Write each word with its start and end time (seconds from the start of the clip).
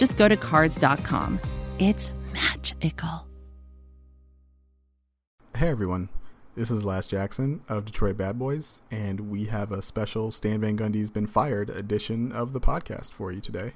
just 0.00 0.16
go 0.16 0.26
to 0.26 0.36
Cars.com. 0.36 1.38
It's 1.78 2.12
magical. 2.32 3.28
Hey 5.54 5.68
everyone, 5.68 6.08
this 6.56 6.70
is 6.70 6.86
Laz 6.86 7.06
Jackson 7.06 7.60
of 7.68 7.84
Detroit 7.84 8.16
Bad 8.16 8.38
Boys, 8.38 8.80
and 8.90 9.30
we 9.30 9.44
have 9.44 9.70
a 9.70 9.82
special 9.82 10.30
Stan 10.30 10.62
Van 10.62 10.74
Gundy's 10.74 11.10
Been 11.10 11.26
Fired 11.26 11.68
edition 11.68 12.32
of 12.32 12.54
the 12.54 12.60
podcast 12.60 13.12
for 13.12 13.30
you 13.30 13.42
today. 13.42 13.74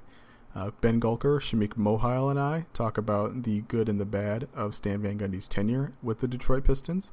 Uh, 0.55 0.70
ben 0.80 0.98
Gulker, 0.98 1.41
Shameek 1.41 1.74
Mohile, 1.74 2.30
and 2.30 2.41
I 2.41 2.65
talk 2.73 2.96
about 2.96 3.43
the 3.43 3.60
good 3.62 3.91
and 3.91 4.01
the 4.01 4.06
bad 4.06 4.48
of 4.54 4.74
Stan 4.74 5.02
Van 5.02 5.18
Gundy's 5.18 5.46
tenure 5.46 5.93
with 6.02 6.20
the 6.20 6.29
Detroit 6.29 6.65
Pistons. 6.65 7.12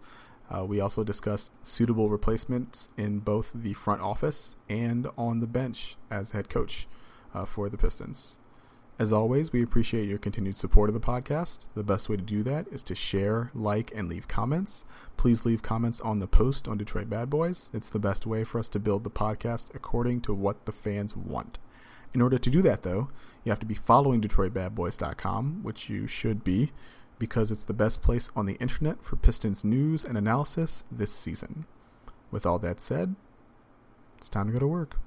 Uh, 0.50 0.64
we 0.64 0.80
also 0.80 1.04
discuss 1.04 1.52
suitable 1.64 2.10
replacements 2.10 2.88
in 2.96 3.20
both 3.20 3.52
the 3.54 3.74
front 3.74 4.02
office 4.02 4.56
and 4.70 5.08
on 5.18 5.42
the 5.42 5.48
bench 5.48 5.98
as 6.10 6.32
head 6.32 6.50
coach 6.50 6.88
uh, 7.34 7.44
for 7.44 7.68
the 7.68 7.78
Pistons. 7.78 8.40
As 9.02 9.12
always, 9.12 9.52
we 9.52 9.64
appreciate 9.64 10.08
your 10.08 10.20
continued 10.20 10.56
support 10.56 10.88
of 10.88 10.94
the 10.94 11.00
podcast. 11.00 11.66
The 11.74 11.84
best 11.84 12.08
way 12.08 12.18
to 12.18 12.22
do 12.22 12.44
that 12.44 12.68
is 12.68 12.84
to 12.84 12.94
share, 12.94 13.50
like, 13.56 13.92
and 13.96 14.08
leave 14.08 14.28
comments. 14.28 14.86
Please 15.18 15.44
leave 15.44 15.64
comments 15.64 16.00
on 16.02 16.20
the 16.20 16.28
post 16.28 16.68
on 16.68 16.78
Detroit 16.78 17.10
Bad 17.10 17.28
Boys. 17.28 17.72
It's 17.74 17.90
the 17.90 17.98
best 17.98 18.28
way 18.28 18.44
for 18.44 18.60
us 18.60 18.70
to 18.70 18.80
build 18.80 19.04
the 19.04 19.10
podcast 19.10 19.74
according 19.74 20.22
to 20.22 20.36
what 20.36 20.68
the 20.68 20.72
fans 20.72 21.18
want. 21.18 21.58
In 22.14 22.22
order 22.22 22.38
to 22.38 22.50
do 22.52 22.62
that, 22.62 22.84
though, 22.84 23.10
you 23.44 23.50
have 23.50 23.60
to 23.62 23.66
be 23.66 23.74
following 23.74 24.22
DetroitBadBoys.com, 24.22 25.64
which 25.64 25.90
you 25.90 26.06
should 26.06 26.44
be, 26.44 26.72
because 27.18 27.50
it's 27.50 27.66
the 27.66 27.74
best 27.74 28.04
place 28.04 28.30
on 28.36 28.46
the 28.46 28.58
internet 28.58 29.04
for 29.04 29.16
Pistons 29.16 29.64
news 29.64 30.06
and 30.06 30.16
analysis 30.16 30.84
this 30.92 31.12
season. 31.12 31.66
With 32.30 32.46
all 32.46 32.60
that 32.60 32.80
said, 32.80 33.16
it's 34.20 34.30
time 34.30 34.46
to 34.46 34.54
go 34.54 34.60
to 34.60 34.68
work. 34.68 34.98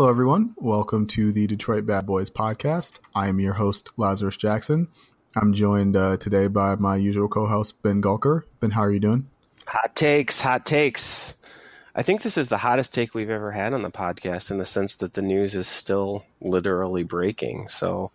Hello, 0.00 0.08
everyone. 0.08 0.54
Welcome 0.56 1.06
to 1.08 1.30
the 1.30 1.46
Detroit 1.46 1.84
Bad 1.84 2.06
Boys 2.06 2.30
podcast. 2.30 3.00
I 3.14 3.28
am 3.28 3.38
your 3.38 3.52
host, 3.52 3.90
Lazarus 3.98 4.38
Jackson. 4.38 4.88
I'm 5.36 5.52
joined 5.52 5.94
uh, 5.94 6.16
today 6.16 6.46
by 6.46 6.74
my 6.76 6.96
usual 6.96 7.28
co 7.28 7.46
host, 7.46 7.82
Ben 7.82 8.00
Gulker. 8.00 8.44
Ben, 8.60 8.70
how 8.70 8.80
are 8.80 8.90
you 8.90 8.98
doing? 8.98 9.28
Hot 9.66 9.94
takes, 9.94 10.40
hot 10.40 10.64
takes. 10.64 11.36
I 11.94 12.00
think 12.00 12.22
this 12.22 12.38
is 12.38 12.48
the 12.48 12.56
hottest 12.56 12.94
take 12.94 13.14
we've 13.14 13.28
ever 13.28 13.52
had 13.52 13.74
on 13.74 13.82
the 13.82 13.90
podcast 13.90 14.50
in 14.50 14.56
the 14.56 14.64
sense 14.64 14.96
that 14.96 15.12
the 15.12 15.20
news 15.20 15.54
is 15.54 15.68
still 15.68 16.24
literally 16.40 17.02
breaking. 17.02 17.68
So, 17.68 18.10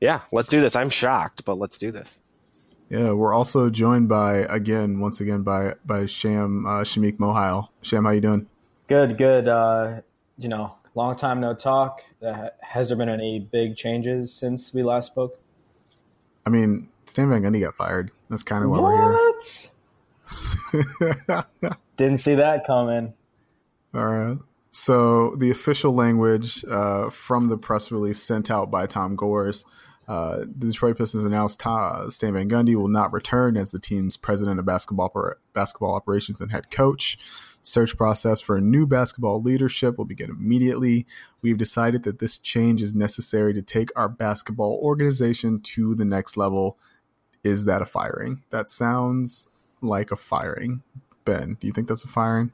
yeah, 0.00 0.20
let's 0.30 0.50
do 0.50 0.60
this. 0.60 0.76
I'm 0.76 0.90
shocked, 0.90 1.46
but 1.46 1.56
let's 1.56 1.78
do 1.78 1.90
this. 1.90 2.20
Yeah, 2.90 3.12
we're 3.12 3.32
also 3.32 3.70
joined 3.70 4.10
by 4.10 4.40
again, 4.50 5.00
once 5.00 5.22
again, 5.22 5.42
by 5.42 5.76
by 5.86 6.04
Sham 6.04 6.66
uh, 6.66 6.82
Shameek 6.82 7.16
Mohile. 7.16 7.68
Sham, 7.80 8.04
how 8.04 8.10
you 8.10 8.20
doing? 8.20 8.46
Good, 8.88 9.16
good. 9.16 9.48
Uh, 9.48 10.02
you 10.36 10.50
know, 10.50 10.74
long 10.94 11.16
time 11.16 11.40
no 11.40 11.54
talk. 11.54 12.02
Uh, 12.24 12.48
has 12.60 12.88
there 12.88 12.96
been 12.96 13.08
any 13.08 13.38
big 13.38 13.76
changes 13.76 14.32
since 14.32 14.72
we 14.72 14.82
last 14.82 15.06
spoke? 15.06 15.38
I 16.46 16.50
mean, 16.50 16.88
Stan 17.06 17.28
Van 17.30 17.42
Gundy 17.42 17.60
got 17.60 17.74
fired. 17.74 18.10
That's 18.30 18.42
kind 18.42 18.64
of 18.64 18.70
why 18.70 18.80
what? 18.80 18.92
we're 18.92 19.32
here. 21.20 21.44
Didn't 21.96 22.18
see 22.18 22.34
that 22.34 22.66
coming. 22.66 23.14
All 23.94 24.04
right. 24.04 24.38
So 24.70 25.36
the 25.36 25.50
official 25.50 25.94
language 25.94 26.64
uh, 26.68 27.08
from 27.10 27.48
the 27.48 27.56
press 27.56 27.92
release 27.92 28.20
sent 28.20 28.50
out 28.50 28.70
by 28.70 28.86
Tom 28.86 29.14
Gores, 29.14 29.64
uh, 30.08 30.38
the 30.38 30.66
Detroit 30.66 30.98
Pistons 30.98 31.24
announced 31.24 31.60
Tom, 31.60 32.10
Stan 32.10 32.34
Van 32.34 32.48
Gundy 32.48 32.74
will 32.74 32.88
not 32.88 33.12
return 33.12 33.56
as 33.56 33.70
the 33.70 33.78
team's 33.78 34.16
president 34.16 34.58
of 34.58 34.66
basketball 34.66 35.12
basketball 35.54 35.94
operations 35.94 36.40
and 36.40 36.50
head 36.50 36.70
coach. 36.70 37.18
Search 37.66 37.96
process 37.96 38.42
for 38.42 38.58
a 38.58 38.60
new 38.60 38.86
basketball 38.86 39.40
leadership 39.40 39.96
will 39.96 40.04
begin 40.04 40.28
immediately. 40.28 41.06
We've 41.40 41.56
decided 41.56 42.02
that 42.02 42.18
this 42.18 42.36
change 42.36 42.82
is 42.82 42.92
necessary 42.92 43.54
to 43.54 43.62
take 43.62 43.88
our 43.96 44.06
basketball 44.06 44.78
organization 44.82 45.60
to 45.60 45.94
the 45.94 46.04
next 46.04 46.36
level. 46.36 46.76
Is 47.42 47.64
that 47.64 47.80
a 47.80 47.86
firing? 47.86 48.42
That 48.50 48.68
sounds 48.68 49.48
like 49.80 50.10
a 50.10 50.16
firing. 50.16 50.82
Ben, 51.24 51.56
do 51.58 51.66
you 51.66 51.72
think 51.72 51.88
that's 51.88 52.04
a 52.04 52.08
firing? 52.08 52.52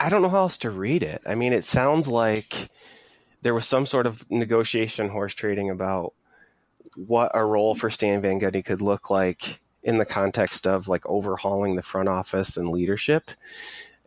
I 0.00 0.08
don't 0.08 0.22
know 0.22 0.30
how 0.30 0.38
else 0.38 0.58
to 0.58 0.70
read 0.70 1.04
it. 1.04 1.22
I 1.24 1.36
mean, 1.36 1.52
it 1.52 1.62
sounds 1.62 2.08
like 2.08 2.70
there 3.42 3.54
was 3.54 3.66
some 3.66 3.86
sort 3.86 4.08
of 4.08 4.28
negotiation 4.28 5.10
horse 5.10 5.34
trading 5.34 5.70
about 5.70 6.12
what 6.96 7.30
a 7.34 7.44
role 7.44 7.76
for 7.76 7.88
Stan 7.88 8.20
Van 8.20 8.40
Gundy 8.40 8.64
could 8.64 8.80
look 8.82 9.10
like 9.10 9.60
in 9.84 9.98
the 9.98 10.04
context 10.04 10.66
of 10.66 10.88
like 10.88 11.06
overhauling 11.06 11.76
the 11.76 11.84
front 11.84 12.08
office 12.08 12.56
and 12.56 12.68
leadership 12.70 13.30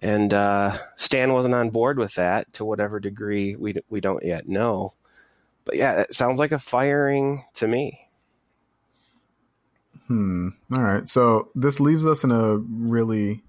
and 0.01 0.33
uh, 0.33 0.77
Stan 0.95 1.33
wasn't 1.33 1.55
on 1.55 1.69
board 1.69 1.99
with 1.99 2.15
that 2.15 2.51
to 2.53 2.65
whatever 2.65 2.99
degree 2.99 3.55
we 3.55 3.75
we 3.89 4.01
don't 4.01 4.23
yet 4.23 4.47
know. 4.47 4.93
But 5.63 5.75
yeah, 5.75 6.01
it 6.01 6.13
sounds 6.13 6.39
like 6.39 6.51
a 6.51 6.59
firing 6.59 7.45
to 7.55 7.67
me. 7.67 8.07
Hmm. 10.07 10.49
All 10.73 10.81
right. 10.81 11.07
So 11.07 11.49
this 11.55 11.79
leaves 11.79 12.05
us 12.05 12.23
in 12.23 12.31
a 12.31 12.57
really 12.57 13.43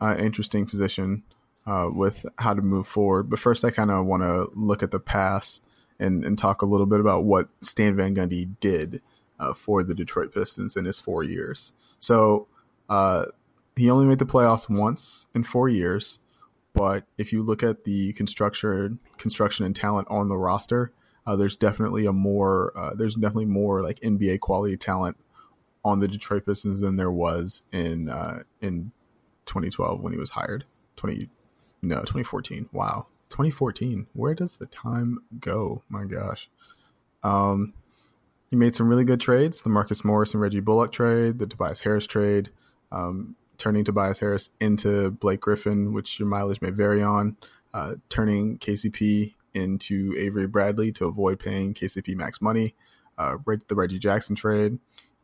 uh, 0.00 0.16
interesting 0.18 0.66
position 0.66 1.24
uh, 1.66 1.88
with 1.90 2.26
how 2.38 2.54
to 2.54 2.62
move 2.62 2.86
forward. 2.86 3.28
But 3.28 3.38
first, 3.38 3.64
I 3.64 3.70
kind 3.70 3.90
of 3.90 4.06
want 4.06 4.22
to 4.22 4.48
look 4.54 4.82
at 4.82 4.90
the 4.90 5.00
past 5.00 5.64
and, 5.98 6.24
and 6.24 6.38
talk 6.38 6.62
a 6.62 6.66
little 6.66 6.86
bit 6.86 7.00
about 7.00 7.24
what 7.24 7.48
Stan 7.62 7.96
Van 7.96 8.14
Gundy 8.14 8.50
did 8.60 9.00
uh, 9.40 9.54
for 9.54 9.82
the 9.82 9.94
Detroit 9.94 10.32
Pistons 10.32 10.76
in 10.76 10.84
his 10.84 11.00
four 11.00 11.24
years. 11.24 11.72
So 11.98 12.46
uh, 12.88 13.26
he 13.76 13.90
only 13.90 14.06
made 14.06 14.18
the 14.18 14.26
playoffs 14.26 14.68
once 14.68 15.26
in 15.34 15.42
four 15.42 15.68
years. 15.68 16.18
But 16.72 17.04
if 17.16 17.32
you 17.32 17.42
look 17.42 17.62
at 17.62 17.84
the 17.84 18.12
construction, 18.14 18.98
construction 19.16 19.64
and 19.64 19.74
talent 19.74 20.08
on 20.10 20.28
the 20.28 20.36
roster, 20.36 20.92
uh, 21.26 21.36
there's 21.36 21.56
definitely 21.56 22.06
a 22.06 22.12
more, 22.12 22.72
uh, 22.76 22.94
there's 22.94 23.14
definitely 23.14 23.46
more 23.46 23.82
like 23.82 23.98
NBA 24.00 24.40
quality 24.40 24.76
talent 24.76 25.16
on 25.84 26.00
the 26.00 26.08
Detroit 26.08 26.44
Pistons 26.44 26.80
than 26.80 26.96
there 26.96 27.10
was 27.10 27.62
in 27.72 28.08
uh, 28.08 28.42
in 28.60 28.90
2012 29.46 30.00
when 30.00 30.12
he 30.12 30.18
was 30.18 30.30
hired. 30.30 30.64
20, 30.96 31.28
no, 31.82 31.96
2014. 32.00 32.68
Wow, 32.72 33.06
2014. 33.30 34.06
Where 34.12 34.34
does 34.34 34.56
the 34.56 34.66
time 34.66 35.20
go? 35.38 35.82
My 35.88 36.04
gosh. 36.04 36.50
Um, 37.22 37.72
he 38.50 38.56
made 38.56 38.74
some 38.74 38.88
really 38.88 39.04
good 39.04 39.20
trades: 39.20 39.62
the 39.62 39.70
Marcus 39.70 40.04
Morris 40.04 40.34
and 40.34 40.40
Reggie 40.40 40.60
Bullock 40.60 40.92
trade, 40.92 41.38
the 41.38 41.46
Tobias 41.46 41.80
Harris 41.80 42.06
trade. 42.06 42.50
Um, 42.92 43.36
turning 43.58 43.84
Tobias 43.84 44.20
Harris 44.20 44.50
into 44.60 45.10
Blake 45.10 45.40
Griffin, 45.40 45.92
which 45.92 46.18
your 46.18 46.28
mileage 46.28 46.60
may 46.60 46.70
vary 46.70 47.02
on, 47.02 47.36
uh, 47.74 47.94
turning 48.08 48.58
KCP 48.58 49.34
into 49.54 50.14
Avery 50.16 50.46
Bradley 50.46 50.92
to 50.92 51.06
avoid 51.06 51.38
paying 51.38 51.74
KCP 51.74 52.14
max 52.14 52.40
money, 52.40 52.74
uh, 53.18 53.36
the 53.68 53.74
Reggie 53.74 53.98
Jackson 53.98 54.36
trade. 54.36 54.78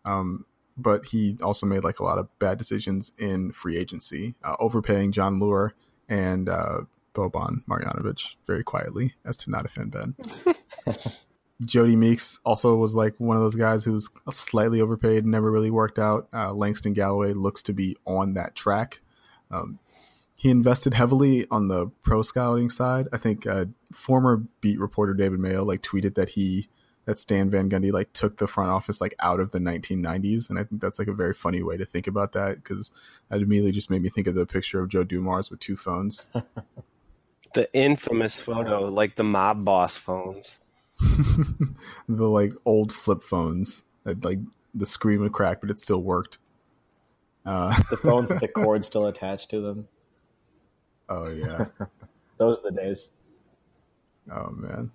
Um, 0.04 0.46
but 0.76 1.06
he 1.06 1.36
also 1.42 1.66
made 1.66 1.84
like 1.84 2.00
a 2.00 2.04
lot 2.04 2.18
of 2.18 2.28
bad 2.38 2.58
decisions 2.58 3.12
in 3.18 3.52
free 3.52 3.76
agency, 3.76 4.34
uh, 4.42 4.56
overpaying 4.58 5.12
Jon 5.12 5.38
Leuer 5.38 5.72
and 6.08 6.48
uh, 6.48 6.80
Boban 7.14 7.64
Marjanovic 7.68 8.36
very 8.46 8.64
quietly, 8.64 9.12
as 9.24 9.36
to 9.38 9.50
not 9.50 9.66
offend 9.66 9.92
Ben. 9.92 10.14
Jodie 11.62 11.96
Meeks 11.96 12.40
also 12.44 12.76
was 12.76 12.94
like 12.94 13.14
one 13.18 13.36
of 13.36 13.42
those 13.42 13.56
guys 13.56 13.84
who 13.84 13.92
was 13.92 14.10
slightly 14.30 14.80
overpaid, 14.80 15.24
never 15.26 15.50
really 15.50 15.70
worked 15.70 15.98
out. 15.98 16.28
Uh, 16.32 16.52
Langston 16.52 16.92
Galloway 16.92 17.32
looks 17.32 17.62
to 17.64 17.72
be 17.72 17.96
on 18.06 18.34
that 18.34 18.54
track. 18.54 19.00
Um, 19.50 19.78
he 20.34 20.50
invested 20.50 20.94
heavily 20.94 21.46
on 21.50 21.68
the 21.68 21.86
pro 22.02 22.22
scouting 22.22 22.70
side. 22.70 23.06
I 23.12 23.18
think 23.18 23.46
uh, 23.46 23.66
former 23.92 24.42
beat 24.60 24.80
reporter 24.80 25.14
David 25.14 25.40
Mayo 25.40 25.62
like 25.64 25.82
tweeted 25.82 26.14
that 26.16 26.30
he 26.30 26.68
that 27.04 27.18
Stan 27.18 27.50
Van 27.50 27.68
Gundy 27.68 27.92
like 27.92 28.12
took 28.12 28.36
the 28.36 28.46
front 28.46 28.70
office 28.70 29.00
like 29.00 29.14
out 29.20 29.40
of 29.40 29.50
the 29.50 29.58
1990s, 29.58 30.50
and 30.50 30.58
I 30.58 30.64
think 30.64 30.80
that's 30.80 30.98
like 30.98 31.08
a 31.08 31.12
very 31.12 31.34
funny 31.34 31.62
way 31.62 31.76
to 31.76 31.84
think 31.84 32.06
about 32.06 32.32
that 32.32 32.56
because 32.56 32.92
that 33.28 33.40
immediately 33.40 33.72
just 33.72 33.90
made 33.90 34.02
me 34.02 34.08
think 34.08 34.26
of 34.26 34.34
the 34.34 34.46
picture 34.46 34.80
of 34.80 34.88
Joe 34.88 35.04
Dumars 35.04 35.50
with 35.50 35.60
two 35.60 35.76
phones. 35.76 36.26
The 37.54 37.68
infamous 37.74 38.40
photo, 38.40 38.88
like 38.88 39.16
the 39.16 39.24
mob 39.24 39.64
boss 39.64 39.98
phones. 39.98 40.60
the 42.08 42.28
like 42.28 42.52
old 42.64 42.92
flip 42.92 43.22
phones 43.22 43.84
that 44.04 44.24
like 44.24 44.38
the 44.74 44.86
screen 44.86 45.20
would 45.20 45.32
crack, 45.32 45.60
but 45.60 45.70
it 45.70 45.78
still 45.78 46.02
worked. 46.02 46.38
Uh, 47.44 47.74
the 47.90 47.96
phones 47.96 48.28
with 48.28 48.40
the 48.40 48.48
cord 48.54 48.84
still 48.84 49.06
attached 49.06 49.50
to 49.50 49.60
them. 49.60 49.88
Oh 51.08 51.28
yeah, 51.28 51.66
those 52.38 52.58
are 52.58 52.70
the 52.70 52.76
days. 52.76 53.08
Oh 54.30 54.50
man. 54.50 54.90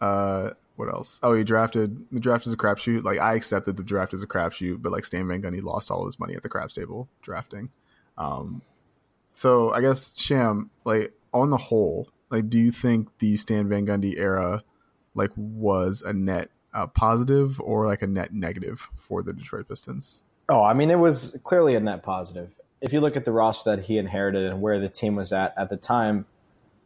Uh, 0.00 0.50
what 0.76 0.88
else? 0.88 1.18
Oh, 1.22 1.34
he 1.34 1.44
drafted 1.44 2.06
the 2.12 2.20
draft 2.20 2.46
is 2.46 2.52
a 2.52 2.56
crapshoot. 2.56 3.02
Like 3.04 3.18
I 3.18 3.34
accepted 3.34 3.76
the 3.76 3.82
draft 3.82 4.14
is 4.14 4.22
a 4.22 4.26
crapshoot, 4.26 4.80
but 4.80 4.92
like 4.92 5.04
Stan 5.04 5.26
Van 5.28 5.42
Gundy 5.42 5.62
lost 5.62 5.90
all 5.90 6.06
his 6.06 6.18
money 6.18 6.34
at 6.34 6.42
the 6.42 6.48
craps 6.48 6.74
table 6.74 7.08
drafting. 7.20 7.68
Um, 8.16 8.62
so 9.32 9.72
I 9.72 9.80
guess 9.80 10.16
Sham, 10.18 10.70
like 10.84 11.12
on 11.34 11.50
the 11.50 11.56
whole, 11.56 12.08
like 12.30 12.48
do 12.48 12.58
you 12.58 12.70
think 12.70 13.08
the 13.18 13.36
Stan 13.36 13.68
Van 13.68 13.86
Gundy 13.86 14.18
era 14.18 14.62
like 15.18 15.30
was 15.36 16.02
a 16.02 16.12
net 16.12 16.50
uh, 16.72 16.86
positive 16.86 17.60
or 17.60 17.86
like 17.86 18.02
a 18.02 18.06
net 18.06 18.32
negative 18.32 18.88
for 18.96 19.22
the 19.22 19.32
Detroit 19.32 19.68
Pistons? 19.68 20.24
Oh, 20.48 20.62
I 20.62 20.72
mean, 20.72 20.90
it 20.90 20.98
was 20.98 21.36
clearly 21.44 21.74
a 21.74 21.80
net 21.80 22.02
positive. 22.02 22.50
If 22.80 22.92
you 22.92 23.00
look 23.00 23.16
at 23.16 23.24
the 23.24 23.32
roster 23.32 23.76
that 23.76 23.84
he 23.84 23.98
inherited 23.98 24.46
and 24.46 24.62
where 24.62 24.80
the 24.80 24.88
team 24.88 25.16
was 25.16 25.32
at 25.32 25.52
at 25.58 25.68
the 25.68 25.76
time, 25.76 26.24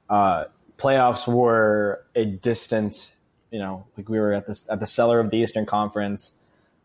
uh, 0.08 0.46
playoffs 0.78 1.32
were 1.32 2.04
a 2.14 2.24
distant, 2.24 3.12
you 3.50 3.58
know, 3.58 3.86
like 3.96 4.08
we 4.08 4.18
were 4.18 4.32
at 4.32 4.46
the 4.46 4.64
at 4.70 4.80
the 4.80 4.86
cellar 4.86 5.20
of 5.20 5.30
the 5.30 5.36
Eastern 5.36 5.66
Conference. 5.66 6.32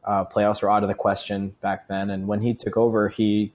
Uh, 0.03 0.23
playoffs 0.25 0.61
were 0.61 0.71
out 0.71 0.83
of 0.83 0.89
the 0.89 0.95
question 0.95 1.55
back 1.61 1.87
then, 1.87 2.09
and 2.09 2.27
when 2.27 2.41
he 2.41 2.53
took 2.53 2.77
over, 2.77 3.09
he 3.09 3.53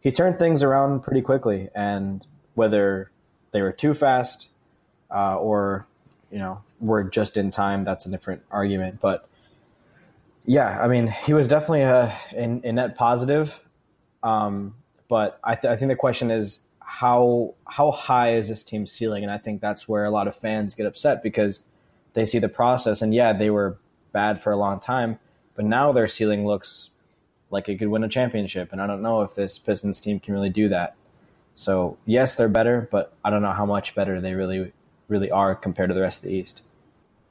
he 0.00 0.10
turned 0.10 0.38
things 0.38 0.62
around 0.62 1.00
pretty 1.00 1.20
quickly. 1.20 1.68
And 1.74 2.24
whether 2.54 3.10
they 3.52 3.62
were 3.62 3.72
too 3.72 3.94
fast 3.94 4.48
uh, 5.10 5.36
or 5.36 5.86
you 6.32 6.38
know 6.38 6.62
were 6.80 7.04
just 7.04 7.36
in 7.36 7.50
time, 7.50 7.84
that's 7.84 8.06
a 8.06 8.10
different 8.10 8.42
argument. 8.50 9.00
But 9.00 9.28
yeah, 10.44 10.82
I 10.82 10.88
mean, 10.88 11.06
he 11.06 11.34
was 11.34 11.46
definitely 11.46 11.82
a, 11.82 12.12
a, 12.32 12.60
a 12.64 12.72
net 12.72 12.96
positive. 12.96 13.60
Um, 14.22 14.74
but 15.08 15.38
I, 15.44 15.54
th- 15.54 15.70
I 15.70 15.76
think 15.76 15.90
the 15.90 15.96
question 15.96 16.30
is 16.30 16.60
how 16.80 17.54
how 17.66 17.90
high 17.90 18.34
is 18.34 18.48
this 18.48 18.62
team's 18.62 18.90
ceiling? 18.90 19.22
And 19.22 19.30
I 19.30 19.38
think 19.38 19.60
that's 19.60 19.88
where 19.88 20.04
a 20.04 20.10
lot 20.10 20.26
of 20.26 20.34
fans 20.34 20.74
get 20.74 20.86
upset 20.86 21.22
because 21.22 21.62
they 22.14 22.26
see 22.26 22.38
the 22.38 22.48
process 22.48 23.02
and 23.02 23.14
yeah, 23.14 23.32
they 23.32 23.50
were 23.50 23.78
bad 24.12 24.40
for 24.40 24.52
a 24.52 24.56
long 24.56 24.80
time, 24.80 25.18
but 25.54 25.64
now 25.64 25.92
their 25.92 26.08
ceiling 26.08 26.46
looks 26.46 26.90
like 27.50 27.68
it 27.68 27.78
could 27.78 27.88
win 27.88 28.04
a 28.04 28.08
championship. 28.08 28.72
And 28.72 28.80
I 28.80 28.86
don't 28.86 29.02
know 29.02 29.22
if 29.22 29.34
this 29.34 29.58
Pistons 29.58 30.00
team 30.00 30.20
can 30.20 30.34
really 30.34 30.50
do 30.50 30.68
that. 30.68 30.94
So 31.54 31.98
yes, 32.06 32.34
they're 32.34 32.48
better, 32.48 32.88
but 32.90 33.14
I 33.24 33.30
don't 33.30 33.42
know 33.42 33.52
how 33.52 33.66
much 33.66 33.94
better 33.94 34.20
they 34.20 34.34
really 34.34 34.72
really 35.12 35.30
are 35.30 35.54
compared 35.54 35.90
to 35.90 35.94
the 35.94 36.00
rest 36.00 36.24
of 36.24 36.30
the 36.30 36.34
East. 36.34 36.62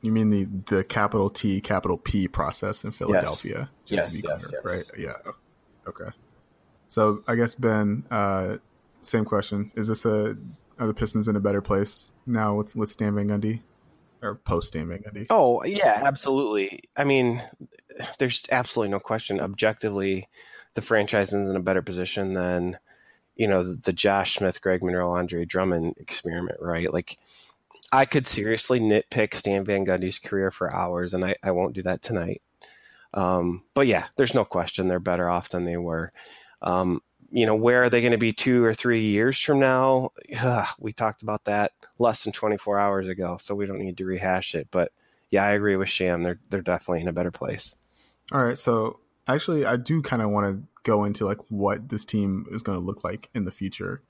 You 0.01 0.12
mean 0.12 0.30
the 0.30 0.45
the 0.75 0.83
capital 0.83 1.30
T, 1.30 1.60
capital 1.62 1.98
P 1.98 2.28
process 2.28 2.83
in 2.83 2.92
Philadelphia, 2.92 3.69
yes. 3.69 3.69
just 3.86 4.04
yes, 4.04 4.07
to 4.07 4.22
be 4.22 4.28
yes, 4.28 4.45
clear, 4.45 4.62
right? 4.63 4.86
Yeah. 4.98 5.31
Okay. 5.88 6.16
So 6.88 7.24
I 7.28 7.36
guess 7.36 7.56
Ben, 7.56 8.06
uh, 8.10 8.57
same 9.01 9.25
question: 9.25 9.72
Is 9.75 9.88
this 9.88 10.06
a 10.06 10.38
are 10.80 10.88
the 10.88 10.94
Pistons 10.94 11.28
in 11.28 11.36
a 11.36 11.39
better 11.39 11.62
place 11.62 12.13
now 12.25 12.56
with 12.56 12.75
with 12.75 12.89
Stan 12.89 13.13
Van 13.13 13.28
Gundy 13.28 13.62
or 14.24 14.36
post 14.36 14.69
Stan 14.69 14.88
Van 14.88 15.04
Gundy? 15.04 15.27
Oh 15.30 15.63
yeah, 15.63 16.01
absolutely. 16.04 16.81
I 16.98 17.04
mean, 17.04 17.44
there's 18.18 18.44
absolutely 18.51 18.92
no 18.92 19.00
question. 19.00 19.39
Objectively, 19.39 20.30
the 20.74 20.81
franchise 20.81 21.34
is 21.34 21.50
in 21.50 21.56
a 21.56 21.62
better 21.62 21.81
position 21.84 22.34
than 22.34 22.80
you 23.36 23.48
know 23.48 23.63
the, 23.63 23.75
the 23.75 23.94
Josh 23.94 24.36
Smith, 24.36 24.62
Greg 24.62 24.84
Monroe, 24.84 25.13
Andre 25.13 25.45
Drummond 25.45 25.95
experiment, 25.98 26.60
right? 26.60 26.92
Like 26.92 27.18
I 27.92 28.06
could 28.06 28.28
seriously 28.28 28.80
nitpick 28.80 29.34
Stan 29.34 29.64
Van 29.66 29.86
Gundy's 29.86 30.20
career 30.20 30.52
for 30.52 30.74
hours, 30.74 31.14
and 31.14 31.26
I, 31.26 31.36
I 31.44 31.52
won't 31.52 31.74
do 31.74 31.84
that 31.84 32.02
tonight. 32.02 32.42
Um, 33.14 33.64
but 33.74 33.88
yeah, 33.88 34.08
there's 34.16 34.34
no 34.34 34.46
question 34.46 34.88
they're 34.88 35.00
better 35.00 35.30
off 35.30 35.50
than 35.50 35.66
they 35.66 35.78
were. 35.78 36.14
Um, 36.62 37.02
you 37.32 37.46
know, 37.46 37.56
where 37.56 37.84
are 37.84 37.90
they 37.90 38.02
going 38.02 38.12
to 38.12 38.18
be 38.18 38.34
two 38.34 38.64
or 38.64 38.74
three 38.74 39.00
years 39.00 39.40
from 39.40 39.60
now? 39.60 40.12
Ugh, 40.42 40.68
we 40.80 40.92
talked 40.92 41.22
about 41.22 41.46
that 41.46 41.72
less 41.98 42.24
than 42.24 42.34
24 42.34 42.80
hours 42.80 43.08
ago, 43.08 43.38
so 43.40 43.56
we 43.56 43.66
don't 43.66 43.80
need 43.80 43.98
to 43.98 44.06
rehash 44.06 44.54
it. 44.54 44.68
But 44.70 44.92
yeah, 45.30 45.46
I 45.46 45.52
agree 45.52 45.78
with 45.78 45.90
Sham. 45.90 46.24
They're 46.24 46.40
they're 46.50 46.62
definitely 46.62 47.02
in 47.02 47.08
a 47.08 47.14
better 47.14 47.32
place. 47.32 47.76
All 48.32 48.44
right, 48.44 48.58
so 48.58 49.00
actually, 49.28 49.66
I 49.66 49.78
do 49.78 50.02
kind 50.02 50.22
of 50.22 50.30
want 50.30 50.46
to 50.48 50.68
go 50.84 51.06
into 51.06 51.26
like 51.26 51.40
what 51.50 51.90
this 51.90 52.06
team 52.06 52.46
is 52.52 52.64
going 52.64 52.78
to 52.78 52.84
look 52.84 53.04
like 53.04 53.30
in 53.34 53.46
the 53.46 53.52
future, 53.52 54.02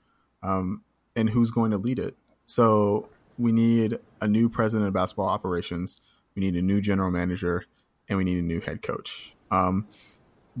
um, 0.42 0.82
and 1.14 1.30
who's 1.30 1.50
going 1.50 1.70
to 1.70 1.78
lead 1.78 1.98
it. 1.98 2.16
So 2.46 3.08
we 3.38 3.52
need 3.52 3.98
a 4.20 4.28
new 4.28 4.48
president 4.48 4.88
of 4.88 4.94
basketball 4.94 5.28
operations. 5.28 6.00
We 6.34 6.40
need 6.40 6.56
a 6.56 6.62
new 6.62 6.80
general 6.80 7.10
manager, 7.10 7.64
and 8.08 8.18
we 8.18 8.24
need 8.24 8.38
a 8.38 8.42
new 8.42 8.60
head 8.60 8.82
coach. 8.82 9.34
Um, 9.50 9.86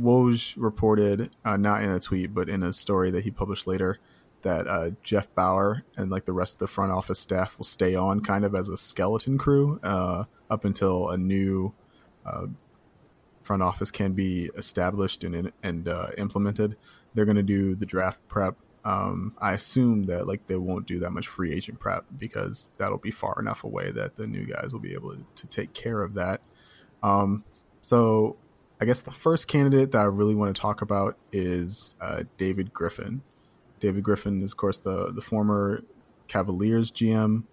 Woj 0.00 0.54
reported, 0.56 1.30
uh, 1.44 1.56
not 1.56 1.82
in 1.82 1.90
a 1.90 2.00
tweet, 2.00 2.34
but 2.34 2.48
in 2.48 2.62
a 2.62 2.72
story 2.72 3.10
that 3.10 3.24
he 3.24 3.30
published 3.30 3.66
later, 3.66 3.98
that 4.42 4.66
uh, 4.66 4.90
Jeff 5.02 5.32
Bower 5.34 5.82
and 5.96 6.10
like 6.10 6.24
the 6.24 6.32
rest 6.32 6.54
of 6.54 6.58
the 6.60 6.66
front 6.66 6.92
office 6.92 7.20
staff 7.20 7.56
will 7.58 7.64
stay 7.64 7.94
on 7.94 8.20
kind 8.20 8.44
of 8.44 8.54
as 8.54 8.68
a 8.68 8.76
skeleton 8.76 9.38
crew 9.38 9.78
uh, 9.82 10.24
up 10.50 10.64
until 10.64 11.10
a 11.10 11.16
new 11.16 11.72
uh, 12.26 12.46
front 13.42 13.62
office 13.62 13.90
can 13.90 14.12
be 14.12 14.50
established 14.56 15.24
and 15.24 15.52
and 15.62 15.88
uh, 15.88 16.08
implemented. 16.18 16.76
They're 17.14 17.24
going 17.24 17.36
to 17.36 17.42
do 17.42 17.74
the 17.74 17.86
draft 17.86 18.26
prep 18.28 18.56
um, 18.84 19.34
I 19.38 19.52
assume 19.52 20.04
that 20.04 20.26
like 20.26 20.46
they 20.46 20.56
won't 20.56 20.86
do 20.86 20.98
that 21.00 21.10
much 21.10 21.28
free 21.28 21.52
agent 21.52 21.78
prep 21.78 22.04
because 22.18 22.72
that'll 22.78 22.98
be 22.98 23.10
far 23.10 23.36
enough 23.38 23.64
away 23.64 23.90
that 23.92 24.16
the 24.16 24.26
new 24.26 24.44
guys 24.44 24.72
will 24.72 24.80
be 24.80 24.94
able 24.94 25.14
to, 25.14 25.24
to 25.36 25.46
take 25.46 25.72
care 25.72 26.02
of 26.02 26.14
that. 26.14 26.40
Um, 27.02 27.44
so 27.82 28.36
I 28.80 28.84
guess 28.84 29.02
the 29.02 29.12
first 29.12 29.46
candidate 29.46 29.92
that 29.92 30.00
I 30.00 30.04
really 30.04 30.34
want 30.34 30.54
to 30.54 30.60
talk 30.60 30.82
about 30.82 31.16
is 31.30 31.94
uh, 32.00 32.24
David 32.36 32.72
Griffin. 32.72 33.22
David 33.78 34.02
Griffin 34.02 34.42
is, 34.42 34.52
of 34.52 34.56
course, 34.56 34.80
the 34.80 35.12
the 35.12 35.22
former 35.22 35.82
Cavaliers 36.28 36.90
GM, 36.90 37.44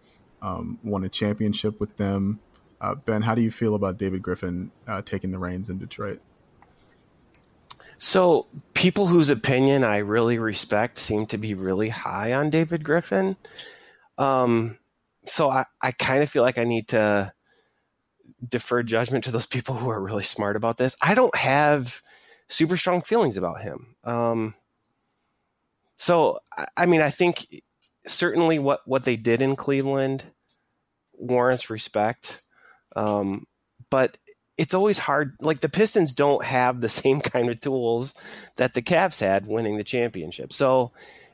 um, 0.41 0.79
won 0.83 1.03
a 1.03 1.09
championship 1.09 1.79
with 1.79 1.97
them. 1.97 2.39
Uh, 2.81 2.95
ben, 2.95 3.21
how 3.21 3.35
do 3.35 3.41
you 3.41 3.51
feel 3.51 3.75
about 3.75 3.97
David 3.97 4.21
Griffin 4.21 4.71
uh, 4.87 5.01
taking 5.01 5.31
the 5.31 5.37
reins 5.37 5.69
in 5.69 5.77
Detroit? 5.77 6.21
So, 7.99 8.47
people 8.73 9.07
whose 9.07 9.29
opinion 9.29 9.83
I 9.83 9.97
really 9.97 10.39
respect 10.39 10.97
seem 10.97 11.25
to 11.27 11.37
be 11.37 11.53
really 11.53 11.89
high 11.89 12.33
on 12.33 12.49
David 12.49 12.83
Griffin. 12.83 13.35
Um, 14.17 14.77
so, 15.25 15.49
I, 15.49 15.65
I 15.81 15.91
kind 15.91 16.23
of 16.23 16.29
feel 16.29 16.41
like 16.43 16.57
I 16.57 16.63
need 16.63 16.87
to 16.89 17.33
defer 18.47 18.83
judgment 18.83 19.25
to 19.25 19.31
those 19.31 19.45
people 19.45 19.75
who 19.75 19.89
are 19.89 20.01
really 20.01 20.23
smart 20.23 20.55
about 20.55 20.77
this. 20.77 20.95
I 21.01 21.13
don't 21.13 21.35
have 21.35 22.01
super 22.47 22.77
strong 22.77 23.01
feelings 23.01 23.35
about 23.35 23.61
him. 23.61 23.95
Um, 24.05 24.55
so, 25.97 26.39
I 26.77 26.85
mean, 26.85 27.01
I 27.01 27.09
think 27.09 27.47
certainly 28.07 28.59
what, 28.59 28.79
what 28.85 29.03
they 29.03 29.17
did 29.17 29.41
in 29.41 29.57
Cleveland 29.57 30.23
warrants 31.13 31.69
respect. 31.69 32.41
Um, 32.95 33.45
but 33.89 34.17
it's 34.59 34.73
always 34.73 34.97
hard. 34.97 35.35
Like 35.39 35.61
the 35.61 35.69
Pistons 35.69 36.13
don't 36.13 36.43
have 36.43 36.81
the 36.81 36.89
same 37.01 37.21
kind 37.21 37.49
of 37.49 37.61
tools 37.61 38.13
that 38.57 38.73
the 38.73 38.81
Cavs 38.81 39.21
had 39.21 39.47
winning 39.47 39.77
the 39.77 39.83
championship. 39.83 40.51
So 40.51 40.91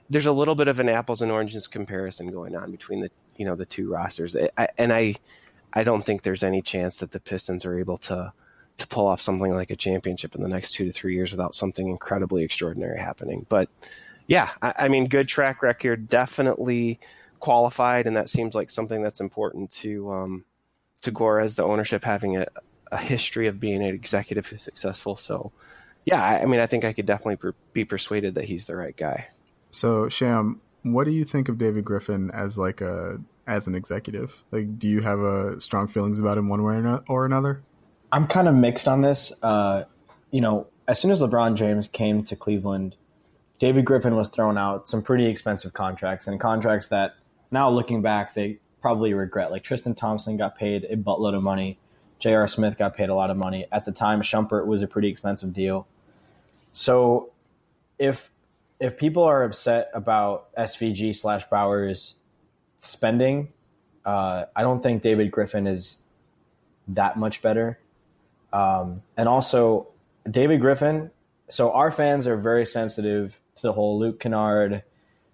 there's 0.09 0.27
a 0.27 0.31
little 0.31 0.53
bit 0.53 0.67
of 0.67 0.79
an 0.79 0.87
apples 0.87 1.23
and 1.23 1.31
oranges 1.31 1.65
comparison 1.65 2.31
going 2.31 2.55
on 2.55 2.71
between 2.71 3.01
the 3.01 3.09
you 3.35 3.45
know 3.45 3.55
the 3.55 3.65
two 3.65 3.91
rosters. 3.91 4.37
I, 4.57 4.67
and 4.77 4.93
I 4.93 5.15
I 5.73 5.83
don't 5.83 6.05
think 6.05 6.21
there's 6.21 6.43
any 6.43 6.61
chance 6.61 6.97
that 6.97 7.11
the 7.11 7.19
Pistons 7.19 7.65
are 7.65 7.77
able 7.77 7.97
to 7.97 8.31
to 8.77 8.87
pull 8.87 9.07
off 9.07 9.21
something 9.21 9.53
like 9.53 9.71
a 9.71 9.75
championship 9.75 10.35
in 10.35 10.43
the 10.43 10.49
next 10.49 10.73
two 10.73 10.85
to 10.85 10.91
three 10.91 11.15
years 11.15 11.31
without 11.31 11.55
something 11.55 11.87
incredibly 11.87 12.43
extraordinary 12.43 12.99
happening. 12.99 13.45
But 13.49 13.69
yeah, 14.27 14.49
I, 14.61 14.73
I 14.77 14.87
mean, 14.87 15.07
good 15.07 15.27
track 15.27 15.63
record, 15.63 16.09
definitely 16.09 16.99
qualified, 17.39 18.05
and 18.05 18.15
that 18.17 18.29
seems 18.29 18.53
like 18.53 18.69
something 18.69 19.01
that's 19.01 19.19
important 19.19 19.71
to 19.71 20.11
um, 20.11 20.45
to 21.01 21.11
Gores, 21.11 21.55
the 21.55 21.63
ownership 21.63 22.03
having 22.03 22.37
a, 22.37 22.45
a 22.91 22.97
history 22.97 23.47
of 23.47 23.59
being 23.59 23.83
an 23.83 23.93
executive 23.93 24.47
who's 24.47 24.61
successful. 24.61 25.15
So, 25.15 25.51
yeah, 26.05 26.23
I, 26.23 26.41
I 26.41 26.45
mean, 26.45 26.59
I 26.59 26.65
think 26.65 26.85
I 26.85 26.93
could 26.93 27.05
definitely 27.05 27.37
per- 27.37 27.55
be 27.73 27.85
persuaded 27.85 28.35
that 28.35 28.45
he's 28.45 28.67
the 28.67 28.75
right 28.75 28.95
guy. 28.95 29.29
So, 29.71 30.07
Sham, 30.09 30.61
what 30.83 31.05
do 31.05 31.11
you 31.11 31.23
think 31.23 31.49
of 31.49 31.57
David 31.57 31.83
Griffin 31.83 32.31
as 32.31 32.57
like 32.57 32.81
a 32.81 33.19
as 33.47 33.67
an 33.67 33.75
executive? 33.75 34.43
Like, 34.51 34.77
do 34.79 34.87
you 34.87 35.01
have 35.01 35.19
a 35.19 35.59
strong 35.59 35.87
feelings 35.87 36.19
about 36.19 36.37
him 36.37 36.49
one 36.49 36.63
way 36.63 36.99
or 37.07 37.25
another? 37.25 37.63
I'm 38.11 38.27
kind 38.27 38.47
of 38.47 38.55
mixed 38.55 38.87
on 38.87 39.01
this. 39.01 39.33
Uh, 39.41 39.83
you 40.31 40.41
know, 40.41 40.67
as 40.87 40.99
soon 40.99 41.11
as 41.11 41.21
LeBron 41.21 41.55
James 41.55 41.87
came 41.87 42.23
to 42.25 42.35
Cleveland, 42.35 42.95
David 43.59 43.85
Griffin 43.85 44.15
was 44.15 44.29
throwing 44.29 44.57
out 44.57 44.87
some 44.87 45.01
pretty 45.01 45.25
expensive 45.25 45.73
contracts 45.73 46.27
and 46.27 46.39
contracts 46.39 46.89
that 46.89 47.15
now 47.51 47.69
looking 47.69 48.01
back 48.01 48.33
they 48.33 48.59
probably 48.81 49.13
regret. 49.13 49.51
Like 49.51 49.63
Tristan 49.63 49.95
Thompson 49.95 50.37
got 50.37 50.57
paid 50.57 50.83
a 50.85 50.95
buttload 50.95 51.35
of 51.35 51.41
money. 51.41 51.79
J.R. 52.19 52.47
Smith 52.47 52.77
got 52.77 52.95
paid 52.95 53.09
a 53.09 53.15
lot 53.15 53.29
of 53.29 53.37
money. 53.37 53.65
At 53.71 53.85
the 53.85 53.91
time, 53.91 54.21
Shumpert 54.21 54.65
was 54.65 54.81
a 54.81 54.87
pretty 54.87 55.09
expensive 55.09 55.53
deal. 55.53 55.87
So 56.71 57.31
if 57.99 58.29
if 58.79 58.97
people 58.97 59.23
are 59.23 59.43
upset 59.43 59.89
about 59.93 60.53
SVG 60.55 61.15
slash 61.15 61.45
Bowers 61.45 62.15
spending, 62.79 63.53
uh, 64.05 64.45
I 64.55 64.63
don't 64.63 64.83
think 64.83 65.01
David 65.01 65.31
Griffin 65.31 65.65
is 65.65 65.99
that 66.89 67.17
much 67.17 67.41
better. 67.41 67.79
Um, 68.51 69.01
and 69.17 69.27
also, 69.27 69.87
David 70.29 70.61
Griffin. 70.61 71.11
So 71.49 71.71
our 71.71 71.91
fans 71.91 72.27
are 72.27 72.37
very 72.37 72.65
sensitive 72.65 73.39
to 73.57 73.61
the 73.61 73.73
whole 73.73 73.99
Luke 73.99 74.19
Kennard, 74.19 74.83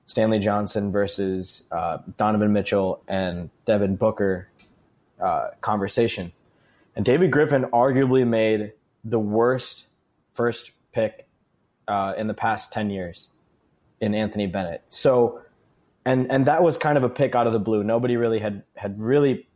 Stanley 0.05 0.39
Johnson 0.39 0.91
versus 0.91 1.63
uh, 1.71 1.99
Donovan 2.17 2.51
Mitchell 2.51 3.01
and 3.07 3.49
Devin 3.65 3.95
Booker 3.95 4.49
uh, 5.21 5.49
conversation. 5.61 6.33
And 6.95 7.05
David 7.05 7.31
Griffin 7.31 7.63
arguably 7.65 8.27
made 8.27 8.73
the 9.03 9.19
worst 9.19 9.87
first 10.33 10.71
pick 10.93 11.27
uh, 11.87 12.13
in 12.17 12.27
the 12.27 12.33
past 12.33 12.71
10 12.73 12.89
years 12.89 13.29
in 13.99 14.15
Anthony 14.15 14.47
Bennett. 14.47 14.83
So, 14.89 15.41
and, 16.05 16.31
and 16.31 16.45
that 16.47 16.63
was 16.63 16.77
kind 16.77 16.97
of 16.97 17.03
a 17.03 17.09
pick 17.09 17.35
out 17.35 17.47
of 17.47 17.53
the 17.53 17.59
blue. 17.59 17.83
Nobody 17.83 18.17
really 18.17 18.39
had, 18.39 18.63
had 18.75 18.99
really 18.99 19.47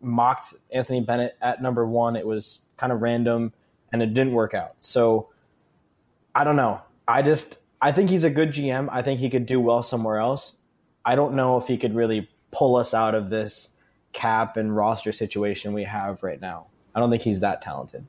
mocked 0.00 0.54
Anthony 0.72 1.00
Bennett 1.00 1.36
at 1.40 1.62
number 1.62 1.86
one. 1.86 2.16
It 2.16 2.26
was 2.26 2.62
kind 2.76 2.92
of 2.92 3.00
random 3.00 3.52
and 3.92 4.02
it 4.02 4.14
didn't 4.14 4.32
work 4.32 4.54
out. 4.54 4.74
So 4.80 5.30
I 6.34 6.44
don't 6.44 6.56
know. 6.56 6.80
I 7.06 7.22
just, 7.22 7.58
I 7.80 7.92
think 7.92 8.10
he's 8.10 8.24
a 8.24 8.30
good 8.30 8.50
GM. 8.50 8.88
I 8.90 9.02
think 9.02 9.20
he 9.20 9.30
could 9.30 9.46
do 9.46 9.60
well 9.60 9.82
somewhere 9.82 10.18
else. 10.18 10.54
I 11.04 11.14
don't 11.16 11.34
know 11.34 11.58
if 11.58 11.66
he 11.66 11.76
could 11.76 11.94
really 11.94 12.28
pull 12.50 12.76
us 12.76 12.94
out 12.94 13.14
of 13.14 13.30
this 13.30 13.70
cap 14.14 14.56
and 14.56 14.74
roster 14.74 15.12
situation 15.12 15.74
we 15.74 15.84
have 15.84 16.22
right 16.22 16.40
now. 16.40 16.68
I 16.94 17.00
don't 17.00 17.10
think 17.10 17.22
he's 17.22 17.40
that 17.40 17.60
talented. 17.60 18.06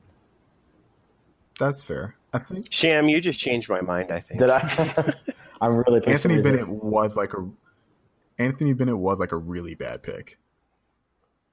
That's 1.58 1.82
fair. 1.82 2.16
I 2.32 2.38
think 2.38 2.68
Sham, 2.70 3.08
you 3.08 3.20
just 3.20 3.38
changed 3.38 3.68
my 3.68 3.80
mind. 3.80 4.10
I 4.10 4.20
think. 4.20 4.40
Did 4.40 4.50
I? 4.50 5.12
I'm 5.60 5.76
really 5.76 6.06
Anthony 6.06 6.40
Bennett 6.40 6.68
was 6.68 7.16
like 7.16 7.32
a 7.34 7.48
Anthony 8.38 8.72
Bennett 8.72 8.98
was 8.98 9.20
like 9.20 9.32
a 9.32 9.36
really 9.36 9.74
bad 9.74 10.02
pick. 10.02 10.38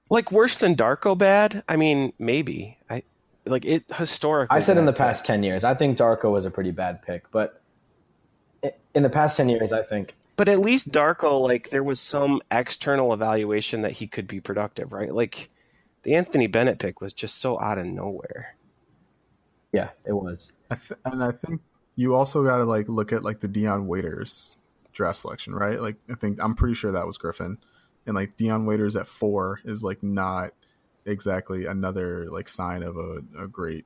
Like 0.09 0.31
worse 0.31 0.57
than 0.57 0.75
Darko 0.75 1.17
bad? 1.17 1.63
I 1.67 1.77
mean, 1.77 2.13
maybe. 2.19 2.77
I 2.89 3.03
like 3.45 3.65
it 3.65 3.85
historically. 3.95 4.55
I 4.55 4.59
said 4.59 4.77
in 4.77 4.85
the 4.85 4.93
past 4.93 5.23
pick. 5.23 5.27
10 5.27 5.43
years. 5.43 5.63
I 5.63 5.73
think 5.73 5.97
Darko 5.97 6.31
was 6.31 6.45
a 6.45 6.51
pretty 6.51 6.71
bad 6.71 7.01
pick, 7.01 7.31
but 7.31 7.61
in 8.93 9.03
the 9.03 9.09
past 9.09 9.37
10 9.37 9.49
years, 9.49 9.71
I 9.71 9.81
think 9.81 10.15
but 10.35 10.49
at 10.49 10.59
least 10.59 10.91
Darko, 10.91 11.39
like 11.41 11.69
there 11.69 11.83
was 11.83 11.99
some 11.99 12.41
external 12.51 13.13
evaluation 13.13 13.81
that 13.81 13.93
he 13.93 14.07
could 14.07 14.27
be 14.27 14.39
productive, 14.39 14.91
right? 14.91 15.13
Like 15.13 15.49
the 16.03 16.15
Anthony 16.15 16.47
Bennett 16.47 16.79
pick 16.79 17.01
was 17.01 17.13
just 17.13 17.37
so 17.37 17.59
out 17.59 17.77
of 17.77 17.85
nowhere. 17.85 18.55
Yeah, 19.71 19.89
it 20.05 20.13
was. 20.13 20.51
I 20.69 20.75
th- 20.75 20.99
and 21.05 21.23
I 21.23 21.31
think 21.31 21.61
you 21.95 22.15
also 22.15 22.43
got 22.43 22.57
to 22.57 22.65
like 22.65 22.87
look 22.89 23.13
at 23.13 23.23
like 23.23 23.39
the 23.39 23.47
Dion 23.47 23.87
Waiters 23.87 24.57
draft 24.91 25.19
selection, 25.19 25.53
right? 25.53 25.79
Like 25.79 25.97
I 26.09 26.15
think 26.15 26.39
I'm 26.41 26.55
pretty 26.55 26.75
sure 26.75 26.91
that 26.91 27.07
was 27.07 27.17
Griffin, 27.17 27.57
and 28.05 28.15
like 28.15 28.37
Dion 28.37 28.65
Waiters 28.65 28.95
at 28.95 29.07
four 29.07 29.59
is 29.65 29.83
like 29.83 30.01
not 30.01 30.51
exactly 31.05 31.65
another 31.65 32.29
like 32.31 32.47
sign 32.47 32.81
of 32.81 32.97
a, 32.97 33.21
a 33.37 33.47
great 33.47 33.85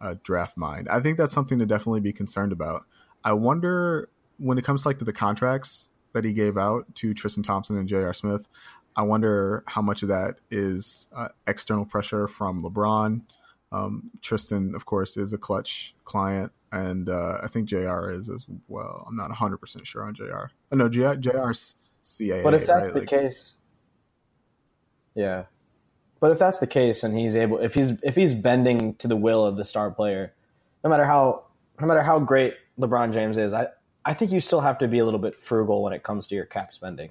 uh, 0.00 0.14
draft 0.22 0.56
mind. 0.56 0.88
I 0.88 1.00
think 1.00 1.18
that's 1.18 1.32
something 1.32 1.58
to 1.58 1.66
definitely 1.66 2.00
be 2.00 2.12
concerned 2.12 2.52
about. 2.52 2.84
I 3.24 3.32
wonder 3.34 4.08
when 4.38 4.58
it 4.58 4.64
comes 4.64 4.82
to 4.82 4.88
like 4.88 4.98
to 4.98 5.04
the 5.04 5.12
contracts 5.12 5.88
that 6.12 6.24
he 6.24 6.32
gave 6.32 6.58
out 6.58 6.92
to 6.96 7.14
Tristan 7.14 7.42
Thompson 7.42 7.78
and 7.78 7.88
J.R. 7.88 8.14
Smith, 8.14 8.46
I 8.96 9.02
wonder 9.02 9.64
how 9.66 9.82
much 9.82 10.02
of 10.02 10.08
that 10.08 10.36
is 10.50 11.08
uh, 11.16 11.28
external 11.46 11.84
pressure 11.84 12.28
from 12.28 12.62
LeBron. 12.62 13.22
Um, 13.70 14.10
Tristan, 14.20 14.74
of 14.74 14.84
course, 14.84 15.16
is 15.16 15.32
a 15.32 15.38
Klutch 15.38 15.94
client, 16.04 16.52
and 16.72 17.08
uh, 17.08 17.38
I 17.42 17.48
think 17.48 17.66
J.R. 17.66 18.10
is 18.10 18.28
as 18.28 18.46
well. 18.68 19.06
I'm 19.08 19.16
not 19.16 19.30
100 19.30 19.58
percent 19.58 19.86
sure 19.86 20.04
on 20.04 20.14
J.R. 20.14 20.50
Oh, 20.70 20.76
no, 20.76 20.88
J.R. 20.88 21.16
J.R.'s 21.16 21.76
CAA. 22.04 22.42
But 22.42 22.54
if 22.54 22.66
that's 22.66 22.88
right? 22.88 22.94
the 22.94 23.00
like, 23.00 23.08
case, 23.08 23.54
yeah. 25.14 25.44
But 26.20 26.30
if 26.30 26.38
that's 26.38 26.58
the 26.58 26.66
case, 26.66 27.02
and 27.02 27.16
he's 27.16 27.34
able, 27.34 27.58
if 27.58 27.74
he's 27.74 27.92
if 28.02 28.14
he's 28.14 28.34
bending 28.34 28.94
to 28.96 29.08
the 29.08 29.16
will 29.16 29.44
of 29.44 29.56
the 29.56 29.64
star 29.64 29.90
player, 29.90 30.34
no 30.84 30.90
matter 30.90 31.04
how 31.04 31.44
no 31.80 31.86
matter 31.86 32.02
how 32.02 32.18
great 32.18 32.54
LeBron 32.78 33.12
James 33.12 33.38
is, 33.38 33.52
I 33.52 33.68
I 34.04 34.14
think 34.14 34.32
you 34.32 34.40
still 34.40 34.60
have 34.60 34.78
to 34.78 34.88
be 34.88 34.98
a 34.98 35.04
little 35.04 35.20
bit 35.20 35.34
frugal 35.34 35.82
when 35.82 35.92
it 35.92 36.02
comes 36.02 36.26
to 36.28 36.34
your 36.34 36.46
cap 36.46 36.72
spending. 36.72 37.10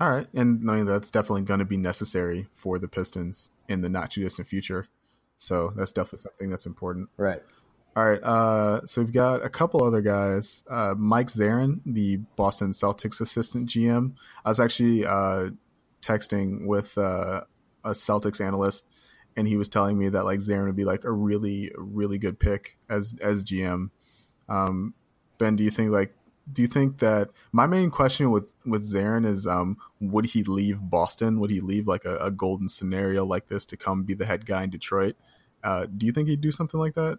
All 0.00 0.10
right, 0.10 0.28
and 0.32 0.62
knowing 0.62 0.86
that's 0.86 1.10
definitely 1.10 1.42
going 1.42 1.58
to 1.58 1.64
be 1.64 1.76
necessary 1.76 2.46
for 2.54 2.78
the 2.78 2.86
Pistons 2.86 3.50
in 3.68 3.80
the 3.80 3.88
not 3.88 4.12
too 4.12 4.22
distant 4.22 4.48
future. 4.48 4.86
So 5.36 5.72
that's 5.76 5.92
definitely 5.92 6.20
something 6.20 6.50
that's 6.50 6.66
important. 6.66 7.08
Right. 7.16 7.42
All 7.96 8.08
right. 8.08 8.22
Uh, 8.22 8.86
so 8.86 9.02
we've 9.02 9.12
got 9.12 9.44
a 9.44 9.48
couple 9.48 9.82
other 9.82 10.00
guys. 10.00 10.62
Uh, 10.70 10.94
Mike 10.96 11.26
Zarren, 11.26 11.80
the 11.84 12.18
Boston 12.36 12.70
Celtics 12.70 13.20
assistant 13.20 13.68
GM. 13.68 14.14
I 14.44 14.50
was 14.50 14.60
actually 14.60 15.04
uh, 15.04 15.50
texting 16.00 16.66
with 16.66 16.96
uh, 16.96 17.42
a 17.84 17.90
Celtics 17.90 18.40
analyst, 18.40 18.86
and 19.36 19.48
he 19.48 19.56
was 19.56 19.68
telling 19.68 19.98
me 19.98 20.08
that 20.10 20.24
like 20.24 20.38
Zarren 20.38 20.66
would 20.66 20.76
be 20.76 20.84
like 20.84 21.02
a 21.04 21.10
really, 21.10 21.72
really 21.76 22.18
good 22.18 22.38
pick 22.38 22.78
as 22.88 23.16
as 23.20 23.42
GM. 23.42 23.90
Um, 24.48 24.94
Ben, 25.38 25.56
do 25.56 25.64
you 25.64 25.70
think 25.70 25.90
like 25.90 26.14
do 26.52 26.62
you 26.62 26.68
think 26.68 26.98
that 26.98 27.30
my 27.52 27.66
main 27.66 27.90
question 27.90 28.30
with 28.30 28.52
with 28.64 28.82
Zarren 28.82 29.26
is 29.26 29.46
um 29.46 29.76
would 30.00 30.26
he 30.26 30.42
leave 30.42 30.78
Boston? 30.80 31.40
Would 31.40 31.50
he 31.50 31.60
leave 31.60 31.86
like 31.86 32.04
a, 32.04 32.16
a 32.18 32.30
golden 32.30 32.68
scenario 32.68 33.24
like 33.24 33.48
this 33.48 33.64
to 33.66 33.76
come 33.76 34.02
be 34.02 34.14
the 34.14 34.26
head 34.26 34.46
guy 34.46 34.64
in 34.64 34.70
Detroit? 34.70 35.16
Uh, 35.62 35.86
do 35.86 36.06
you 36.06 36.12
think 36.12 36.28
he'd 36.28 36.40
do 36.40 36.52
something 36.52 36.78
like 36.78 36.94
that? 36.94 37.18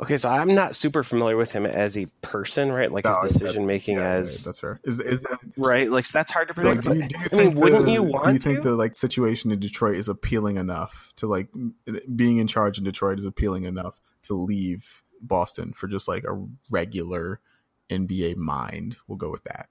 Okay, 0.00 0.18
so 0.18 0.28
I'm 0.28 0.54
not 0.54 0.74
super 0.74 1.02
familiar 1.04 1.36
with 1.36 1.52
him 1.52 1.64
as 1.64 1.96
a 1.96 2.06
person, 2.20 2.70
right? 2.70 2.90
Like 2.90 3.06
his 3.06 3.32
decision 3.32 3.66
making 3.66 3.96
yeah, 3.96 4.10
as 4.10 4.44
that's 4.44 4.58
fair. 4.58 4.80
Is 4.84 4.98
is 4.98 5.22
that 5.22 5.38
right? 5.56 5.90
Like 5.90 6.06
that's 6.08 6.32
hard 6.32 6.48
to 6.48 6.54
predict. 6.54 6.84
So, 6.84 6.90
like, 6.90 6.98
do 6.98 7.04
you, 7.04 7.08
do 7.08 7.36
you 7.36 7.40
I 7.40 7.44
mean, 7.44 7.54
wouldn't 7.54 7.88
you 7.88 8.02
want? 8.02 8.24
Do 8.24 8.32
you 8.32 8.38
think 8.38 8.62
to? 8.62 8.70
the 8.70 8.74
like 8.74 8.96
situation 8.96 9.52
in 9.52 9.60
Detroit 9.60 9.96
is 9.96 10.08
appealing 10.08 10.56
enough 10.56 11.12
to 11.16 11.28
like 11.28 11.48
being 12.14 12.38
in 12.38 12.48
charge 12.48 12.76
in 12.76 12.84
Detroit 12.84 13.18
is 13.18 13.24
appealing 13.24 13.66
enough 13.66 14.00
to 14.24 14.34
leave 14.34 15.03
Boston 15.26 15.72
for 15.72 15.88
just 15.88 16.08
like 16.08 16.24
a 16.24 16.46
regular 16.70 17.40
NBA 17.90 18.36
mind. 18.36 18.96
We'll 19.06 19.18
go 19.18 19.30
with 19.30 19.44
that. 19.44 19.68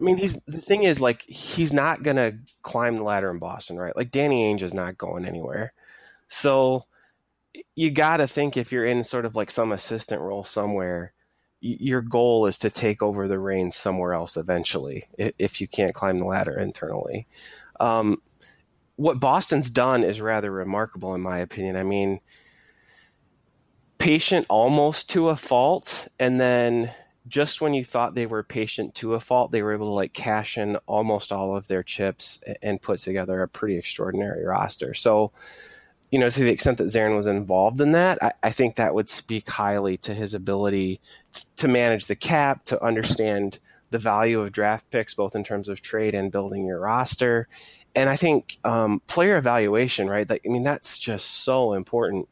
I 0.00 0.04
mean, 0.04 0.16
he's 0.16 0.40
the 0.46 0.60
thing 0.60 0.82
is 0.82 1.00
like 1.00 1.22
he's 1.22 1.72
not 1.72 2.02
gonna 2.02 2.38
climb 2.62 2.96
the 2.96 3.02
ladder 3.02 3.30
in 3.30 3.38
Boston, 3.38 3.76
right? 3.76 3.96
Like 3.96 4.10
Danny 4.10 4.52
Ainge 4.52 4.62
is 4.62 4.72
not 4.72 4.96
going 4.96 5.24
anywhere. 5.26 5.74
So 6.28 6.86
you 7.74 7.90
got 7.90 8.18
to 8.18 8.28
think 8.28 8.56
if 8.56 8.72
you're 8.72 8.84
in 8.84 9.04
sort 9.04 9.24
of 9.24 9.36
like 9.36 9.50
some 9.50 9.72
assistant 9.72 10.22
role 10.22 10.44
somewhere, 10.44 11.12
your 11.60 12.00
goal 12.00 12.46
is 12.46 12.56
to 12.58 12.70
take 12.70 13.02
over 13.02 13.28
the 13.28 13.38
reins 13.38 13.76
somewhere 13.76 14.14
else 14.14 14.36
eventually 14.36 15.04
if 15.18 15.60
you 15.60 15.68
can't 15.68 15.94
climb 15.94 16.18
the 16.18 16.24
ladder 16.24 16.58
internally. 16.58 17.26
Um, 17.78 18.22
what 18.96 19.20
Boston's 19.20 19.70
done 19.70 20.04
is 20.04 20.20
rather 20.20 20.50
remarkable, 20.50 21.14
in 21.14 21.20
my 21.20 21.38
opinion. 21.38 21.76
I 21.76 21.82
mean, 21.82 22.20
patient 24.00 24.46
almost 24.48 25.10
to 25.10 25.28
a 25.28 25.36
fault 25.36 26.08
and 26.18 26.40
then 26.40 26.90
just 27.28 27.60
when 27.60 27.74
you 27.74 27.84
thought 27.84 28.14
they 28.14 28.24
were 28.24 28.42
patient 28.42 28.94
to 28.94 29.12
a 29.12 29.20
fault 29.20 29.52
they 29.52 29.62
were 29.62 29.74
able 29.74 29.88
to 29.88 29.92
like 29.92 30.14
cash 30.14 30.56
in 30.56 30.76
almost 30.86 31.30
all 31.30 31.54
of 31.54 31.68
their 31.68 31.82
chips 31.82 32.42
and 32.62 32.80
put 32.80 32.98
together 32.98 33.42
a 33.42 33.48
pretty 33.48 33.76
extraordinary 33.76 34.42
roster. 34.44 34.94
So 34.94 35.32
you 36.10 36.18
know 36.18 36.30
to 36.30 36.40
the 36.40 36.50
extent 36.50 36.78
that 36.78 36.84
Zarren 36.84 37.14
was 37.14 37.26
involved 37.26 37.78
in 37.78 37.92
that 37.92 38.16
I, 38.22 38.32
I 38.42 38.50
think 38.52 38.76
that 38.76 38.94
would 38.94 39.10
speak 39.10 39.50
highly 39.50 39.98
to 39.98 40.14
his 40.14 40.32
ability 40.32 40.98
t- 41.34 41.42
to 41.58 41.68
manage 41.68 42.06
the 42.06 42.16
cap 42.16 42.64
to 42.64 42.82
understand 42.82 43.58
the 43.90 43.98
value 43.98 44.40
of 44.40 44.50
draft 44.50 44.88
picks 44.88 45.14
both 45.14 45.36
in 45.36 45.44
terms 45.44 45.68
of 45.68 45.82
trade 45.82 46.14
and 46.14 46.32
building 46.32 46.66
your 46.66 46.80
roster. 46.80 47.48
And 47.94 48.08
i 48.08 48.16
think 48.16 48.56
um, 48.64 49.02
player 49.08 49.36
evaluation 49.36 50.08
right? 50.08 50.28
I 50.30 50.40
mean 50.44 50.62
that's 50.62 50.98
just 50.98 51.26
so 51.26 51.74
important 51.74 52.30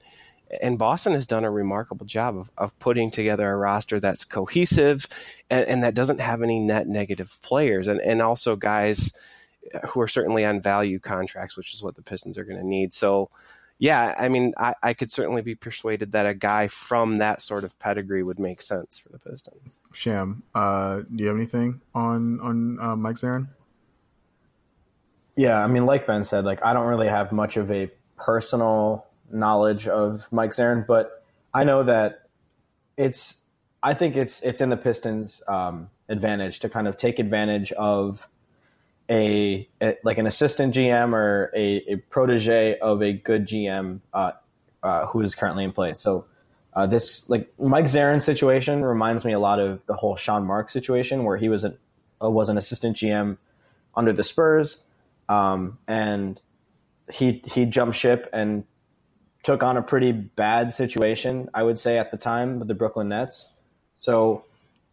and 0.63 0.79
Boston 0.79 1.13
has 1.13 1.27
done 1.27 1.45
a 1.45 1.51
remarkable 1.51 2.07
job 2.07 2.37
of, 2.37 2.51
of 2.57 2.79
putting 2.79 3.11
together 3.11 3.51
a 3.51 3.57
roster 3.57 4.01
that's 4.01 4.25
cohesive 4.25 5.07
and, 5.51 5.67
and, 5.69 5.83
that 5.83 5.95
doesn't 5.95 6.21
have 6.21 6.43
any 6.43 6.59
net 6.59 6.87
negative 6.87 7.37
players 7.43 7.87
and, 7.87 8.01
and 8.01 8.23
also 8.23 8.57
guys 8.57 9.13
who 9.89 10.01
are 10.01 10.09
certainly 10.09 10.45
on 10.45 10.61
value 10.61 10.99
contracts, 10.99 11.57
which 11.57 11.75
is 11.75 11.83
what 11.83 11.95
the 11.95 12.03
Pistons 12.03 12.39
are 12.39 12.45
going 12.45 12.59
to 12.59 12.67
need. 12.67 12.95
So, 12.95 13.31
yeah, 13.79 14.15
I 14.19 14.29
mean, 14.29 14.55
I, 14.57 14.75
I, 14.83 14.95
could 14.95 15.13
certainly 15.13 15.43
be 15.43 15.55
persuaded 15.55 16.13
that 16.13 16.27
a 16.27 16.35
guy 16.35 16.69
from 16.69 17.17
that 17.17 17.43
sort 17.43 17.65
of 17.65 17.79
pedigree 17.79 18.23
would 18.23 18.39
make 18.39 18.61
sense 18.61 18.99
for 18.99 19.11
the 19.11 19.19
Pistons. 19.19 19.81
Sham, 19.93 20.43
uh, 20.55 21.03
do 21.15 21.23
you 21.23 21.29
have 21.29 21.37
anything 21.37 21.81
on 21.95 22.41
on 22.41 22.81
uh, 22.81 22.97
Mike 22.97 23.17
Zarren? 23.17 23.49
Yeah, 25.37 25.63
I 25.63 25.69
mean, 25.69 25.87
like 25.87 26.07
Ben 26.07 26.25
said, 26.25 26.45
like 26.45 26.65
I 26.65 26.73
don't 26.73 26.87
really 26.87 27.07
have 27.07 27.31
much 27.31 27.57
of 27.57 27.71
a 27.71 27.89
personal 28.17 29.07
knowledge 29.31 29.89
of 29.89 30.31
Mike 30.33 30.51
Zarren, 30.51 30.87
but 30.87 31.25
I 31.53 31.65
know 31.65 31.83
that 31.83 32.29
it's. 32.97 33.39
I 33.83 33.95
think 33.95 34.17
it's 34.17 34.43
it's 34.43 34.61
in 34.61 34.71
the 34.71 34.77
Pistons' 34.77 35.41
um, 35.47 35.89
advantage 36.09 36.61
to 36.61 36.69
kind 36.69 36.89
of 36.89 36.97
take 36.97 37.19
advantage 37.19 37.71
of 37.73 38.29
a, 39.09 39.69
a 39.81 39.97
like 40.05 40.19
an 40.19 40.27
assistant 40.27 40.75
GM 40.75 41.13
or 41.13 41.51
a, 41.55 41.77
a, 41.89 41.97
protege 41.97 42.79
of 42.79 43.03
a 43.03 43.13
good 43.13 43.47
GM 43.47 44.01
uh, 44.13 44.33
uh, 44.83 45.07
who 45.07 45.21
is 45.23 45.35
currently 45.35 45.65
in 45.65 45.73
place. 45.73 46.01
So 46.01 46.27
uh, 46.75 46.87
this 46.87 47.29
like 47.31 47.53
Mike 47.59 47.87
Zarren 47.87 48.23
situation 48.23 48.85
reminds 48.85 49.25
me 49.25 49.33
a 49.33 49.39
lot 49.39 49.61
of 49.61 49.85
the 49.87 49.95
whole 49.95 50.17
Sean 50.17 50.47
Marks 50.47 50.73
situation 50.73 51.25
where 51.25 51.37
he 51.37 51.49
was 51.49 51.65
a 51.65 51.77
uh, 52.23 52.31
was 52.31 52.49
an 52.49 52.59
assistant 52.59 52.97
GM 52.97 53.39
under 53.95 54.13
the 54.13 54.25
Spurs, 54.25 54.83
um, 55.29 55.79
and 55.87 56.41
he 57.11 57.43
he 57.47 57.65
jumped 57.65 57.97
ship 57.97 58.29
and 58.33 58.65
took 59.43 59.63
on 59.63 59.77
a 59.77 59.83
pretty 59.83 60.13
bad 60.13 60.75
situation, 60.75 61.49
I 61.55 61.63
would 61.63 61.79
say 61.79 61.99
at 61.99 62.11
the 62.11 62.17
time 62.17 62.59
with 62.59 62.69
the 62.69 62.75
Brooklyn 62.75 63.09
Nets. 63.09 63.49
So, 63.97 64.45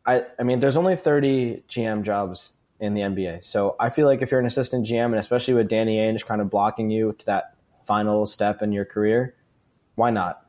I 0.05 0.23
I 0.39 0.43
mean, 0.43 0.59
there's 0.59 0.77
only 0.77 0.95
30 0.95 1.63
GM 1.69 2.03
jobs 2.03 2.51
in 2.79 2.93
the 2.93 3.01
NBA. 3.01 3.43
So 3.43 3.75
I 3.79 3.89
feel 3.89 4.07
like 4.07 4.21
if 4.21 4.31
you're 4.31 4.39
an 4.39 4.45
assistant 4.45 4.85
GM, 4.85 5.05
and 5.05 5.15
especially 5.15 5.53
with 5.53 5.67
Danny 5.69 5.97
Ainge 5.97 6.25
kind 6.25 6.41
of 6.41 6.49
blocking 6.49 6.89
you 6.89 7.15
to 7.19 7.25
that 7.25 7.55
final 7.85 8.25
step 8.25 8.61
in 8.61 8.71
your 8.71 8.85
career, 8.85 9.35
why 9.95 10.09
not? 10.09 10.45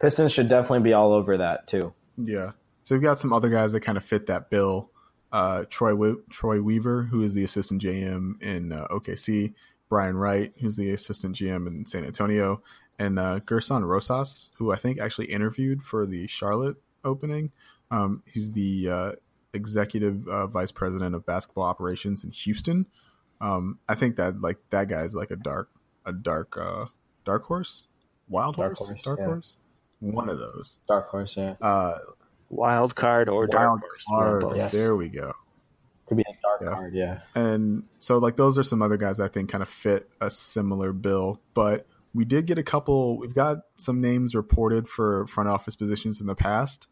Pistons 0.00 0.32
should 0.32 0.48
definitely 0.48 0.80
be 0.80 0.92
all 0.92 1.12
over 1.12 1.36
that 1.38 1.66
too. 1.66 1.92
Yeah. 2.16 2.52
So 2.82 2.94
we've 2.94 3.02
got 3.02 3.18
some 3.18 3.32
other 3.32 3.48
guys 3.48 3.72
that 3.72 3.80
kind 3.80 3.98
of 3.98 4.04
fit 4.04 4.26
that 4.26 4.50
bill. 4.50 4.90
Uh, 5.32 5.64
Troy 5.70 5.94
we- 5.94 6.16
Troy 6.28 6.60
Weaver, 6.60 7.04
who 7.04 7.22
is 7.22 7.34
the 7.34 7.44
assistant 7.44 7.82
GM 7.82 8.42
in 8.42 8.72
uh, 8.72 8.86
OKC, 8.90 9.54
Brian 9.88 10.16
Wright, 10.16 10.52
who's 10.60 10.76
the 10.76 10.90
assistant 10.90 11.36
GM 11.36 11.66
in 11.66 11.86
San 11.86 12.04
Antonio, 12.04 12.62
and 13.00 13.18
uh, 13.18 13.40
Gersson 13.40 13.82
Rosas, 13.84 14.50
who 14.58 14.70
I 14.72 14.76
think 14.76 15.00
actually 15.00 15.26
interviewed 15.26 15.82
for 15.82 16.06
the 16.06 16.26
Charlotte 16.28 16.76
opening. 17.04 17.50
Um, 17.90 18.22
he's 18.32 18.52
the 18.52 18.88
uh, 18.90 19.12
executive 19.54 20.28
uh, 20.28 20.46
vice 20.46 20.70
president 20.70 21.14
of 21.16 21.26
basketball 21.26 21.64
operations 21.64 22.22
in 22.22 22.30
Houston. 22.30 22.86
Um, 23.40 23.78
I 23.88 23.94
think 23.94 24.16
that 24.16 24.40
like 24.40 24.58
that 24.70 24.88
guy's 24.88 25.14
like 25.14 25.30
a 25.30 25.36
dark, 25.36 25.70
a 26.04 26.12
dark, 26.12 26.56
uh, 26.60 26.84
dark 27.24 27.44
horse, 27.46 27.88
wild 28.28 28.56
Dark 28.56 28.76
horse, 28.76 28.90
horse, 28.90 29.02
dark 29.02 29.18
yeah. 29.18 29.26
horse, 29.26 29.58
one 30.00 30.28
of 30.28 30.38
those. 30.38 30.76
Dark 30.86 31.08
horse, 31.08 31.36
yeah. 31.36 31.56
Uh, 31.60 31.98
Wild 32.52 32.96
card 32.96 33.28
or 33.28 33.46
dark 33.46 33.80
horse. 33.80 34.04
card. 34.08 34.44
Yes. 34.56 34.72
There 34.72 34.96
we 34.96 35.08
go. 35.08 35.32
Could 36.06 36.16
be 36.16 36.24
a 36.28 36.34
dark 36.42 36.60
Yeah. 36.62 36.74
card, 36.74 36.94
yeah. 36.94 37.20
And 37.36 37.84
so 38.00 38.18
like 38.18 38.36
those 38.36 38.58
are 38.58 38.64
some 38.64 38.82
other 38.82 38.96
guys 38.96 39.20
I 39.20 39.28
think 39.28 39.50
kind 39.50 39.62
of 39.62 39.68
fit 39.68 40.10
a 40.20 40.30
similar 40.32 40.92
bill, 40.92 41.40
but 41.54 41.86
we 42.12 42.24
did 42.24 42.46
get 42.46 42.58
a 42.58 42.62
couple 42.62 43.18
we've 43.18 43.34
got 43.34 43.58
some 43.76 44.00
names 44.00 44.34
reported 44.34 44.88
for 44.88 45.26
front 45.26 45.48
office 45.48 45.76
positions 45.76 46.20
in 46.20 46.26
the 46.26 46.34
past. 46.34 46.86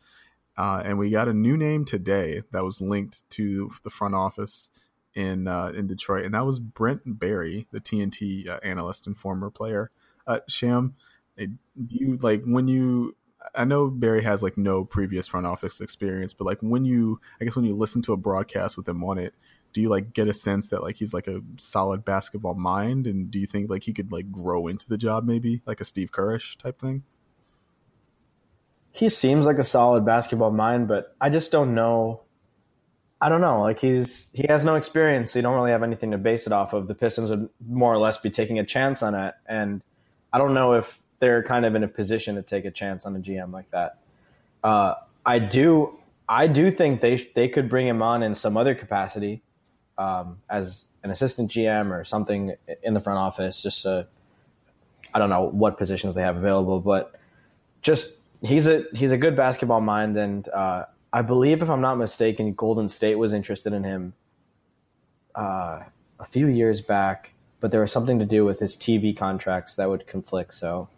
Uh, 0.57 0.83
and 0.85 0.99
we 0.99 1.09
got 1.09 1.29
a 1.29 1.33
new 1.33 1.57
name 1.57 1.85
today 1.85 2.43
that 2.51 2.65
was 2.65 2.81
linked 2.81 3.29
to 3.31 3.71
the 3.85 3.91
front 3.91 4.15
office 4.17 4.71
in 5.15 5.47
uh, 5.47 5.73
in 5.75 5.87
Detroit, 5.87 6.25
and 6.25 6.35
that 6.35 6.45
was 6.45 6.59
Brent 6.59 7.19
Barry, 7.19 7.67
the 7.71 7.81
TNT 7.81 8.49
uh, 8.49 8.59
analyst 8.63 9.07
and 9.07 9.17
former 9.17 9.51
player. 9.51 9.91
Uh, 10.27 10.41
Sham, 10.49 10.95
do 11.37 11.49
you 11.77 12.19
like 12.21 12.43
when 12.45 12.67
you? 12.67 13.17
I 13.55 13.65
know 13.65 13.89
Barry 13.89 14.23
has 14.25 14.43
like 14.43 14.59
no 14.59 14.85
previous 14.85 15.29
front 15.29 15.47
office 15.47 15.81
experience, 15.81 16.35
but 16.35 16.45
like 16.45 16.59
when 16.61 16.85
you, 16.85 17.21
I 17.41 17.45
guess 17.45 17.57
when 17.57 17.65
you 17.65 17.73
listen 17.73 18.03
to 18.03 18.13
a 18.13 18.17
broadcast 18.17 18.77
with 18.77 18.89
him 18.89 19.03
on 19.05 19.17
it, 19.17 19.35
do 19.79 19.83
you 19.83 19.89
like 19.89 20.13
get 20.13 20.27
a 20.27 20.35
sense 20.35 20.71
that 20.71 20.83
like 20.83 20.97
he's 20.97 21.15
like 21.15 21.29
a 21.29 21.41
solid 21.57 22.05
basketball 22.05 22.55
mind, 22.55 23.07
and 23.07 23.31
do 23.31 23.39
you 23.39 23.47
think 23.47 23.71
like 23.71 23.85
he 23.85 23.93
could 23.93 24.11
like 24.11 24.33
grow 24.33 24.67
into 24.67 24.89
the 24.89 24.99
job 24.99 25.25
maybe 25.25 25.63
like 25.67 25.81
a 25.81 25.85
Steve 25.85 26.11
Kerrish 26.11 26.59
type 26.59 26.81
thing? 26.81 27.05
He 28.91 29.09
seems 29.09 29.47
like 29.47 29.57
a 29.57 29.63
solid 29.63 30.05
basketball 30.05 30.51
mind, 30.51 30.89
but 30.89 31.15
I 31.21 31.29
just 31.29 31.53
don't 31.53 31.77
know. 31.77 32.23
I 33.21 33.29
don't 33.29 33.41
know. 33.41 33.61
Like 33.61 33.79
he's 33.79 34.31
he 34.33 34.47
has 34.49 34.65
no 34.65 34.75
experience, 34.75 35.31
so 35.31 35.39
you 35.39 35.45
don't 35.45 35.55
really 35.55 35.71
have 35.71 35.85
anything 35.85 36.11
to 36.11 36.19
base 36.19 36.49
it 36.49 36.53
off 36.53 36.73
of. 36.73 36.89
The 36.89 36.95
Pistons 36.97 37.31
would 37.31 37.49
more 37.69 37.95
or 37.95 37.99
less 37.99 38.19
be 38.19 38.31
taking 38.31 38.59
a 38.59 38.65
chance 38.65 39.01
on 39.01 39.15
it, 39.15 39.35
and 39.47 39.81
I 40.33 40.39
don't 40.39 40.55
know 40.55 40.73
if 40.73 41.01
they're 41.21 41.45
kind 41.45 41.65
of 41.65 41.77
in 41.77 41.85
a 41.85 41.89
position 41.89 42.35
to 42.35 42.43
take 42.43 42.65
a 42.65 42.73
chance 42.73 43.07
on 43.07 43.15
a 43.15 43.21
GM 43.21 43.53
like 43.53 43.71
that. 43.71 43.99
Uh, 44.65 44.95
I 45.25 45.39
do, 45.39 46.01
I 46.29 46.49
do 46.49 46.73
think 46.73 47.01
they 47.01 47.31
they 47.37 47.47
could 47.47 47.69
bring 47.69 47.87
him 47.87 48.03
on 48.03 48.25
in 48.25 48.35
some 48.35 48.57
other 48.57 48.75
capacity 48.75 49.41
um, 49.99 50.39
as 50.49 50.87
an 51.03 51.11
assistant 51.11 51.51
GM 51.51 51.91
or 51.91 52.05
something 52.05 52.55
in 52.83 52.95
the 52.95 53.01
front 53.01 53.19
office. 53.19 53.63
Just 53.63 53.83
to, 53.83 54.07
I 55.13 55.19
don't 55.19 55.31
know 55.31 55.43
what 55.45 55.77
positions 55.77 56.15
they 56.15 56.23
have 56.23 56.37
available, 56.37 56.81
but 56.81 57.15
just 57.83 58.19
he's 58.43 58.67
a 58.67 58.85
he's 58.95 59.13
a 59.13 59.19
good 59.19 59.37
basketball 59.37 59.81
mind, 59.81 60.17
and 60.17 60.49
uh, 60.49 60.85
I 61.13 61.23
believe, 61.23 61.63
if 61.63 61.69
I'm 61.71 61.81
not 61.81 61.97
mistaken, 61.97 62.55
Golden 62.55 62.89
State 62.89 63.17
was 63.17 63.33
interested 63.33 63.73
in 63.73 63.85
him 63.85 64.15
uh, 65.35 65.81
a 66.21 66.25
few 66.25 66.47
years 66.47 66.81
back, 66.81 67.33
but 67.61 67.71
there 67.71 67.81
was 67.81 67.93
something 67.93 68.19
to 68.19 68.25
do 68.25 68.45
with 68.45 68.61
his 68.61 68.77
TV 68.77 69.17
contracts 69.17 69.75
that 69.77 69.89
would 69.89 70.07
conflict. 70.07 70.55
So 70.55 70.89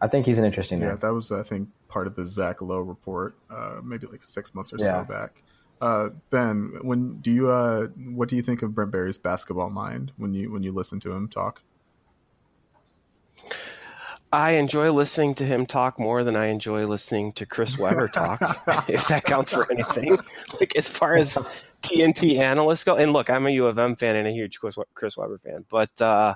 I 0.00 0.08
think 0.08 0.26
he's 0.26 0.38
an 0.38 0.44
interesting 0.44 0.80
Yeah, 0.80 0.88
name. 0.90 0.98
that 1.00 1.12
was 1.12 1.32
I 1.32 1.42
think 1.42 1.68
part 1.88 2.06
of 2.06 2.14
the 2.14 2.24
Zach 2.26 2.60
Lowe 2.60 2.80
report, 2.80 3.36
uh, 3.50 3.80
maybe 3.82 4.06
like 4.06 4.22
six 4.22 4.54
months 4.54 4.72
or 4.72 4.78
Yeah. 4.78 5.04
so 5.06 5.12
back. 5.12 5.42
Uh, 5.80 6.10
ben, 6.30 6.78
when 6.82 7.18
do 7.18 7.30
you 7.30 7.50
uh, 7.50 7.88
what 8.12 8.28
do 8.28 8.36
you 8.36 8.42
think 8.42 8.62
of 8.62 8.74
Brent 8.74 8.90
Barry's 8.90 9.18
basketball 9.18 9.70
mind 9.70 10.12
when 10.16 10.34
you 10.34 10.50
when 10.50 10.62
you 10.62 10.72
listen 10.72 11.00
to 11.00 11.12
him 11.12 11.28
talk? 11.28 11.62
I 14.32 14.52
enjoy 14.52 14.90
listening 14.90 15.36
to 15.36 15.44
him 15.44 15.64
talk 15.64 15.98
more 15.98 16.24
than 16.24 16.34
I 16.34 16.46
enjoy 16.46 16.86
listening 16.86 17.32
to 17.34 17.46
Chris 17.46 17.78
Webber 17.78 18.08
talk, 18.08 18.40
if 18.88 19.06
that 19.06 19.22
counts 19.24 19.52
for 19.52 19.70
anything. 19.70 20.18
Like 20.58 20.74
as 20.74 20.88
far 20.88 21.14
as 21.16 21.34
TNT 21.82 22.38
analysts 22.38 22.82
go, 22.82 22.96
and 22.96 23.12
look, 23.12 23.30
I'm 23.30 23.46
a 23.46 23.50
U 23.50 23.66
of 23.66 23.78
M 23.78 23.94
fan 23.94 24.16
and 24.16 24.26
a 24.26 24.32
huge 24.32 24.58
Chris 24.58 24.76
Chris 24.94 25.16
Webber 25.16 25.38
fan, 25.38 25.64
but 25.68 26.00
uh, 26.00 26.34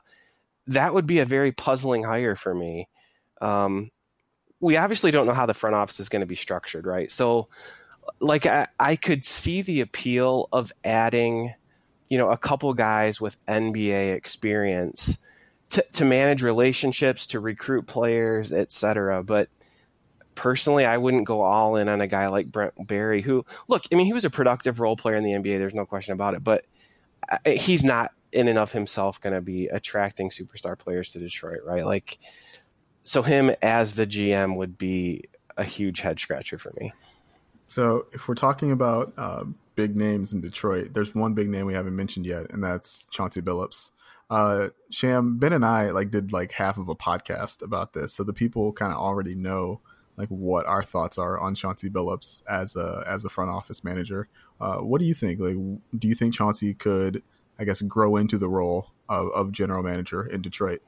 that 0.68 0.94
would 0.94 1.06
be 1.06 1.18
a 1.18 1.24
very 1.24 1.50
puzzling 1.50 2.04
hire 2.04 2.36
for 2.36 2.54
me. 2.54 2.88
Um, 3.40 3.90
we 4.60 4.76
obviously 4.76 5.10
don't 5.10 5.26
know 5.26 5.34
how 5.34 5.46
the 5.46 5.54
front 5.54 5.74
office 5.74 5.98
is 5.98 6.08
going 6.08 6.20
to 6.20 6.26
be 6.26 6.34
structured, 6.34 6.86
right? 6.86 7.10
So, 7.10 7.48
like, 8.20 8.46
I, 8.46 8.68
I 8.78 8.96
could 8.96 9.24
see 9.24 9.62
the 9.62 9.80
appeal 9.80 10.48
of 10.52 10.72
adding, 10.84 11.54
you 12.08 12.18
know, 12.18 12.30
a 12.30 12.38
couple 12.38 12.72
guys 12.74 13.20
with 13.20 13.44
NBA 13.46 14.14
experience 14.14 15.18
to, 15.70 15.84
to 15.92 16.04
manage 16.04 16.42
relationships, 16.42 17.26
to 17.26 17.40
recruit 17.40 17.86
players, 17.86 18.52
etc. 18.52 19.22
But 19.22 19.48
personally, 20.34 20.84
I 20.84 20.96
wouldn't 20.96 21.26
go 21.26 21.42
all 21.42 21.76
in 21.76 21.88
on 21.88 22.00
a 22.00 22.06
guy 22.06 22.28
like 22.28 22.50
Brent 22.50 22.86
Barry, 22.86 23.22
who, 23.22 23.44
look, 23.68 23.84
I 23.92 23.96
mean, 23.96 24.06
he 24.06 24.12
was 24.12 24.24
a 24.24 24.30
productive 24.30 24.80
role 24.80 24.96
player 24.96 25.16
in 25.16 25.24
the 25.24 25.32
NBA. 25.32 25.58
There's 25.58 25.74
no 25.74 25.86
question 25.86 26.12
about 26.12 26.34
it, 26.34 26.44
but 26.44 26.64
uh, 27.30 27.50
he's 27.50 27.84
not 27.84 28.12
in 28.32 28.48
and 28.48 28.58
of 28.58 28.72
himself 28.72 29.20
going 29.20 29.32
to 29.32 29.40
be 29.40 29.66
attracting 29.66 30.30
superstar 30.30 30.78
players 30.78 31.10
to 31.10 31.18
Detroit, 31.18 31.60
right? 31.64 31.84
Like, 31.84 32.18
so 33.02 33.22
him 33.22 33.50
as 33.62 33.94
the 33.94 34.06
GM 34.06 34.56
would 34.56 34.78
be 34.78 35.24
a 35.56 35.64
huge 35.64 36.00
head 36.00 36.20
scratcher 36.20 36.58
for 36.58 36.72
me. 36.78 36.92
So 37.68 38.06
if 38.12 38.26
we're 38.26 38.34
talking 38.34 38.72
about 38.72 39.12
uh, 39.16 39.44
big 39.76 39.96
names 39.96 40.32
in 40.32 40.40
Detroit, 40.40 40.94
there's 40.94 41.14
one 41.14 41.34
big 41.34 41.48
name 41.48 41.66
we 41.66 41.74
haven't 41.74 41.94
mentioned 41.94 42.26
yet, 42.26 42.50
and 42.50 42.64
that's 42.64 43.06
Chauncey 43.10 43.42
Billups. 43.42 43.92
Uh, 44.30 44.68
Sham, 44.90 45.38
Ben, 45.38 45.52
and 45.52 45.64
I 45.64 45.90
like 45.90 46.10
did 46.10 46.32
like 46.32 46.52
half 46.52 46.78
of 46.78 46.88
a 46.88 46.96
podcast 46.96 47.62
about 47.62 47.92
this, 47.92 48.12
so 48.12 48.24
the 48.24 48.32
people 48.32 48.72
kind 48.72 48.92
of 48.92 48.98
already 48.98 49.34
know 49.34 49.80
like 50.16 50.28
what 50.28 50.66
our 50.66 50.82
thoughts 50.82 51.16
are 51.16 51.38
on 51.38 51.54
Chauncey 51.54 51.88
Billups 51.88 52.42
as 52.48 52.74
a 52.74 53.04
as 53.06 53.24
a 53.24 53.28
front 53.28 53.50
office 53.50 53.84
manager. 53.84 54.28
Uh, 54.60 54.78
what 54.78 55.00
do 55.00 55.06
you 55.06 55.14
think? 55.14 55.38
Like, 55.38 55.56
do 55.96 56.08
you 56.08 56.14
think 56.14 56.34
Chauncey 56.34 56.74
could, 56.74 57.22
I 57.58 57.64
guess, 57.64 57.80
grow 57.82 58.16
into 58.16 58.36
the 58.36 58.48
role 58.48 58.90
of, 59.08 59.28
of 59.34 59.52
general 59.52 59.82
manager 59.82 60.26
in 60.26 60.42
Detroit? 60.42 60.82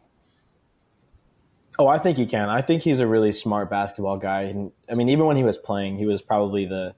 Oh, 1.78 1.87
I 1.87 1.98
think 1.98 2.18
he 2.18 2.26
can. 2.26 2.48
I 2.48 2.61
think 2.61 2.83
he's 2.83 3.00
a 3.00 3.06
really 3.06 3.33
smart 3.33 3.70
basketball 3.70 4.16
guy. 4.16 4.42
And, 4.42 4.72
I 4.90 4.94
mean, 4.94 5.09
even 5.09 5.26
when 5.26 5.37
he 5.37 5.44
was 5.44 5.56
playing, 5.56 5.98
he 5.98 6.06
was 6.06 6.20
probably 6.20 6.66
the 6.66 6.94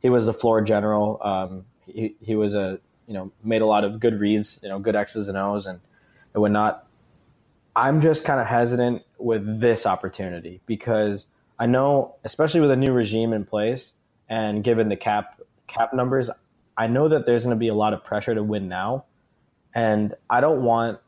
he 0.00 0.10
was 0.10 0.26
the 0.26 0.32
floor 0.32 0.60
general. 0.60 1.18
Um, 1.22 1.64
he 1.86 2.14
he 2.20 2.34
was 2.34 2.54
a 2.54 2.80
you 3.06 3.14
know 3.14 3.32
made 3.42 3.62
a 3.62 3.66
lot 3.66 3.84
of 3.84 4.00
good 4.00 4.20
reads, 4.20 4.60
you 4.62 4.68
know, 4.68 4.78
good 4.78 4.96
X's 4.96 5.28
and 5.28 5.38
O's, 5.38 5.66
and 5.66 5.80
and 6.34 6.42
whatnot. 6.42 6.86
I'm 7.74 8.00
just 8.00 8.24
kind 8.24 8.40
of 8.40 8.46
hesitant 8.46 9.02
with 9.18 9.60
this 9.60 9.86
opportunity 9.86 10.60
because 10.66 11.26
I 11.58 11.66
know, 11.66 12.16
especially 12.24 12.60
with 12.60 12.70
a 12.70 12.76
new 12.76 12.92
regime 12.92 13.32
in 13.32 13.44
place 13.44 13.92
and 14.28 14.62
given 14.64 14.88
the 14.88 14.96
cap 14.96 15.40
cap 15.66 15.92
numbers, 15.92 16.30
I 16.76 16.86
know 16.86 17.08
that 17.08 17.26
there's 17.26 17.44
going 17.44 17.56
to 17.56 17.58
be 17.58 17.68
a 17.68 17.74
lot 17.74 17.92
of 17.92 18.04
pressure 18.04 18.34
to 18.34 18.42
win 18.42 18.68
now, 18.68 19.04
and 19.74 20.14
I 20.28 20.40
don't 20.40 20.62
want 20.62 20.98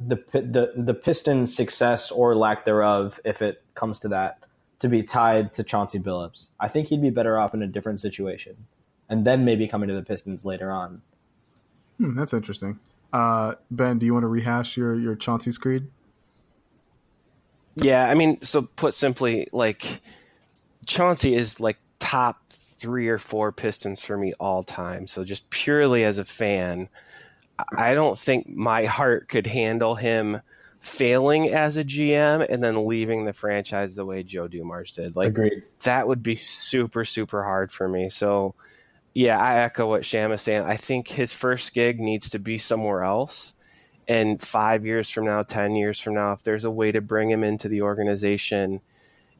the 0.00 0.16
Pi- 0.16 0.40
the 0.40 0.72
the 0.76 0.94
Pistons' 0.94 1.54
success 1.54 2.10
or 2.10 2.34
lack 2.36 2.64
thereof, 2.64 3.20
if 3.24 3.42
it 3.42 3.62
comes 3.74 3.98
to 4.00 4.08
that, 4.08 4.38
to 4.80 4.88
be 4.88 5.02
tied 5.02 5.54
to 5.54 5.62
Chauncey 5.62 5.98
Billups. 5.98 6.48
I 6.60 6.68
think 6.68 6.88
he'd 6.88 7.02
be 7.02 7.10
better 7.10 7.38
off 7.38 7.54
in 7.54 7.62
a 7.62 7.66
different 7.66 8.00
situation, 8.00 8.66
and 9.08 9.24
then 9.24 9.44
maybe 9.44 9.66
coming 9.66 9.88
to 9.88 9.94
the 9.94 10.02
Pistons 10.02 10.44
later 10.44 10.70
on. 10.70 11.02
Hmm, 11.98 12.16
that's 12.16 12.32
interesting. 12.32 12.78
Uh, 13.12 13.54
ben, 13.70 13.98
do 13.98 14.06
you 14.06 14.12
want 14.12 14.24
to 14.24 14.28
rehash 14.28 14.76
your 14.76 14.94
your 14.98 15.16
Chauncey 15.16 15.50
screed? 15.50 15.88
Yeah, 17.76 18.08
I 18.08 18.14
mean, 18.14 18.42
so 18.42 18.62
put 18.62 18.94
simply, 18.94 19.46
like 19.52 20.00
Chauncey 20.86 21.34
is 21.34 21.60
like 21.60 21.78
top 21.98 22.42
three 22.50 23.08
or 23.08 23.18
four 23.18 23.52
Pistons 23.52 24.00
for 24.00 24.16
me 24.16 24.32
all 24.38 24.62
time. 24.62 25.06
So 25.06 25.24
just 25.24 25.50
purely 25.50 26.04
as 26.04 26.18
a 26.18 26.24
fan, 26.24 26.88
I 27.76 27.94
don't 27.94 28.18
think 28.18 28.48
my 28.48 28.84
heart 28.84 29.28
could 29.28 29.46
handle 29.46 29.94
him 29.96 30.40
failing 30.80 31.48
as 31.48 31.76
a 31.76 31.84
GM 31.84 32.46
and 32.48 32.62
then 32.62 32.86
leaving 32.86 33.24
the 33.24 33.32
franchise 33.32 33.94
the 33.94 34.04
way 34.04 34.22
Joe 34.22 34.46
Dumars 34.48 34.92
did. 34.92 35.16
Like 35.16 35.28
Agreed. 35.28 35.62
that 35.82 36.06
would 36.06 36.22
be 36.22 36.36
super 36.36 37.04
super 37.04 37.42
hard 37.44 37.72
for 37.72 37.88
me. 37.88 38.10
So 38.10 38.54
Yeah, 39.14 39.40
I 39.40 39.58
echo 39.58 39.88
what 39.88 40.04
Sham 40.04 40.30
is 40.32 40.42
saying. 40.42 40.62
I 40.62 40.76
think 40.76 41.08
his 41.08 41.32
first 41.32 41.74
gig 41.74 41.98
needs 41.98 42.28
to 42.30 42.38
be 42.38 42.58
somewhere 42.58 43.02
else. 43.02 43.54
And 44.06 44.40
five 44.40 44.86
years 44.86 45.10
from 45.10 45.26
now, 45.26 45.42
10 45.42 45.76
years 45.76 46.00
from 46.00 46.14
now, 46.14 46.32
if 46.32 46.42
there's 46.42 46.64
a 46.64 46.70
way 46.70 46.92
to 46.92 47.00
bring 47.02 47.30
him 47.30 47.44
into 47.44 47.68
the 47.68 47.82
organization 47.82 48.80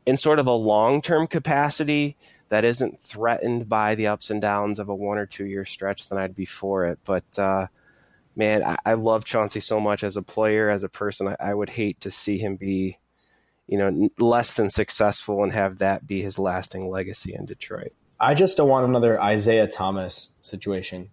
in 0.05 0.17
sort 0.17 0.39
of 0.39 0.47
a 0.47 0.53
long 0.53 1.01
term 1.01 1.27
capacity 1.27 2.17
that 2.49 2.65
isn't 2.65 2.99
threatened 2.99 3.69
by 3.69 3.95
the 3.95 4.07
ups 4.07 4.31
and 4.31 4.41
downs 4.41 4.79
of 4.79 4.89
a 4.89 4.95
one 4.95 5.19
or 5.19 5.27
two 5.27 5.47
year 5.47 5.65
stretch, 5.65 6.09
then 6.09 6.19
I'd 6.19 6.35
be 6.35 6.45
for 6.45 6.85
it. 6.85 6.99
But 7.05 7.39
uh, 7.39 7.69
man, 8.39 8.63
I, 8.65 8.77
I, 8.87 8.95
love 8.95 9.25
Chauncey 9.25 9.61
so 9.61 9.81
much 9.81 10.05
as 10.05 10.17
a 10.17 10.23
player, 10.23 10.71
as 10.71 10.85
a 10.85 10.89
person. 10.89 11.29
I, 11.29 11.37
I 11.41 11.55
would 11.55 11.71
hate 11.71 12.01
to 12.01 12.11
see 12.11 12.39
him 12.39 12.57
be, 12.57 12.99
you 13.67 13.77
know, 13.77 14.09
less 14.19 14.55
than 14.55 14.71
successful 14.71 15.43
and 15.43 15.53
have 15.53 15.79
that 15.79 16.07
be 16.07 16.23
his 16.23 16.39
lasting 16.39 16.89
legacy 16.89 17.35
in 17.35 17.45
Detroit. 17.45 17.93
I 18.21 18.35
just 18.35 18.57
don't 18.57 18.69
want 18.69 18.89
another 18.89 19.21
Isiah 19.21 19.67
Thomas 19.67 20.31
situation 20.41 21.11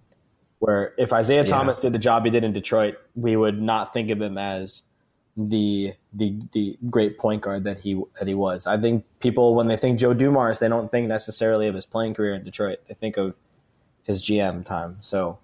where 0.59 0.93
if 0.97 1.11
Isiah 1.11 1.43
yeah. 1.43 1.49
Thomas 1.49 1.79
did 1.79 1.93
the 1.93 1.99
job 1.99 2.23
he 2.25 2.31
did 2.31 2.43
in 2.43 2.53
Detroit, 2.53 2.95
we 3.15 3.35
would 3.35 3.61
not 3.61 3.91
think 3.91 4.09
of 4.09 4.21
him 4.21 4.38
as 4.38 4.83
the 5.38 5.93
the 6.13 6.39
the 6.53 6.77
great 6.89 7.17
point 7.17 7.41
guard 7.41 7.65
that 7.65 7.79
he 7.79 8.01
that 8.17 8.27
he 8.27 8.33
was. 8.33 8.65
I 8.65 8.79
think 8.79 9.03
people 9.19 9.53
when 9.53 9.67
they 9.67 9.77
think 9.77 9.99
Joe 9.99 10.13
Dumars, 10.13 10.59
they 10.59 10.69
don't 10.69 10.89
think 10.89 11.07
necessarily 11.07 11.67
of 11.67 11.75
his 11.75 11.85
playing 11.85 12.13
career 12.13 12.33
in 12.33 12.43
Detroit. 12.43 12.79
They 12.88 12.93
think 12.93 13.17
of 13.17 13.35
his 14.03 14.23
GM 14.23 14.65
time. 14.65 14.97
So 15.01 15.39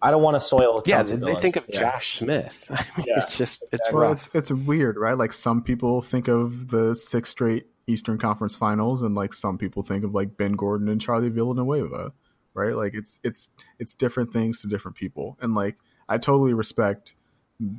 I 0.00 0.10
don't 0.10 0.22
want 0.22 0.36
to 0.36 0.40
soil. 0.40 0.82
Yeah, 0.86 1.02
they, 1.02 1.16
they 1.16 1.34
think 1.34 1.56
of 1.56 1.64
yeah. 1.68 1.80
Josh 1.80 2.18
Smith. 2.18 2.66
I 2.70 2.98
mean, 2.98 3.06
yeah. 3.08 3.18
It's 3.18 3.36
just 3.36 3.64
it's 3.72 3.90
well, 3.92 4.12
it's 4.12 4.32
it's 4.34 4.50
weird, 4.50 4.96
right? 4.96 5.16
Like 5.16 5.32
some 5.32 5.62
people 5.62 6.02
think 6.02 6.28
of 6.28 6.68
the 6.68 6.94
six 6.94 7.30
straight 7.30 7.66
Eastern 7.88 8.18
Conference 8.18 8.56
Finals, 8.56 9.02
and 9.02 9.14
like 9.14 9.32
some 9.32 9.58
people 9.58 9.82
think 9.82 10.04
of 10.04 10.14
like 10.14 10.36
Ben 10.36 10.52
Gordon 10.52 10.88
and 10.88 11.00
Charlie 11.00 11.30
Villanueva, 11.30 12.12
right? 12.54 12.74
Like 12.74 12.94
it's 12.94 13.18
it's 13.24 13.50
it's 13.78 13.94
different 13.94 14.32
things 14.32 14.60
to 14.60 14.68
different 14.68 14.96
people, 14.96 15.36
and 15.40 15.54
like 15.54 15.76
I 16.08 16.18
totally 16.18 16.54
respect 16.54 17.14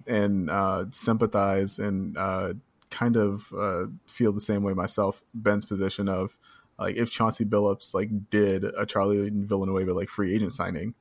and 0.06 0.50
uh, 0.50 0.86
sympathize 0.92 1.80
and 1.80 2.18
uh, 2.18 2.54
kind 2.90 3.16
of 3.16 3.54
uh, 3.58 3.86
feel 4.08 4.34
the 4.34 4.42
same 4.42 4.64
way 4.64 4.74
myself. 4.74 5.22
Ben's 5.34 5.64
position 5.66 6.10
of 6.10 6.38
like 6.78 6.96
if 6.96 7.10
Chauncey 7.10 7.46
Billups 7.46 7.94
like 7.94 8.10
did 8.30 8.64
a 8.64 8.86
Charlie 8.86 9.30
Villanueva 9.30 9.94
like 9.94 10.10
free 10.10 10.36
agent 10.36 10.54
signing, 10.54 10.96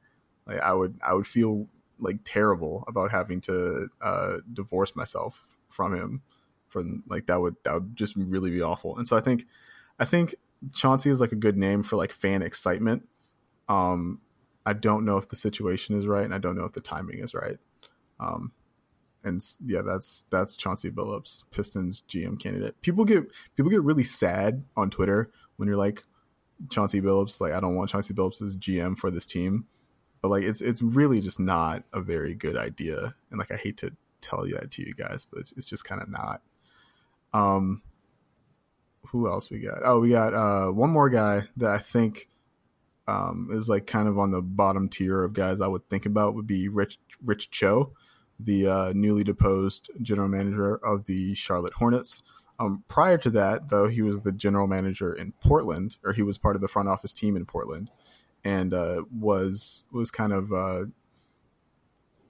like 0.49 0.61
I 0.61 0.73
would 0.73 0.99
I 1.07 1.15
would 1.15 1.27
feel 1.27 1.69
like 1.99 2.19
terrible 2.25 2.85
about 2.89 3.11
having 3.11 3.41
to 3.43 3.89
uh, 4.01 4.35
divorce 4.53 4.97
myself 4.97 5.47
from 5.69 5.95
him 5.95 6.23
from 6.69 7.03
like 7.09 7.27
that 7.27 7.41
would 7.41 7.57
that 7.65 7.75
would 7.75 7.97
just 7.97 8.15
really 8.17 8.51
be 8.51 8.63
awful. 8.63 8.97
And 8.97 9.07
so 9.07 9.17
I 9.17 9.21
think 9.21 9.47
I 9.99 10.05
think 10.05 10.35
Chauncey 10.73 11.11
is 11.11 11.21
like 11.21 11.33
a 11.33 11.37
good 11.37 11.57
name 11.57 11.83
for 11.83 11.97
like 11.97 12.13
fan 12.13 12.43
excitement. 12.43 13.07
Um, 13.69 14.21
I 14.65 14.73
don't 14.73 15.05
know 15.05 15.17
if 15.17 15.29
the 15.29 15.37
situation 15.37 15.99
is 15.99 16.07
right, 16.07 16.25
and 16.25 16.35
I 16.35 16.39
don't 16.39 16.57
know 16.57 16.65
if 16.65 16.73
the 16.73 16.81
timing 16.81 17.21
is 17.21 17.35
right. 17.35 17.59
Um, 18.21 18.53
and 19.25 19.43
yeah, 19.65 19.83
that's 19.83 20.25
that's 20.31 20.57
Chauncey 20.57 20.91
Billups, 20.91 21.45
Pistons 21.51 22.03
GM 22.09 22.39
candidate. 22.39 22.81
People 22.83 23.05
get 23.05 23.25
people 23.57 23.71
get 23.71 23.83
really 23.83 24.05
sad 24.05 24.65
on 24.77 24.91
Twitter 24.91 25.31
when 25.57 25.69
you're 25.69 25.77
like 25.77 26.05
Chauncey 26.71 27.01
Billups, 27.01 27.41
like 27.41 27.53
I 27.53 27.61
don't 27.61 27.77
want 27.77 27.91
Chauncey 27.91 28.15
Billups 28.15 28.43
as 28.43 28.57
GM 28.57 28.99
for 28.99 29.11
this 29.11 29.27
team, 29.27 29.67
but 30.23 30.29
like 30.29 30.45
it's 30.45 30.61
it's 30.61 30.83
really 30.83 31.21
just 31.21 31.41
not 31.41 31.85
a 31.93 32.01
very 32.01 32.35
good 32.35 32.57
idea, 32.57 33.15
and 33.31 33.39
like 33.39 33.51
I 33.51 33.57
hate 33.57 33.77
to 33.79 33.93
tell 34.21 34.47
you 34.47 34.55
that 34.55 34.71
to 34.73 34.83
you 34.83 34.95
guys, 34.95 35.27
but 35.31 35.41
it's, 35.41 35.53
it's 35.53 35.69
just 35.69 35.85
kind 35.85 36.03
of 36.03 36.09
not. 36.09 36.43
Um, 37.33 37.83
who 39.09 39.29
else 39.29 39.51
we 39.51 39.61
got? 39.61 39.79
Oh, 39.85 40.01
we 40.01 40.11
got 40.11 40.35
uh, 40.35 40.71
one 40.71 40.91
more 40.91 41.09
guy 41.09 41.49
that 41.57 41.71
I 41.71 41.79
think 41.79 42.29
um, 43.07 43.49
is 43.53 43.69
like 43.69 43.87
kind 43.87 44.07
of 44.09 44.19
on 44.19 44.31
the 44.31 44.43
bottom 44.43 44.89
tier 44.89 45.25
of 45.25 45.33
guys 45.33 45.61
I 45.61 45.67
would 45.67 45.89
think 45.89 46.07
about 46.07 46.35
would 46.35 46.47
be 46.47 46.69
Rich 46.69 46.99
Rich 47.25 47.51
Cho, 47.51 47.93
the 48.39 48.67
uh, 48.67 48.93
newly 48.95 49.25
deposed 49.25 49.91
general 50.03 50.29
manager 50.29 50.77
of 50.77 51.07
the 51.07 51.35
Charlotte 51.35 51.75
Hornets. 51.75 52.23
Um, 52.61 52.83
prior 52.89 53.19
to 53.19 53.31
that, 53.31 53.71
though, 53.71 53.87
he 53.87 54.03
was 54.03 54.21
the 54.21 54.33
general 54.33 54.67
manager 54.67 55.13
in 55.13 55.33
Portland, 55.43 55.97
or 56.05 56.13
he 56.13 56.23
was 56.23 56.39
part 56.39 56.57
of 56.57 56.63
the 56.63 56.69
front 56.69 56.89
office 56.89 57.13
team 57.13 57.37
in 57.37 57.47
Portland, 57.47 57.91
and 58.49 58.73
uh, 58.73 59.03
was 59.17 59.85
was 59.93 60.11
kind 60.11 60.33
of 60.33 60.53
uh, 60.53 60.85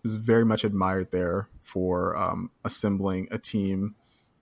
was 0.02 0.16
very 0.16 0.44
much 0.44 0.64
admired 0.64 1.11
there 1.11 1.48
for 1.61 2.16
um, 2.16 2.50
assembling 2.64 3.28
a 3.31 3.38
team 3.38 3.94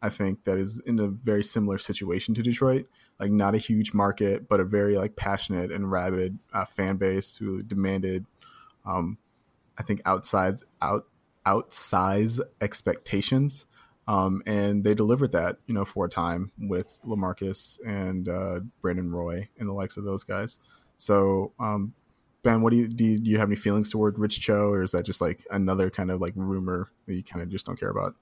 I 0.03 0.09
think 0.09 0.45
that 0.45 0.59
is 0.59 0.79
in 0.87 0.99
a 0.99 1.09
very 1.09 1.43
similar 1.43 1.79
situation 1.79 2.35
to 2.35 2.43
Detroit. 2.43 2.87
Like 3.19 3.31
not 3.31 3.55
a 3.55 3.59
huge 3.59 3.95
market, 3.95 4.49
but 4.49 4.61
a 4.61 4.65
very 4.65 4.97
like 4.97 5.17
passionate 5.17 5.73
and 5.73 5.91
rabid 5.91 6.39
uh, 6.53 6.67
fan 6.67 6.97
base 6.97 7.35
who 7.37 7.63
demanded, 7.63 8.27
um, 8.85 9.19
I 9.79 9.83
think 9.83 10.03
outsides 10.05 10.65
out 10.83 11.07
outsize 11.47 12.41
expectations, 12.61 13.67
um, 14.07 14.43
and 14.45 14.85
they 14.85 14.95
delivered 14.95 15.33
that 15.33 15.57
you 15.67 15.75
know 15.75 15.85
for 15.85 16.05
a 16.05 16.11
time 16.11 16.53
with 16.59 17.01
Lamarcus 17.05 17.81
and 17.87 18.29
uh, 18.29 18.61
Brandon 18.83 19.11
Roy 19.11 19.49
and 19.59 19.69
the 19.69 19.73
likes 19.73 19.97
of 19.97 20.05
those 20.05 20.25
guys. 20.25 20.59
So 20.97 21.53
um, 21.59 21.93
Ben, 22.43 22.63
what 22.63 22.71
do 22.71 22.77
you, 22.77 22.87
do 22.87 23.05
you 23.05 23.19
do? 23.19 23.31
You 23.31 23.39
have 23.39 23.49
any 23.49 23.57
feelings 23.57 23.91
toward 23.91 24.19
Rich 24.19 24.41
Cho, 24.41 24.71
or 24.71 24.83
is 24.83 24.93
that 24.93 25.05
just 25.05 25.21
like 25.21 25.45
another 25.51 25.91
kind 25.91 26.11
of 26.11 26.21
like 26.21 26.33
rumor 26.37 26.89
that 27.07 27.15
you 27.15 27.25
kind 27.25 27.43
of 27.43 27.49
just 27.49 27.67
don't 27.67 27.79
care 27.79 27.91
about? 27.91 28.15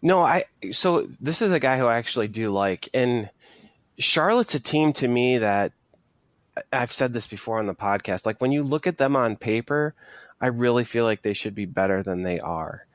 No, 0.00 0.20
I 0.20 0.44
so 0.70 1.02
this 1.20 1.42
is 1.42 1.52
a 1.52 1.58
guy 1.58 1.76
who 1.76 1.86
I 1.86 1.96
actually 1.96 2.28
do 2.28 2.50
like, 2.50 2.88
and 2.94 3.30
Charlotte's 3.98 4.54
a 4.54 4.60
team 4.60 4.92
to 4.94 5.08
me 5.08 5.38
that 5.38 5.72
I've 6.72 6.92
said 6.92 7.12
this 7.12 7.26
before 7.26 7.58
on 7.58 7.66
the 7.66 7.74
podcast. 7.74 8.26
Like 8.26 8.40
when 8.40 8.52
you 8.52 8.62
look 8.62 8.86
at 8.86 8.98
them 8.98 9.16
on 9.16 9.36
paper, 9.36 9.94
I 10.40 10.46
really 10.46 10.84
feel 10.84 11.04
like 11.04 11.22
they 11.22 11.32
should 11.32 11.54
be 11.54 11.64
better 11.64 12.02
than 12.02 12.22
they 12.22 12.38
are. 12.38 12.86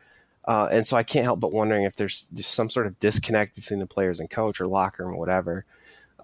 Uh, 0.45 0.67
and 0.71 0.86
so 0.86 0.97
I 0.97 1.04
can't 1.04 1.23
help 1.23 1.39
but 1.39 1.54
wondering 1.54 1.84
if 1.84 1.95
there's 1.95 2.28
some 2.38 2.69
sort 2.69 2.88
of 2.88 2.99
disconnect 2.99 3.56
between 3.56 3.80
the 3.80 3.88
players 3.88 4.19
and 4.19 4.30
coach 4.30 4.60
or 4.60 4.67
locker 4.67 5.04
room 5.04 5.15
or 5.15 5.19
whatever. 5.19 5.65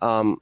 Um, 0.02 0.42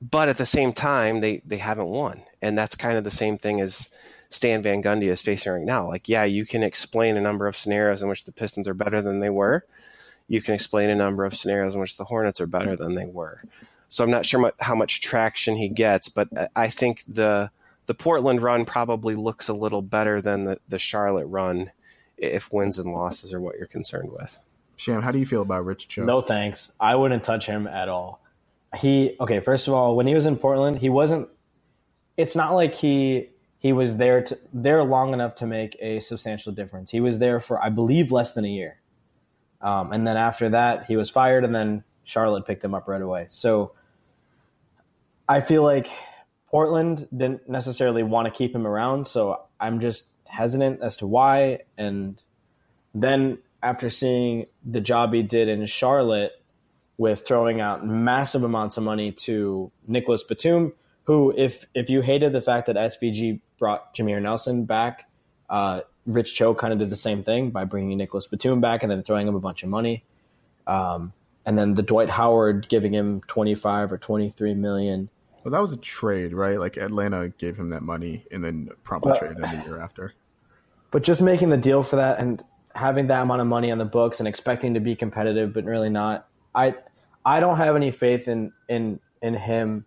but 0.00 0.28
at 0.28 0.38
the 0.38 0.46
same 0.46 0.72
time, 0.72 1.20
they 1.20 1.42
they 1.44 1.58
haven't 1.58 1.88
won, 1.88 2.22
and 2.40 2.56
that's 2.56 2.74
kind 2.74 2.96
of 2.96 3.04
the 3.04 3.10
same 3.10 3.38
thing 3.38 3.60
as 3.60 3.90
Stan 4.30 4.62
Van 4.62 4.82
Gundy 4.82 5.08
is 5.08 5.22
facing 5.22 5.52
right 5.52 5.64
now. 5.64 5.88
Like, 5.88 6.08
yeah, 6.08 6.24
you 6.24 6.44
can 6.46 6.62
explain 6.62 7.16
a 7.16 7.20
number 7.20 7.46
of 7.46 7.56
scenarios 7.56 8.02
in 8.02 8.08
which 8.08 8.24
the 8.24 8.32
Pistons 8.32 8.68
are 8.68 8.74
better 8.74 9.00
than 9.00 9.20
they 9.20 9.30
were. 9.30 9.64
You 10.28 10.42
can 10.42 10.54
explain 10.54 10.90
a 10.90 10.94
number 10.94 11.24
of 11.24 11.34
scenarios 11.34 11.74
in 11.74 11.80
which 11.80 11.96
the 11.96 12.04
Hornets 12.04 12.40
are 12.40 12.46
better 12.46 12.76
than 12.76 12.94
they 12.94 13.06
were. 13.06 13.42
So 13.88 14.04
I'm 14.04 14.10
not 14.10 14.26
sure 14.26 14.52
how 14.60 14.74
much 14.74 15.00
traction 15.00 15.56
he 15.56 15.68
gets, 15.68 16.10
but 16.10 16.28
I 16.54 16.68
think 16.68 17.04
the 17.08 17.50
the 17.86 17.94
Portland 17.94 18.42
run 18.42 18.66
probably 18.66 19.14
looks 19.14 19.48
a 19.48 19.54
little 19.54 19.80
better 19.80 20.20
than 20.20 20.44
the, 20.44 20.58
the 20.68 20.78
Charlotte 20.78 21.26
run 21.26 21.70
if 22.18 22.52
wins 22.52 22.78
and 22.78 22.92
losses 22.92 23.32
are 23.32 23.40
what 23.40 23.56
you're 23.56 23.66
concerned 23.66 24.12
with. 24.12 24.40
Sham, 24.76 25.00
how 25.00 25.10
do 25.10 25.18
you 25.18 25.24
feel 25.24 25.40
about 25.40 25.64
Rich 25.64 25.88
Cho? 25.88 26.04
No 26.04 26.20
thanks. 26.20 26.70
I 26.78 26.94
wouldn't 26.96 27.24
touch 27.24 27.46
him 27.46 27.66
at 27.66 27.88
all. 27.88 28.20
He 28.76 29.16
okay, 29.20 29.40
first 29.40 29.66
of 29.66 29.74
all, 29.74 29.96
when 29.96 30.06
he 30.06 30.14
was 30.14 30.26
in 30.26 30.36
Portland, 30.36 30.78
he 30.78 30.88
wasn't 30.88 31.28
it's 32.16 32.36
not 32.36 32.54
like 32.54 32.74
he 32.74 33.30
he 33.58 33.72
was 33.72 33.96
there 33.96 34.22
to 34.22 34.38
there 34.52 34.84
long 34.84 35.12
enough 35.12 35.34
to 35.36 35.46
make 35.46 35.76
a 35.80 36.00
substantial 36.00 36.52
difference. 36.52 36.90
He 36.90 37.00
was 37.00 37.18
there 37.18 37.40
for 37.40 37.62
I 37.62 37.70
believe 37.70 38.12
less 38.12 38.34
than 38.34 38.44
a 38.44 38.48
year, 38.48 38.80
um, 39.60 39.92
and 39.92 40.06
then 40.06 40.16
after 40.16 40.48
that 40.50 40.86
he 40.86 40.96
was 40.96 41.10
fired, 41.10 41.44
and 41.44 41.54
then 41.54 41.84
Charlotte 42.04 42.46
picked 42.46 42.62
him 42.62 42.74
up 42.74 42.88
right 42.88 43.02
away. 43.02 43.26
So 43.28 43.72
I 45.28 45.40
feel 45.40 45.62
like 45.62 45.88
Portland 46.48 47.06
didn't 47.14 47.48
necessarily 47.48 48.02
want 48.02 48.26
to 48.26 48.30
keep 48.30 48.54
him 48.54 48.66
around, 48.66 49.06
so 49.06 49.42
I'm 49.60 49.80
just 49.80 50.06
hesitant 50.26 50.80
as 50.82 50.96
to 50.98 51.06
why. 51.06 51.60
And 51.76 52.22
then 52.94 53.38
after 53.62 53.90
seeing 53.90 54.46
the 54.64 54.80
job 54.80 55.12
he 55.12 55.22
did 55.22 55.48
in 55.48 55.66
Charlotte 55.66 56.32
with 56.98 57.26
throwing 57.26 57.60
out 57.60 57.86
massive 57.86 58.42
amounts 58.42 58.76
of 58.76 58.82
money 58.82 59.12
to 59.12 59.70
Nicholas 59.86 60.22
Batum, 60.22 60.72
who, 61.04 61.32
if 61.36 61.64
if 61.74 61.88
you 61.88 62.02
hated 62.02 62.32
the 62.32 62.42
fact 62.42 62.66
that 62.66 62.76
SVG 62.76 63.40
brought 63.58 63.94
Jameer 63.94 64.22
Nelson 64.22 64.64
back. 64.64 65.08
Uh, 65.50 65.80
Rich 66.06 66.34
Cho 66.34 66.54
kind 66.54 66.72
of 66.72 66.78
did 66.78 66.90
the 66.90 66.96
same 66.96 67.22
thing 67.22 67.50
by 67.50 67.64
bringing 67.64 67.98
Nicholas 67.98 68.26
Batum 68.26 68.60
back 68.60 68.82
and 68.82 68.90
then 68.90 69.02
throwing 69.02 69.28
him 69.28 69.34
a 69.34 69.40
bunch 69.40 69.62
of 69.62 69.68
money. 69.68 70.04
Um, 70.66 71.12
and 71.44 71.58
then 71.58 71.74
the 71.74 71.82
Dwight 71.82 72.10
Howard 72.10 72.68
giving 72.68 72.92
him 72.94 73.20
25 73.28 73.92
or 73.92 73.98
23 73.98 74.54
million. 74.54 75.10
Well, 75.44 75.52
that 75.52 75.60
was 75.60 75.72
a 75.72 75.78
trade, 75.78 76.32
right? 76.32 76.58
Like 76.58 76.76
Atlanta 76.76 77.28
gave 77.28 77.56
him 77.56 77.70
that 77.70 77.82
money 77.82 78.24
and 78.30 78.42
then 78.42 78.70
promptly 78.84 79.12
but, 79.12 79.18
traded 79.18 79.38
him 79.38 79.58
the 79.58 79.64
year 79.64 79.80
after. 79.80 80.14
But 80.90 81.02
just 81.02 81.22
making 81.22 81.50
the 81.50 81.56
deal 81.56 81.82
for 81.82 81.96
that 81.96 82.20
and 82.20 82.42
having 82.74 83.06
that 83.08 83.22
amount 83.22 83.40
of 83.40 83.46
money 83.46 83.70
on 83.70 83.78
the 83.78 83.84
books 83.84 84.20
and 84.20 84.28
expecting 84.28 84.74
to 84.74 84.80
be 84.80 84.94
competitive, 84.94 85.52
but 85.52 85.64
really 85.64 85.90
not. 85.90 86.26
I 86.54 86.74
I 87.28 87.40
don't 87.40 87.58
have 87.58 87.76
any 87.76 87.90
faith 87.90 88.26
in 88.26 88.52
in 88.70 89.00
in 89.20 89.34
him 89.34 89.84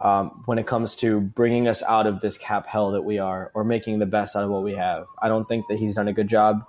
um, 0.00 0.42
when 0.46 0.58
it 0.58 0.66
comes 0.66 0.96
to 0.96 1.20
bringing 1.20 1.68
us 1.68 1.82
out 1.82 2.06
of 2.06 2.20
this 2.20 2.38
cap 2.38 2.66
hell 2.66 2.92
that 2.92 3.02
we 3.02 3.18
are 3.18 3.50
or 3.52 3.64
making 3.64 3.98
the 3.98 4.06
best 4.06 4.34
out 4.34 4.44
of 4.44 4.50
what 4.50 4.62
we 4.62 4.74
have. 4.76 5.04
I 5.20 5.28
don't 5.28 5.46
think 5.46 5.66
that 5.68 5.76
he's 5.78 5.94
done 5.94 6.08
a 6.08 6.12
good 6.14 6.26
job 6.26 6.64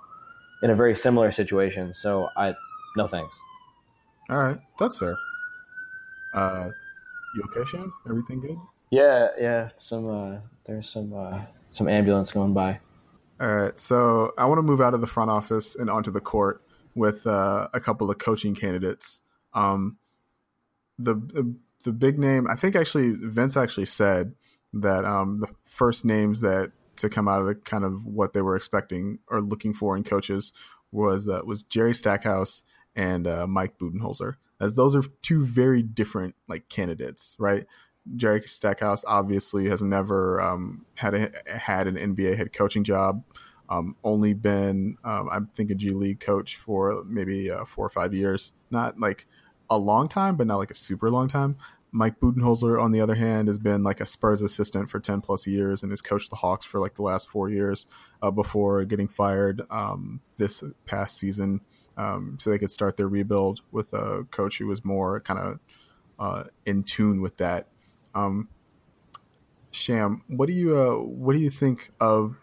in 0.62 0.68
a 0.68 0.74
very 0.74 0.94
similar 0.94 1.30
situation. 1.30 1.94
So 1.94 2.28
I, 2.36 2.54
no 2.94 3.06
thanks. 3.06 3.38
All 4.28 4.36
right, 4.36 4.58
that's 4.78 4.98
fair. 4.98 5.16
Uh, 6.34 6.68
you 7.34 7.42
okay, 7.44 7.70
Sham? 7.70 7.90
Everything 8.06 8.42
good? 8.42 8.58
Yeah, 8.90 9.28
yeah. 9.40 9.70
Some 9.78 10.10
uh, 10.10 10.40
There's 10.66 10.90
some 10.90 11.14
uh, 11.14 11.40
some 11.70 11.88
ambulance 11.88 12.32
going 12.32 12.52
by. 12.52 12.80
All 13.40 13.50
right, 13.50 13.78
so 13.78 14.34
I 14.36 14.44
want 14.44 14.58
to 14.58 14.62
move 14.62 14.82
out 14.82 14.92
of 14.92 15.00
the 15.00 15.06
front 15.06 15.30
office 15.30 15.74
and 15.74 15.88
onto 15.88 16.10
the 16.10 16.20
court 16.20 16.62
with 16.94 17.26
uh, 17.26 17.68
a 17.72 17.80
couple 17.80 18.10
of 18.10 18.18
coaching 18.18 18.54
candidates. 18.54 19.22
Um, 19.54 19.96
the, 20.98 21.54
the 21.84 21.92
big 21.92 22.18
name, 22.18 22.46
I 22.48 22.54
think 22.54 22.76
actually 22.76 23.12
Vince 23.12 23.56
actually 23.56 23.86
said 23.86 24.34
that 24.72 25.04
um, 25.04 25.40
the 25.40 25.48
first 25.66 26.04
names 26.04 26.40
that 26.40 26.72
to 26.96 27.08
come 27.08 27.28
out 27.28 27.40
of 27.40 27.46
the 27.46 27.54
kind 27.54 27.84
of 27.84 28.04
what 28.06 28.32
they 28.32 28.42
were 28.42 28.56
expecting 28.56 29.18
or 29.28 29.40
looking 29.40 29.74
for 29.74 29.96
in 29.96 30.04
coaches 30.04 30.52
was 30.90 31.28
uh, 31.28 31.40
was 31.44 31.62
Jerry 31.62 31.94
Stackhouse 31.94 32.62
and 32.94 33.26
uh, 33.26 33.46
Mike 33.46 33.78
Budenholzer, 33.78 34.34
as 34.60 34.74
those 34.74 34.94
are 34.94 35.02
two 35.22 35.44
very 35.44 35.82
different 35.82 36.34
like 36.48 36.68
candidates, 36.68 37.34
right? 37.38 37.66
Jerry 38.16 38.42
Stackhouse 38.42 39.04
obviously 39.06 39.68
has 39.68 39.82
never 39.82 40.40
um, 40.40 40.84
had 40.94 41.14
a, 41.14 41.30
had 41.46 41.86
an 41.86 41.96
NBA 41.96 42.36
head 42.36 42.52
coaching 42.52 42.84
job. 42.84 43.22
Um, 43.68 43.96
only 44.04 44.34
been, 44.34 44.98
um, 45.02 45.30
I 45.30 45.38
think, 45.54 45.70
a 45.70 45.74
G 45.74 45.90
League 45.90 46.20
coach 46.20 46.56
for 46.56 47.04
maybe 47.06 47.50
uh, 47.50 47.64
four 47.64 47.86
or 47.86 47.90
five 47.90 48.12
years. 48.12 48.52
Not 48.70 49.00
like 49.00 49.26
a 49.70 49.78
long 49.78 50.08
time, 50.08 50.36
but 50.36 50.46
not 50.46 50.56
like 50.56 50.70
a 50.70 50.74
super 50.74 51.10
long 51.10 51.28
time. 51.28 51.56
Mike 51.94 52.18
Budenholzer, 52.20 52.82
on 52.82 52.92
the 52.92 53.00
other 53.00 53.14
hand, 53.14 53.48
has 53.48 53.58
been 53.58 53.82
like 53.82 54.00
a 54.00 54.06
Spurs 54.06 54.40
assistant 54.40 54.88
for 54.88 54.98
10 54.98 55.20
plus 55.20 55.46
years 55.46 55.82
and 55.82 55.92
has 55.92 56.00
coached 56.00 56.30
the 56.30 56.36
Hawks 56.36 56.64
for 56.64 56.80
like 56.80 56.94
the 56.94 57.02
last 57.02 57.28
four 57.28 57.50
years 57.50 57.86
uh, 58.22 58.30
before 58.30 58.84
getting 58.86 59.08
fired 59.08 59.60
um, 59.70 60.20
this 60.38 60.64
past 60.86 61.18
season. 61.18 61.60
Um, 61.98 62.38
so 62.40 62.48
they 62.48 62.58
could 62.58 62.70
start 62.70 62.96
their 62.96 63.08
rebuild 63.08 63.60
with 63.70 63.92
a 63.92 64.24
coach 64.30 64.58
who 64.58 64.66
was 64.66 64.82
more 64.84 65.20
kind 65.20 65.38
of 65.38 65.60
uh, 66.18 66.44
in 66.64 66.82
tune 66.82 67.20
with 67.20 67.36
that. 67.36 67.68
Um, 68.14 68.48
Sham, 69.70 70.22
what 70.28 70.46
do 70.46 70.54
you 70.54 70.76
uh, 70.76 70.96
what 70.96 71.34
do 71.34 71.40
you 71.40 71.50
think 71.50 71.90
of 72.00 72.38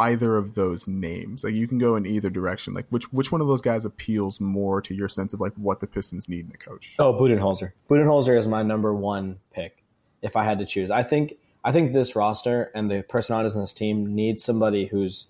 either 0.00 0.36
of 0.36 0.54
those 0.54 0.88
names? 0.88 1.44
Like 1.44 1.54
you 1.54 1.68
can 1.68 1.78
go 1.78 1.94
in 1.96 2.06
either 2.06 2.30
direction. 2.30 2.74
Like 2.74 2.86
which 2.90 3.12
which 3.12 3.30
one 3.30 3.40
of 3.40 3.46
those 3.46 3.60
guys 3.60 3.84
appeals 3.84 4.40
more 4.40 4.80
to 4.82 4.94
your 4.94 5.08
sense 5.08 5.32
of 5.32 5.40
like 5.40 5.52
what 5.54 5.80
the 5.80 5.86
Pistons 5.86 6.28
need 6.28 6.46
in 6.46 6.52
a 6.54 6.58
coach? 6.58 6.94
Oh, 6.98 7.12
Budenholzer. 7.12 7.72
Budenholzer 7.88 8.36
is 8.38 8.48
my 8.48 8.62
number 8.62 8.94
one 8.94 9.38
pick 9.52 9.84
if 10.22 10.36
I 10.36 10.44
had 10.44 10.58
to 10.58 10.66
choose. 10.66 10.90
I 10.90 11.02
think 11.02 11.34
I 11.62 11.72
think 11.72 11.92
this 11.92 12.16
roster 12.16 12.70
and 12.74 12.90
the 12.90 13.04
personalities 13.08 13.54
in 13.54 13.60
this 13.60 13.74
team 13.74 14.14
need 14.14 14.40
somebody 14.40 14.86
who's 14.86 15.26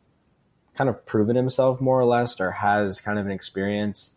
kind 0.75 0.89
of 0.89 1.05
proven 1.05 1.37
himself 1.37 1.81
more 1.81 2.01
or 2.01 2.05
less 2.05 2.41
or 2.41 2.53
has 2.53 3.01
kind 3.01 3.19
of 3.19 3.27
an 3.27 3.33
experience 3.33 4.13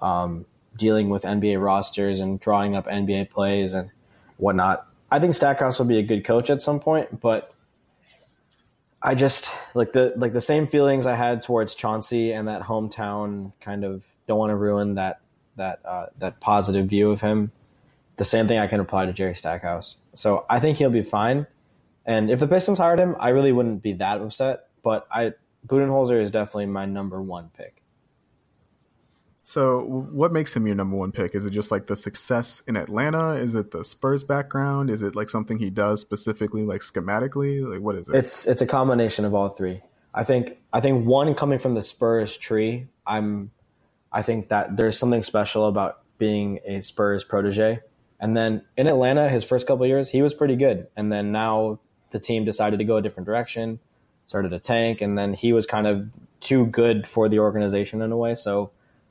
um, 0.00 0.46
dealing 0.76 1.10
with 1.10 1.24
NBA 1.24 1.62
rosters 1.62 2.20
and 2.20 2.38
drawing 2.38 2.76
up 2.76 2.86
NBA 2.86 3.30
plays 3.30 3.74
and 3.74 3.90
whatnot. 4.36 4.86
I 5.10 5.18
think 5.18 5.34
Stackhouse 5.34 5.78
will 5.78 5.86
be 5.86 5.98
a 5.98 6.02
good 6.02 6.24
coach 6.24 6.50
at 6.50 6.62
some 6.62 6.78
point, 6.78 7.20
but 7.20 7.52
I 9.02 9.14
just 9.14 9.50
like 9.74 9.92
the 9.92 10.12
like 10.16 10.32
the 10.32 10.40
same 10.40 10.66
feelings 10.66 11.06
I 11.06 11.16
had 11.16 11.42
towards 11.42 11.74
Chauncey 11.74 12.32
and 12.32 12.46
that 12.48 12.62
hometown 12.62 13.52
kind 13.60 13.84
of 13.84 14.04
don't 14.26 14.38
want 14.38 14.50
to 14.50 14.56
ruin 14.56 14.96
that 14.96 15.20
that 15.56 15.80
uh, 15.84 16.06
that 16.18 16.40
positive 16.40 16.86
view 16.86 17.10
of 17.10 17.20
him. 17.20 17.52
The 18.16 18.24
same 18.24 18.46
thing 18.46 18.58
I 18.58 18.66
can 18.66 18.80
apply 18.80 19.06
to 19.06 19.12
Jerry 19.12 19.34
Stackhouse. 19.34 19.96
So 20.14 20.44
I 20.50 20.60
think 20.60 20.76
he'll 20.76 20.90
be 20.90 21.02
fine. 21.02 21.46
And 22.04 22.30
if 22.30 22.40
the 22.40 22.46
Pistons 22.46 22.78
hired 22.78 23.00
him, 23.00 23.16
I 23.18 23.30
really 23.30 23.52
wouldn't 23.52 23.82
be 23.82 23.94
that 23.94 24.20
upset. 24.20 24.66
But 24.82 25.06
I 25.10 25.32
Budenholzer 25.66 26.20
is 26.20 26.30
definitely 26.30 26.66
my 26.66 26.84
number 26.84 27.22
one 27.22 27.50
pick. 27.56 27.79
So, 29.50 29.80
what 30.12 30.32
makes 30.32 30.54
him 30.54 30.64
your 30.64 30.76
number 30.76 30.96
one 30.96 31.10
pick? 31.10 31.34
Is 31.34 31.44
it 31.44 31.50
just 31.50 31.72
like 31.72 31.88
the 31.88 31.96
success 31.96 32.62
in 32.68 32.76
Atlanta? 32.76 33.32
Is 33.32 33.56
it 33.56 33.72
the 33.72 33.84
Spurs 33.84 34.22
background? 34.22 34.90
Is 34.90 35.02
it 35.02 35.16
like 35.16 35.28
something 35.28 35.58
he 35.58 35.70
does 35.70 36.00
specifically, 36.00 36.62
like 36.62 36.82
schematically? 36.82 37.68
Like, 37.68 37.80
what 37.80 37.96
is 37.96 38.08
it? 38.08 38.14
It's 38.14 38.46
it's 38.46 38.62
a 38.62 38.66
combination 38.66 39.24
of 39.24 39.34
all 39.34 39.48
three. 39.48 39.82
I 40.14 40.22
think 40.22 40.58
I 40.72 40.78
think 40.78 41.04
one 41.04 41.34
coming 41.34 41.58
from 41.58 41.74
the 41.74 41.82
Spurs 41.82 42.36
tree. 42.36 42.86
I'm 43.04 43.50
I 44.12 44.22
think 44.22 44.50
that 44.50 44.76
there's 44.76 44.96
something 44.96 45.24
special 45.24 45.66
about 45.66 46.02
being 46.16 46.60
a 46.64 46.80
Spurs 46.80 47.24
protege. 47.24 47.80
And 48.20 48.36
then 48.36 48.62
in 48.76 48.86
Atlanta, 48.86 49.28
his 49.28 49.42
first 49.42 49.66
couple 49.66 49.84
years, 49.84 50.10
he 50.10 50.22
was 50.22 50.32
pretty 50.32 50.54
good. 50.54 50.86
And 50.96 51.10
then 51.12 51.32
now 51.32 51.80
the 52.12 52.20
team 52.20 52.44
decided 52.44 52.78
to 52.78 52.84
go 52.84 52.98
a 52.98 53.02
different 53.02 53.26
direction, 53.26 53.80
started 54.28 54.52
a 54.52 54.60
tank, 54.60 55.00
and 55.00 55.18
then 55.18 55.34
he 55.34 55.52
was 55.52 55.66
kind 55.66 55.88
of 55.88 56.08
too 56.40 56.66
good 56.66 57.04
for 57.04 57.28
the 57.28 57.40
organization 57.40 58.00
in 58.00 58.12
a 58.12 58.16
way. 58.16 58.36
So 58.36 58.70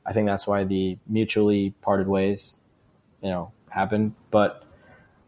I 0.09 0.13
think 0.13 0.25
that's 0.25 0.47
why 0.47 0.63
the 0.63 0.97
mutually 1.07 1.75
parted 1.81 2.07
ways, 2.07 2.57
you 3.21 3.29
know, 3.29 3.51
happened. 3.69 4.15
But 4.31 4.63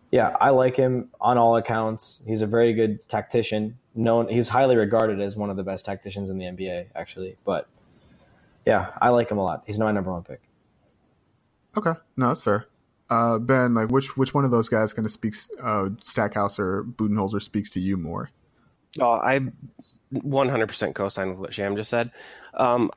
yeah, 0.10 0.36
I 0.42 0.50
like 0.50 0.76
him 0.76 1.10
on 1.22 1.38
all 1.38 1.56
accounts. 1.56 2.22
He's 2.26 2.42
a 2.42 2.48
very 2.48 2.74
good 2.74 3.08
tactician. 3.08 3.78
Known, 3.94 4.28
he's 4.28 4.48
highly 4.48 4.76
regarded 4.76 5.22
as 5.22 5.36
one 5.36 5.52
of 5.52 5.56
the 5.56 5.62
best 5.62 5.86
tacticians 5.86 6.32
in 6.32 6.40
the 6.40 6.46
NBA, 6.46 6.88
actually. 6.96 7.38
But 7.46 7.68
yeah, 8.66 8.90
I 9.00 9.10
like 9.10 9.30
him 9.30 9.38
a 9.38 9.44
lot. 9.44 9.62
He's 9.68 9.78
not 9.78 9.86
my 9.86 9.92
number 9.92 10.12
one 10.12 10.24
pick. 10.24 10.42
Okay, 11.78 11.94
no, 12.18 12.30
that's 12.30 12.42
fair. 12.42 12.66
Uh, 13.12 13.38
ben, 13.38 13.76
like 13.76 13.90
which 13.90 14.18
which 14.18 14.34
one 14.34 14.46
of 14.46 14.52
those 14.52 14.68
guys 14.68 14.94
kind 14.96 15.06
of 15.06 15.12
speaks 15.12 15.48
uh, 15.62 15.90
Stackhouse 16.02 16.58
or 16.58 16.84
Budenholzer 16.84 17.42
speaks 17.42 17.70
to 17.72 17.80
you 17.80 17.98
more? 17.98 18.32
Oh, 19.00 19.12
I 19.12 19.42
100% 20.14 20.96
co-sign 20.96 21.30
with 21.30 21.38
what 21.38 21.54
Sham 21.54 21.76
just 21.76 21.90
said. 21.90 22.12
Um, 22.56 22.90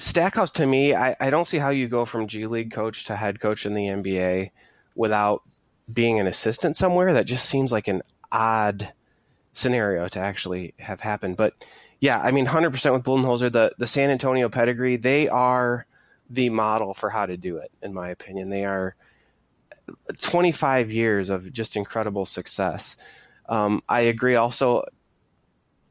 Stackhouse 0.00 0.50
to 0.52 0.66
me, 0.66 0.94
I, 0.94 1.14
I 1.20 1.30
don't 1.30 1.46
see 1.46 1.58
how 1.58 1.68
you 1.70 1.86
go 1.86 2.04
from 2.04 2.26
G 2.26 2.46
League 2.46 2.72
coach 2.72 3.04
to 3.04 3.16
head 3.16 3.40
coach 3.40 3.66
in 3.66 3.74
the 3.74 3.86
NBA 3.86 4.50
without 4.94 5.42
being 5.92 6.18
an 6.18 6.26
assistant 6.26 6.76
somewhere. 6.76 7.12
That 7.12 7.26
just 7.26 7.46
seems 7.48 7.70
like 7.70 7.86
an 7.86 8.02
odd 8.32 8.92
scenario 9.52 10.08
to 10.08 10.18
actually 10.18 10.74
have 10.78 11.00
happened. 11.00 11.36
But 11.36 11.54
yeah, 12.00 12.18
I 12.20 12.30
mean, 12.30 12.46
100% 12.46 12.92
with 12.92 13.04
Budenholzer, 13.04 13.52
the, 13.52 13.72
the 13.76 13.86
San 13.86 14.10
Antonio 14.10 14.48
pedigree, 14.48 14.96
they 14.96 15.28
are 15.28 15.86
the 16.30 16.48
model 16.48 16.94
for 16.94 17.10
how 17.10 17.26
to 17.26 17.36
do 17.36 17.58
it, 17.58 17.70
in 17.82 17.92
my 17.92 18.08
opinion. 18.08 18.48
They 18.48 18.64
are 18.64 18.96
25 20.22 20.90
years 20.90 21.28
of 21.28 21.52
just 21.52 21.76
incredible 21.76 22.24
success. 22.24 22.96
Um, 23.48 23.82
I 23.88 24.02
agree 24.02 24.36
also 24.36 24.84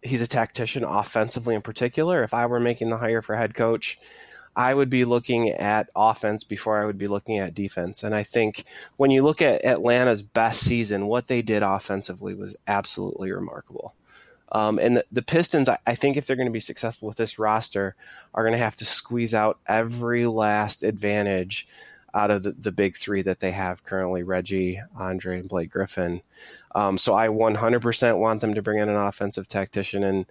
he's 0.04 0.22
a 0.22 0.28
tactician 0.28 0.84
offensively 0.84 1.56
in 1.56 1.62
particular. 1.62 2.24
If 2.24 2.34
I 2.34 2.46
were 2.46 2.60
making 2.60 2.90
the 2.90 2.98
hire 2.98 3.22
for 3.22 3.36
head 3.36 3.54
coach, 3.54 4.00
I 4.56 4.74
would 4.74 4.90
be 4.90 5.06
looking 5.06 5.50
at 5.50 5.90
offense 5.96 6.44
before 6.44 6.82
I 6.82 6.86
would 6.86 6.98
be 6.98 7.08
looking 7.08 7.38
at 7.38 7.54
defense. 7.54 8.04
And 8.04 8.14
I 8.14 8.24
think 8.24 8.66
when 8.98 9.12
you 9.12 9.24
look 9.24 9.42
at 9.42 9.64
Atlanta's 9.64 10.22
best 10.22 10.62
season, 10.62 11.08
what 11.08 11.28
they 11.28 11.42
did 11.42 11.64
offensively 11.64 12.34
was 12.34 12.56
absolutely 12.68 13.32
remarkable. 13.32 13.96
Um, 14.52 14.80
and 14.80 14.98
the, 14.98 15.06
the 15.12 15.22
Pistons, 15.22 15.70
I, 15.70 15.78
I, 15.86 15.94
think 15.94 16.18
if 16.18 16.26
they're 16.26 16.36
going 16.36 16.48
to 16.48 16.52
be 16.52 16.60
successful 16.60 17.08
with 17.08 17.18
this 17.18 17.38
roster, 17.38 17.96
are 18.34 18.44
going 18.44 18.54
to 18.54 18.58
have 18.58 18.76
to 18.78 18.86
squeeze 18.86 19.36
out 19.36 19.60
every 19.68 20.26
last 20.26 20.82
advantage 20.82 21.68
out 22.14 22.32
of 22.32 22.44
the, 22.44 22.52
the 22.52 22.72
big 22.72 22.98
three 22.98 23.22
that 23.22 23.40
they 23.40 23.52
have 23.52 23.84
currently 23.84 24.24
Reggie, 24.24 24.82
Andre, 24.96 25.40
and 25.40 25.50
Blake 25.50 25.72
Griffin. 25.72 26.22
Um, 26.76 26.98
so 26.98 27.14
I 27.14 27.28
100% 27.28 28.18
want 28.18 28.42
them 28.42 28.54
to 28.54 28.62
bring 28.62 28.80
in 28.80 28.90
an 28.90 28.96
offensive 28.96 29.48
tactician, 29.48 30.04
and 30.04 30.26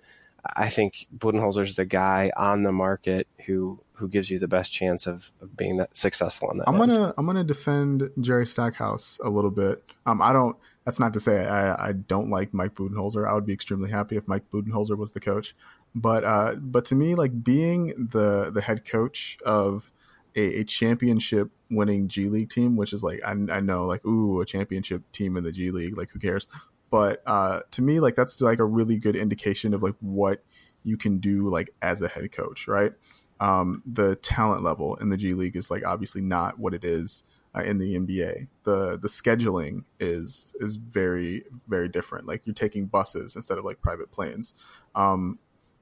I 0.56 0.68
think 0.68 1.06
Budenholzer's 1.16 1.76
the 1.76 1.84
guy 1.84 2.30
on 2.36 2.62
the 2.62 2.72
market 2.72 3.26
who 3.46 3.80
who 3.94 4.08
gives 4.08 4.30
you 4.30 4.38
the 4.38 4.46
best 4.46 4.72
chance 4.72 5.08
of, 5.08 5.32
of 5.40 5.56
being 5.56 5.76
that 5.78 5.96
successful 5.96 6.48
in 6.52 6.58
that. 6.58 6.68
I'm 6.68 6.78
gonna 6.78 7.12
I'm 7.18 7.26
gonna 7.26 7.42
defend 7.44 8.08
Jerry 8.20 8.46
Stackhouse 8.46 9.18
a 9.24 9.28
little 9.28 9.50
bit. 9.50 9.82
Um, 10.06 10.22
I 10.22 10.32
don't. 10.32 10.56
That's 10.84 11.00
not 11.00 11.12
to 11.14 11.20
say 11.20 11.44
I, 11.44 11.88
I 11.88 11.92
don't 11.92 12.30
like 12.30 12.54
Mike 12.54 12.74
Budenholzer. 12.74 13.28
I 13.28 13.34
would 13.34 13.44
be 13.44 13.52
extremely 13.52 13.90
happy 13.90 14.16
if 14.16 14.26
Mike 14.28 14.44
Budenholzer 14.50 14.96
was 14.96 15.10
the 15.10 15.20
coach. 15.20 15.54
But 15.94 16.24
uh, 16.24 16.54
but 16.54 16.84
to 16.86 16.94
me, 16.94 17.14
like 17.16 17.42
being 17.42 18.08
the 18.12 18.50
the 18.50 18.60
head 18.60 18.84
coach 18.84 19.38
of 19.44 19.90
a, 20.38 20.60
a 20.60 20.64
championship 20.64 21.50
winning 21.70 22.08
G 22.08 22.28
League 22.28 22.50
team, 22.50 22.76
which 22.76 22.92
is 22.92 23.02
like 23.02 23.20
I, 23.26 23.32
I 23.32 23.60
know 23.60 23.86
like 23.86 24.04
ooh 24.06 24.40
a 24.40 24.46
championship 24.46 25.02
team 25.12 25.36
in 25.36 25.44
the 25.44 25.52
G 25.52 25.70
League, 25.70 25.96
like 25.98 26.10
who 26.10 26.18
cares? 26.18 26.48
But 26.90 27.22
uh, 27.26 27.60
to 27.72 27.82
me, 27.82 28.00
like 28.00 28.14
that's 28.14 28.40
like 28.40 28.60
a 28.60 28.64
really 28.64 28.96
good 28.96 29.16
indication 29.16 29.74
of 29.74 29.82
like 29.82 29.96
what 30.00 30.42
you 30.84 30.96
can 30.96 31.18
do 31.18 31.50
like 31.50 31.70
as 31.82 32.00
a 32.00 32.08
head 32.08 32.30
coach, 32.32 32.68
right? 32.68 32.92
Um, 33.40 33.82
the 33.84 34.16
talent 34.16 34.62
level 34.62 34.96
in 34.96 35.10
the 35.10 35.16
G 35.16 35.34
League 35.34 35.56
is 35.56 35.70
like 35.70 35.84
obviously 35.84 36.22
not 36.22 36.58
what 36.58 36.72
it 36.72 36.84
is 36.84 37.24
uh, 37.54 37.62
in 37.62 37.78
the 37.78 37.96
NBA. 37.96 38.46
The 38.62 38.98
the 38.98 39.08
scheduling 39.08 39.84
is 39.98 40.54
is 40.60 40.76
very 40.76 41.44
very 41.66 41.88
different. 41.88 42.26
Like 42.26 42.42
you're 42.46 42.54
taking 42.54 42.86
buses 42.86 43.34
instead 43.34 43.58
of 43.58 43.64
like 43.64 43.80
private 43.80 44.12
planes. 44.12 44.54
Um, 44.94 45.38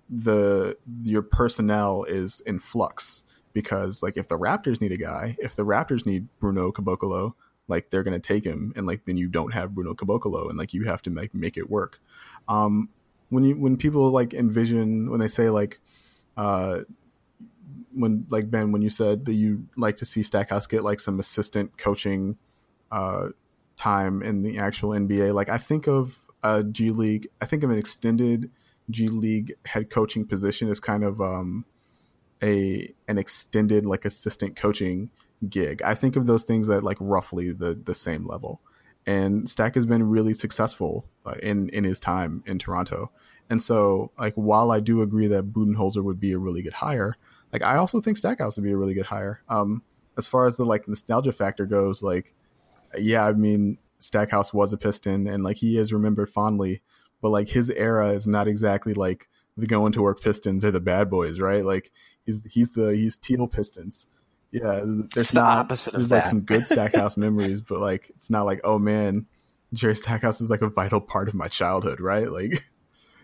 the 0.09 0.77
your 1.03 1.23
personnel 1.23 2.05
is 2.05 2.41
in 2.41 2.61
flux 2.61 3.25
because 3.57 4.03
like 4.03 4.19
if 4.19 4.29
the 4.29 4.39
Raptors 4.39 4.83
need 4.83 4.93
a 4.93 4.99
guy, 4.99 5.35
if 5.39 5.57
the 5.57 5.65
Raptors 5.65 6.05
need 6.05 6.29
Bruno 6.39 6.71
Caboclo, 6.71 7.33
like 7.69 7.89
they're 7.89 8.03
gonna 8.03 8.19
take 8.19 8.45
him, 8.45 8.75
and 8.77 8.87
like 8.87 9.07
then 9.07 9.17
you 9.17 9.29
don't 9.29 9.55
have 9.55 9.75
Bruno 9.75 9.95
Caboclo, 9.95 10.51
and 10.51 10.59
like 10.59 10.75
you 10.75 10.85
have 10.85 11.01
to 11.01 11.11
make 11.11 11.35
make 11.35 11.57
it 11.57 11.71
work. 11.71 11.99
Um, 12.49 12.91
when 13.31 13.45
you 13.45 13.57
when 13.57 13.79
people 13.79 14.11
like 14.11 14.35
envision 14.35 15.11
when 15.11 15.21
they 15.21 15.29
say 15.29 15.49
like, 15.49 15.81
uh, 16.37 16.81
when 17.95 18.27
like 18.29 18.51
Ben 18.51 18.73
when 18.73 18.83
you 18.83 18.91
said 18.91 19.25
that 19.25 19.33
you 19.33 19.67
like 19.75 19.97
to 19.97 20.05
see 20.05 20.23
Stackhouse 20.23 20.67
get 20.67 20.85
like 20.85 21.01
some 21.01 21.19
assistant 21.19 21.79
coaching, 21.79 22.37
uh, 22.93 23.29
time 23.79 24.23
in 24.23 24.43
the 24.43 24.59
actual 24.59 24.91
NBA, 24.91 25.33
like 25.33 25.49
I 25.49 25.57
think 25.57 25.89
of 25.89 26.21
a 26.43 26.63
G 26.63 26.91
League. 26.91 27.27
I 27.41 27.47
think 27.47 27.63
of 27.63 27.71
an 27.71 27.79
extended 27.79 28.51
G 28.91 29.09
League 29.09 29.55
head 29.65 29.89
coaching 29.89 30.27
position 30.27 30.69
as 30.69 30.79
kind 30.79 31.05
of 31.05 31.23
um, 31.23 31.65
a 32.43 32.93
an 33.09 33.19
extended 33.19 33.87
like 33.87 34.05
assistant 34.05 34.57
coaching 34.57 35.11
gig. 35.49 35.83
I 35.83 35.95
think 35.95 36.17
of 36.17 36.27
those 36.27 36.45
things 36.45 36.69
at 36.69 36.83
like 36.83 36.99
roughly 37.01 37.53
the 37.53 37.75
the 37.75 37.95
same 37.95 38.27
level. 38.27 38.61
And 39.07 39.49
Stack 39.49 39.77
has 39.77 39.87
been 39.87 40.03
really 40.03 40.35
successful 40.35 41.07
uh, 41.25 41.35
in 41.43 41.69
in 41.71 41.85
his 41.85 42.01
time 42.01 42.43
in 42.47 42.59
Toronto. 42.59 43.11
And 43.49 43.63
so, 43.63 44.11
like, 44.19 44.35
while 44.35 44.73
I 44.73 44.81
do 44.81 45.03
agree 45.03 45.29
that 45.29 45.53
Budenholzer 45.53 46.03
would 46.03 46.19
be 46.19 46.33
a 46.33 46.39
really 46.39 46.63
good 46.63 46.73
hire, 46.73 47.17
like 47.53 47.63
I 47.63 47.77
also 47.77 48.01
think 48.01 48.17
Stackhouse 48.17 48.57
would 48.57 48.65
be 48.65 48.73
a 48.73 48.77
really 48.77 48.95
good 48.95 49.07
hire. 49.07 49.43
Um, 49.49 49.83
as 50.19 50.27
far 50.27 50.47
as 50.47 50.57
the 50.57 50.65
like 50.65 50.89
nostalgia 50.89 51.33
factor 51.33 51.67
goes, 51.67 52.03
like, 52.03 52.35
yeah, 52.99 53.25
I 53.25 53.33
mean, 53.33 53.79
Stackhouse 53.99 54.53
was 54.53 54.73
a 54.73 54.77
Piston, 54.77 55.29
and 55.29 55.45
like 55.45 55.59
he 55.59 55.79
is 55.79 55.93
remembered 55.93 56.29
fondly, 56.29 56.83
but 57.23 57.31
like 57.31 57.49
his 57.49 57.71
era 57.71 58.11
is 58.11 58.27
not 58.27 58.49
exactly 58.49 58.95
like 58.95 59.29
the 59.57 59.67
going 59.67 59.93
to 59.93 60.03
work 60.03 60.21
Pistons 60.21 60.65
or 60.65 60.71
the 60.71 60.81
bad 60.81 61.11
boys, 61.11 61.41
right? 61.41 61.65
Like 61.65 61.93
he's 62.25 62.45
he's 62.45 62.73
the 62.73 62.95
he's 62.97 63.17
teal 63.17 63.47
Pistons. 63.47 64.09
Yeah, 64.53 64.83
there's 65.15 65.31
It's 65.31 65.33
the 65.33 65.41
not 65.41 65.59
opposite 65.59 65.93
there's 65.95 66.11
like 66.11 66.25
that. 66.25 66.31
some 66.31 66.43
good 66.43 66.67
Stackhouse 66.67 67.17
memories, 67.17 67.61
but 67.61 67.81
like 67.81 68.11
it's 68.11 68.31
not 68.31 68.45
like 68.45 68.61
oh 68.65 68.79
man, 68.79 69.27
Jerry 69.73 69.97
Stackhouse 69.97 70.41
is 70.41 70.51
like 70.51 70.63
a 70.63 70.69
vital 70.69 71.01
part 71.01 71.29
of 71.29 71.35
my 71.35 71.49
childhood, 71.49 72.01
right? 72.01 72.31
Like, 72.31 72.65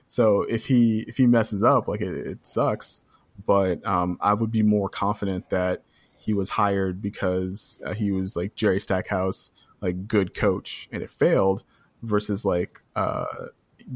so 0.09 0.43
if 0.43 0.67
he 0.67 1.05
if 1.09 1.17
he 1.17 1.27
messes 1.27 1.63
up, 1.63 1.89
like 1.89 2.01
it, 2.01 2.15
it 2.27 2.47
sucks. 2.47 3.05
But 3.47 3.85
um, 3.87 4.19
I 4.21 4.35
would 4.35 4.51
be 4.51 4.63
more 4.63 4.89
confident 4.89 5.49
that 5.51 5.83
he 6.19 6.35
was 6.35 6.51
hired 6.51 7.01
because 7.03 7.81
uh, 7.85 7.95
he 7.95 8.13
was 8.13 8.37
like 8.37 8.55
Jerry 8.55 8.79
Stackhouse, 8.79 9.53
like 9.81 10.07
good 10.07 10.35
coach, 10.35 10.89
and 10.93 11.03
it 11.03 11.11
failed, 11.11 11.65
versus 12.03 12.45
like 12.45 12.81
uh, 12.95 13.25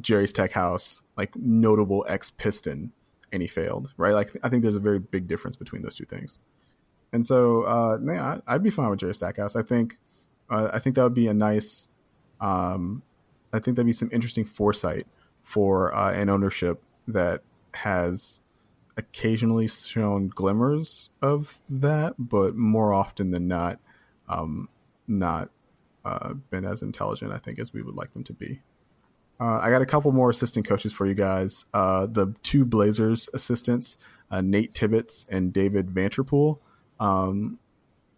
Jerry 0.00 0.28
Stackhouse, 0.28 1.02
like 1.16 1.34
notable 1.36 2.04
ex 2.08 2.30
Piston, 2.30 2.92
and 3.32 3.42
he 3.42 3.48
failed, 3.48 3.92
right? 3.96 4.14
Like 4.14 4.36
I 4.42 4.48
think 4.48 4.62
there's 4.62 4.76
a 4.76 4.80
very 4.80 4.98
big 4.98 5.28
difference 5.28 5.56
between 5.56 5.82
those 5.82 5.94
two 5.94 6.04
things. 6.04 6.40
And 7.12 7.24
so, 7.24 7.62
uh, 7.62 7.98
man, 8.00 8.20
I, 8.20 8.54
I'd 8.54 8.62
be 8.62 8.70
fine 8.70 8.90
with 8.90 8.98
Jerry 8.98 9.14
Stackhouse. 9.14 9.56
I 9.56 9.62
think, 9.62 9.98
uh, 10.50 10.70
I 10.72 10.78
think 10.78 10.96
that 10.96 11.02
would 11.02 11.14
be 11.14 11.28
a 11.28 11.34
nice, 11.34 11.88
um, 12.40 13.02
I 13.52 13.58
think 13.58 13.76
that'd 13.76 13.86
be 13.86 13.92
some 13.92 14.10
interesting 14.12 14.44
foresight 14.44 15.06
for 15.42 15.94
uh, 15.94 16.12
an 16.12 16.28
ownership 16.28 16.82
that 17.08 17.42
has 17.72 18.42
occasionally 18.96 19.68
shown 19.68 20.28
glimmers 20.28 21.10
of 21.22 21.60
that, 21.68 22.14
but 22.18 22.56
more 22.56 22.92
often 22.92 23.30
than 23.30 23.46
not, 23.46 23.78
um, 24.28 24.68
not 25.06 25.50
uh, 26.04 26.34
been 26.50 26.64
as 26.64 26.82
intelligent, 26.82 27.32
I 27.32 27.38
think, 27.38 27.58
as 27.58 27.72
we 27.72 27.82
would 27.82 27.94
like 27.94 28.12
them 28.12 28.24
to 28.24 28.32
be. 28.32 28.60
Uh, 29.38 29.58
I 29.62 29.70
got 29.70 29.82
a 29.82 29.86
couple 29.86 30.12
more 30.12 30.30
assistant 30.30 30.66
coaches 30.66 30.92
for 30.92 31.06
you 31.06 31.14
guys. 31.14 31.66
Uh, 31.74 32.06
the 32.06 32.34
two 32.42 32.64
Blazers 32.64 33.28
assistants, 33.34 33.98
uh, 34.30 34.40
Nate 34.40 34.74
Tibbetts 34.74 35.26
and 35.28 35.52
David 35.52 35.88
Vanterpool. 35.88 36.58
Um, 36.98 37.58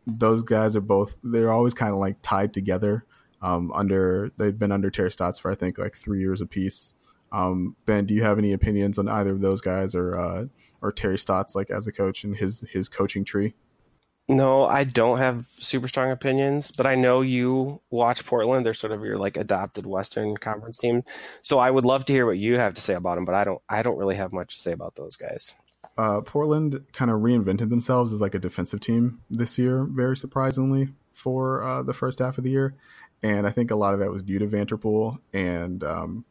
those 0.07 0.43
guys 0.43 0.77
are 0.77 0.81
both, 0.81 1.19
they're 1.23 1.53
always 1.53 1.75
kind 1.75 1.93
of 1.93 1.99
like 1.99 2.17
tied 2.23 2.55
together. 2.55 3.05
Um, 3.41 3.71
under 3.73 4.33
they've 4.37 4.59
been 4.59 4.73
under 4.73 4.91
Terry 4.91 5.13
Stotts 5.13 5.39
for 5.39 5.51
I 5.51 5.55
think 5.55 5.79
like 5.79 5.95
three 5.95 6.19
years 6.19 6.41
apiece. 6.41 6.95
Um, 7.31 7.77
ben, 7.87 8.05
do 8.05 8.15
you 8.15 8.25
have 8.25 8.39
any 8.39 8.53
opinions 8.53 8.99
on 8.99 9.09
either 9.09 9.31
of 9.31 9.41
those 9.41 9.61
guys 9.61 9.95
or 9.95 10.19
uh, 10.19 10.47
or 10.83 10.91
Terry 10.91 11.19
Stotts 11.19 11.55
like 11.55 11.71
as 11.71 11.87
a 11.87 11.93
coach 11.93 12.25
and 12.25 12.37
his 12.37 12.65
his 12.73 12.89
coaching 12.89 13.25
tree? 13.25 13.55
No, 14.31 14.65
I 14.65 14.85
don't 14.85 15.19
have 15.19 15.47
super 15.59 15.89
strong 15.89 16.11
opinions, 16.11 16.71
but 16.71 16.87
I 16.87 16.97
know 16.97 17.23
you 17.23 17.81
watch 17.91 18.27
Portland. 18.27 18.67
They're 18.67 18.75
sort 18.75 18.93
of 18.93 19.03
your 19.03 19.17
like 19.17 19.39
adopted 19.39 19.87
Western 19.87 20.37
Conference 20.37 20.77
team. 20.79 21.03
So 21.41 21.59
I 21.59 21.71
would 21.71 21.87
love 21.87 22.05
to 22.07 22.13
hear 22.13 22.27
what 22.27 22.37
you 22.37 22.59
have 22.59 22.75
to 22.75 22.81
say 22.81 22.95
about 22.95 23.15
them, 23.15 23.25
but 23.25 23.35
I 23.35 23.45
don't 23.45 23.63
I 23.71 23.83
don't 23.83 23.97
really 23.97 24.17
have 24.17 24.33
much 24.33 24.57
to 24.57 24.61
say 24.61 24.73
about 24.73 24.97
those 24.97 25.17
guys. 25.17 25.55
uh, 25.97 26.21
Portland 26.21 26.85
kind 26.93 27.11
of 27.11 27.21
reinvented 27.21 27.71
themselves 27.71 28.13
as 28.13 28.21
like 28.21 28.35
a 28.35 28.39
defensive 28.39 28.81
team 28.81 29.21
this 29.31 29.59
year, 29.59 29.85
very 29.91 30.17
surprisingly 30.17 30.89
for 31.13 31.63
uh, 31.65 31.83
the 31.83 31.95
first 31.95 32.21
half 32.21 32.39
of 32.39 32.45
the 32.45 32.51
year, 32.51 32.75
and 33.23 33.47
I 33.47 33.51
think 33.51 33.71
a 33.71 33.77
lot 33.77 33.95
of 33.95 34.01
that 34.01 34.11
was 34.11 34.23
due 34.23 34.39
to 34.39 34.47
Vanterpool 34.47 35.19
and 35.33 35.83
um, 35.83 36.25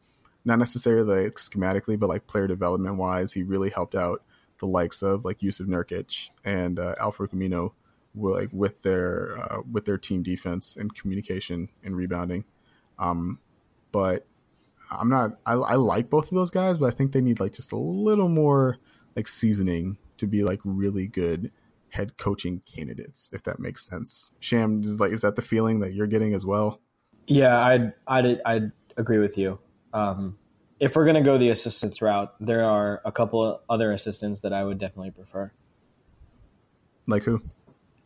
not 0.44 0.58
necessarily 0.58 1.24
like 1.24 1.34
schematically, 1.34 1.98
but 1.98 2.08
like 2.08 2.26
player 2.26 2.46
development 2.46 2.96
wise, 2.96 3.32
he 3.32 3.42
really 3.42 3.68
helped 3.70 3.94
out 3.94 4.22
the 4.60 4.66
likes 4.66 5.02
of 5.02 5.24
like 5.24 5.42
Yusuf 5.42 5.66
Nurkic 5.66 6.30
and 6.44 6.78
uh, 6.78 6.94
Al-Farouq 6.98 7.34
Aminu, 7.34 7.72
like 8.18 8.50
with 8.52 8.82
their 8.82 9.38
uh, 9.38 9.62
with 9.70 9.84
their 9.84 9.98
team 9.98 10.22
defense 10.22 10.76
and 10.76 10.94
communication 10.94 11.68
and 11.84 11.96
rebounding. 11.96 12.44
Um, 12.98 13.38
but 13.92 14.26
I'm 14.90 15.08
not. 15.08 15.38
I, 15.46 15.54
I 15.54 15.74
like 15.74 16.10
both 16.10 16.30
of 16.30 16.34
those 16.34 16.50
guys, 16.50 16.78
but 16.78 16.86
I 16.86 16.96
think 16.96 17.12
they 17.12 17.20
need 17.20 17.40
like 17.40 17.52
just 17.52 17.72
a 17.72 17.76
little 17.76 18.28
more 18.28 18.78
like 19.16 19.28
seasoning 19.28 19.98
to 20.18 20.26
be 20.26 20.44
like 20.44 20.60
really 20.64 21.06
good 21.06 21.50
head 21.90 22.16
coaching 22.16 22.60
candidates, 22.60 23.30
if 23.32 23.42
that 23.44 23.58
makes 23.58 23.86
sense. 23.86 24.32
Sham 24.40 24.82
is 24.82 25.00
like, 25.00 25.12
is 25.12 25.22
that 25.22 25.36
the 25.36 25.42
feeling 25.42 25.80
that 25.80 25.94
you're 25.94 26.06
getting 26.06 26.34
as 26.34 26.44
well? 26.44 26.80
Yeah, 27.26 27.58
I'd 27.58 27.92
I'd 28.06 28.40
I'd 28.44 28.72
agree 28.96 29.18
with 29.18 29.36
you. 29.36 29.58
Um, 29.92 30.38
if 30.80 30.96
we're 30.96 31.06
gonna 31.06 31.22
go 31.22 31.38
the 31.38 31.50
assistants 31.50 32.00
route, 32.00 32.34
there 32.40 32.64
are 32.64 33.02
a 33.04 33.12
couple 33.12 33.44
of 33.44 33.60
other 33.68 33.92
assistants 33.92 34.40
that 34.40 34.52
I 34.52 34.64
would 34.64 34.78
definitely 34.78 35.10
prefer. 35.10 35.50
Like 37.06 37.22
who? 37.22 37.42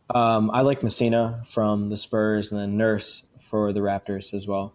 Um, 0.09 0.51
I 0.51 0.61
like 0.61 0.83
Messina 0.83 1.43
from 1.45 1.89
the 1.89 1.97
Spurs, 1.97 2.51
and 2.51 2.59
then 2.59 2.77
Nurse 2.77 3.25
for 3.39 3.71
the 3.73 3.79
Raptors 3.79 4.33
as 4.33 4.47
well. 4.47 4.73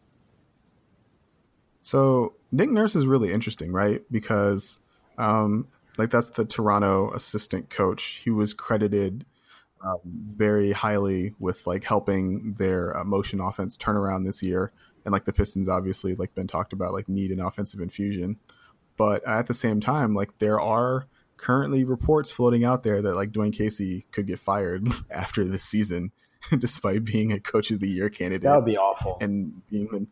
So 1.83 2.35
Nick 2.53 2.71
Nurse 2.71 2.97
is 2.97 3.07
really 3.07 3.33
interesting, 3.33 3.73
right? 3.73 4.03
Because 4.11 4.81
um, 5.17 5.69
like 5.97 6.11
that's 6.11 6.31
the 6.31 6.45
Toronto 6.45 7.11
assistant 7.13 7.71
coach. 7.71 8.21
He 8.25 8.31
was 8.31 8.55
credited 8.55 9.25
um, 9.85 9.99
very 10.05 10.73
highly 10.73 11.35
with 11.39 11.67
like 11.67 11.85
helping 11.85 12.55
their 12.55 12.97
uh, 12.97 13.05
motion 13.05 13.41
offense 13.41 13.77
turn 13.77 13.97
around 13.97 14.25
this 14.25 14.43
year. 14.43 14.73
And 15.05 15.13
like 15.13 15.25
the 15.25 15.33
Pistons, 15.33 15.69
obviously, 15.69 16.15
like 16.15 16.35
been 16.35 16.47
talked 16.47 16.73
about, 16.73 16.93
like 16.93 17.09
need 17.09 17.31
an 17.31 17.41
offensive 17.41 17.81
infusion. 17.81 18.37
But 18.97 19.27
at 19.27 19.47
the 19.47 19.55
same 19.55 19.81
time, 19.81 20.15
like 20.15 20.39
there 20.39 20.61
are 20.61 21.07
currently 21.39 21.85
reports 21.85 22.31
floating 22.31 22.65
out 22.65 22.83
there 22.83 23.01
that 23.01 23.15
like 23.15 23.33
Dwayne 23.33 23.53
Casey 23.57 24.05
could 24.13 24.27
get 24.27 24.39
fired 24.39 24.87
after 25.11 25.45
this 25.45 25.63
season, 25.65 26.13
despite 26.59 27.05
being 27.05 27.33
a 27.33 27.41
coach 27.41 27.71
of 27.71 27.81
the 27.81 27.89
year 27.89 28.11
candidate 28.11 28.43
That 28.43 28.57
would 28.57 28.65
be 28.67 28.77
awful. 28.77 29.17
and 29.21 29.63
being 29.71 29.89
the 29.89 30.07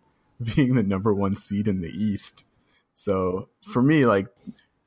being 0.55 0.75
the 0.75 0.83
number 0.83 1.15
one 1.15 1.35
seed 1.37 1.67
in 1.69 1.81
the 1.81 1.89
East. 1.91 2.45
So 2.95 3.49
for 3.63 3.83
me, 3.83 4.07
like 4.07 4.27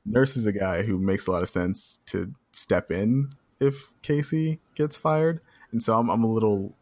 Nurse 0.04 0.36
is 0.36 0.46
a 0.46 0.52
guy 0.52 0.82
who 0.82 0.98
makes 0.98 1.26
a 1.26 1.30
lot 1.30 1.42
of 1.42 1.48
sense 1.48 1.98
to 2.06 2.32
step 2.52 2.90
in 2.90 3.30
if 3.60 3.92
Casey 4.02 4.58
gets 4.74 4.96
fired, 4.96 5.40
and 5.72 5.82
so 5.82 5.96
I'm 5.98 6.08
I'm 6.10 6.24
a 6.24 6.32
little 6.32 6.74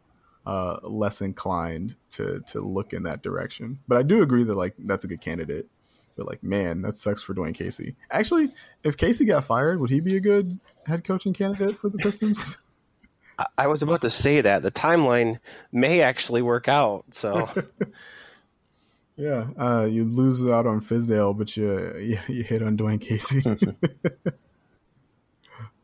uh, 0.46 0.78
less 0.82 1.20
inclined 1.20 1.96
to 2.12 2.40
to 2.46 2.60
look 2.60 2.92
in 2.92 3.02
that 3.02 3.22
direction. 3.22 3.80
But 3.88 3.98
I 3.98 4.02
do 4.02 4.22
agree 4.22 4.44
that 4.44 4.54
like 4.54 4.74
that's 4.78 5.04
a 5.04 5.08
good 5.08 5.20
candidate. 5.20 5.66
But 6.18 6.26
like, 6.26 6.42
man, 6.42 6.82
that 6.82 6.96
sucks 6.96 7.22
for 7.22 7.32
Dwayne 7.32 7.54
Casey. 7.54 7.94
Actually, 8.10 8.52
if 8.82 8.96
Casey 8.96 9.24
got 9.24 9.44
fired, 9.44 9.80
would 9.80 9.88
he 9.88 10.00
be 10.00 10.16
a 10.16 10.20
good 10.20 10.58
head 10.84 11.04
coaching 11.04 11.32
candidate 11.32 11.78
for 11.78 11.88
the 11.88 11.96
Pistons? 11.96 12.58
I, 13.38 13.46
I 13.56 13.66
was 13.68 13.82
about 13.82 14.02
to 14.02 14.10
say 14.10 14.40
that 14.40 14.62
the 14.62 14.70
timeline 14.72 15.38
may 15.72 16.02
actually 16.02 16.42
work 16.42 16.68
out. 16.68 17.14
So 17.14 17.48
Yeah, 19.18 19.48
uh, 19.58 19.84
you 19.90 20.04
lose 20.04 20.48
out 20.48 20.64
on 20.66 20.80
Fizdale, 20.80 21.36
but 21.36 21.56
you 21.56 21.96
you, 21.98 22.18
you 22.28 22.44
hit 22.44 22.62
on 22.62 22.76
Dwayne 22.76 23.00
Casey. 23.00 23.42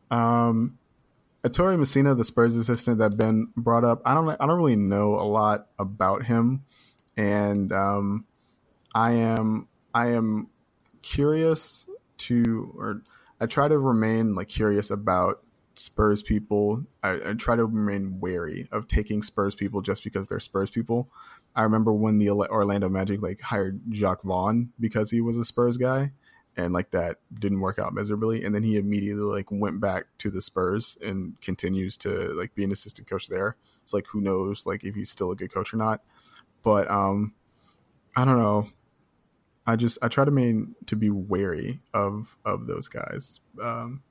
um, 0.09 0.77
Ettore 1.43 1.77
Messina, 1.77 2.15
the 2.15 2.23
Spurs 2.23 2.55
assistant 2.55 2.99
that 2.99 3.17
Ben 3.17 3.51
brought 3.57 3.83
up, 3.83 4.01
I 4.05 4.13
don't 4.13 4.29
I 4.29 4.45
don't 4.45 4.57
really 4.57 4.77
know 4.77 5.15
a 5.15 5.27
lot 5.27 5.67
about 5.77 6.25
him, 6.25 6.63
and 7.17 7.73
um, 7.73 8.25
I 8.95 9.11
am 9.11 9.67
I 9.95 10.07
am 10.07 10.49
curious 11.01 11.87
to 12.17 12.75
or 12.77 13.01
I 13.39 13.45
try 13.45 13.69
to 13.69 13.77
remain 13.77 14.35
like 14.35 14.49
curious 14.49 14.91
about 14.91 15.41
Spurs 15.75 16.21
people. 16.21 16.85
I, 17.01 17.29
I 17.29 17.33
try 17.33 17.55
to 17.55 17.65
remain 17.65 18.19
wary 18.19 18.67
of 18.71 18.87
taking 18.87 19.23
Spurs 19.23 19.55
people 19.55 19.81
just 19.81 20.03
because 20.03 20.27
they're 20.27 20.39
Spurs 20.41 20.69
people. 20.69 21.09
I 21.55 21.63
remember 21.63 21.93
when 21.93 22.17
the 22.19 22.29
Orlando 22.29 22.89
Magic 22.89 23.21
like 23.21 23.41
hired 23.41 23.79
Jacques 23.91 24.23
Vaughn 24.23 24.73
because 24.79 25.11
he 25.11 25.21
was 25.21 25.37
a 25.37 25.45
Spurs 25.45 25.77
guy, 25.77 26.11
and 26.57 26.73
like 26.73 26.91
that 26.91 27.19
didn't 27.39 27.61
work 27.61 27.79
out 27.79 27.93
miserably. 27.93 28.43
And 28.43 28.53
then 28.53 28.63
he 28.63 28.75
immediately 28.75 29.23
like 29.23 29.47
went 29.49 29.79
back 29.79 30.05
to 30.19 30.29
the 30.29 30.41
Spurs 30.41 30.97
and 31.01 31.39
continues 31.39 31.97
to 31.99 32.09
like 32.33 32.53
be 32.53 32.65
an 32.65 32.73
assistant 32.73 33.09
coach 33.09 33.27
there. 33.27 33.55
It's 33.83 33.93
like 33.93 34.07
who 34.07 34.19
knows 34.19 34.65
like 34.65 34.83
if 34.83 34.95
he's 34.95 35.09
still 35.09 35.31
a 35.31 35.35
good 35.35 35.53
coach 35.53 35.73
or 35.73 35.77
not. 35.77 36.01
But 36.63 36.91
um, 36.91 37.33
I 38.17 38.25
don't 38.25 38.37
know. 38.37 38.67
I 39.67 39.75
just 39.75 39.97
I 40.01 40.07
try 40.07 40.25
to 40.25 40.31
main 40.31 40.75
to 40.85 40.95
be 40.95 41.09
wary 41.09 41.79
of 41.93 42.37
of 42.45 42.67
those 42.67 42.87
guys. 42.87 43.39
Um, 43.61 44.03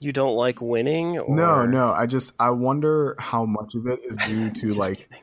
you 0.00 0.12
don't 0.12 0.34
like 0.34 0.60
winning? 0.60 1.18
Or... 1.18 1.34
no, 1.34 1.66
no. 1.66 1.92
I 1.92 2.06
just 2.06 2.32
I 2.40 2.50
wonder 2.50 3.16
how 3.18 3.44
much 3.44 3.74
of 3.74 3.86
it 3.86 4.00
is 4.02 4.16
due 4.26 4.50
to 4.50 4.74
like 4.78 5.08
kidding. 5.10 5.22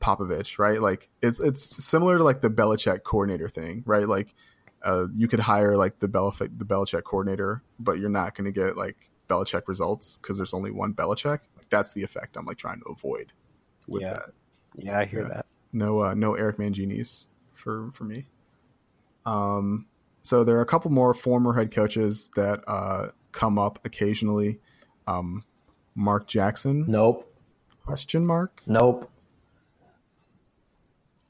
Popovich, 0.00 0.58
right? 0.58 0.80
Like 0.82 1.08
it's 1.22 1.38
it's 1.40 1.62
similar 1.84 2.18
to 2.18 2.24
like 2.24 2.40
the 2.40 2.50
Belichick 2.50 3.04
coordinator 3.04 3.48
thing, 3.48 3.82
right? 3.86 4.08
Like 4.08 4.34
uh, 4.82 5.06
you 5.14 5.28
could 5.28 5.40
hire 5.40 5.76
like 5.76 6.00
the 6.00 6.08
Belichick 6.08 6.58
the 6.58 6.64
Belichick 6.64 7.04
coordinator, 7.04 7.62
but 7.78 7.98
you're 7.98 8.08
not 8.08 8.34
going 8.34 8.46
to 8.46 8.52
get 8.52 8.76
like 8.76 9.10
Belichick 9.28 9.62
results 9.68 10.18
because 10.20 10.36
there's 10.36 10.54
only 10.54 10.70
one 10.70 10.94
Belichick. 10.94 11.40
Like 11.56 11.68
that's 11.70 11.92
the 11.92 12.02
effect 12.02 12.36
I'm 12.36 12.44
like 12.44 12.58
trying 12.58 12.80
to 12.80 12.86
avoid 12.86 13.32
with 13.86 14.02
Yeah. 14.02 14.14
that. 14.14 14.30
Yeah, 14.76 14.98
I 14.98 15.04
hear 15.04 15.22
Yeah. 15.22 15.28
that. 15.28 15.46
No, 15.72 16.02
uh, 16.02 16.14
no 16.14 16.34
Eric 16.34 16.58
Mangini's 16.58 17.28
for 17.58 17.90
for 17.92 18.04
me. 18.04 18.26
Um, 19.26 19.86
so 20.22 20.44
there 20.44 20.56
are 20.56 20.62
a 20.62 20.66
couple 20.66 20.90
more 20.90 21.12
former 21.12 21.52
head 21.52 21.70
coaches 21.70 22.30
that 22.36 22.62
uh, 22.66 23.08
come 23.32 23.58
up 23.58 23.78
occasionally. 23.84 24.60
Um, 25.06 25.44
Mark 25.94 26.26
Jackson? 26.26 26.84
Nope. 26.86 27.24
Question 27.84 28.24
mark. 28.26 28.62
Nope. 28.66 29.10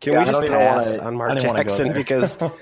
Can 0.01 0.13
Yeah, 0.13 0.19
we 0.21 0.25
just 0.27 0.47
pass 0.47 0.87
wanna- 0.87 1.03
on 1.03 1.17
Mark 1.17 1.31
didn't 1.35 1.47
wanna 1.49 1.65
go 1.65 1.69
Jackson 1.71 1.93
because 1.93 2.39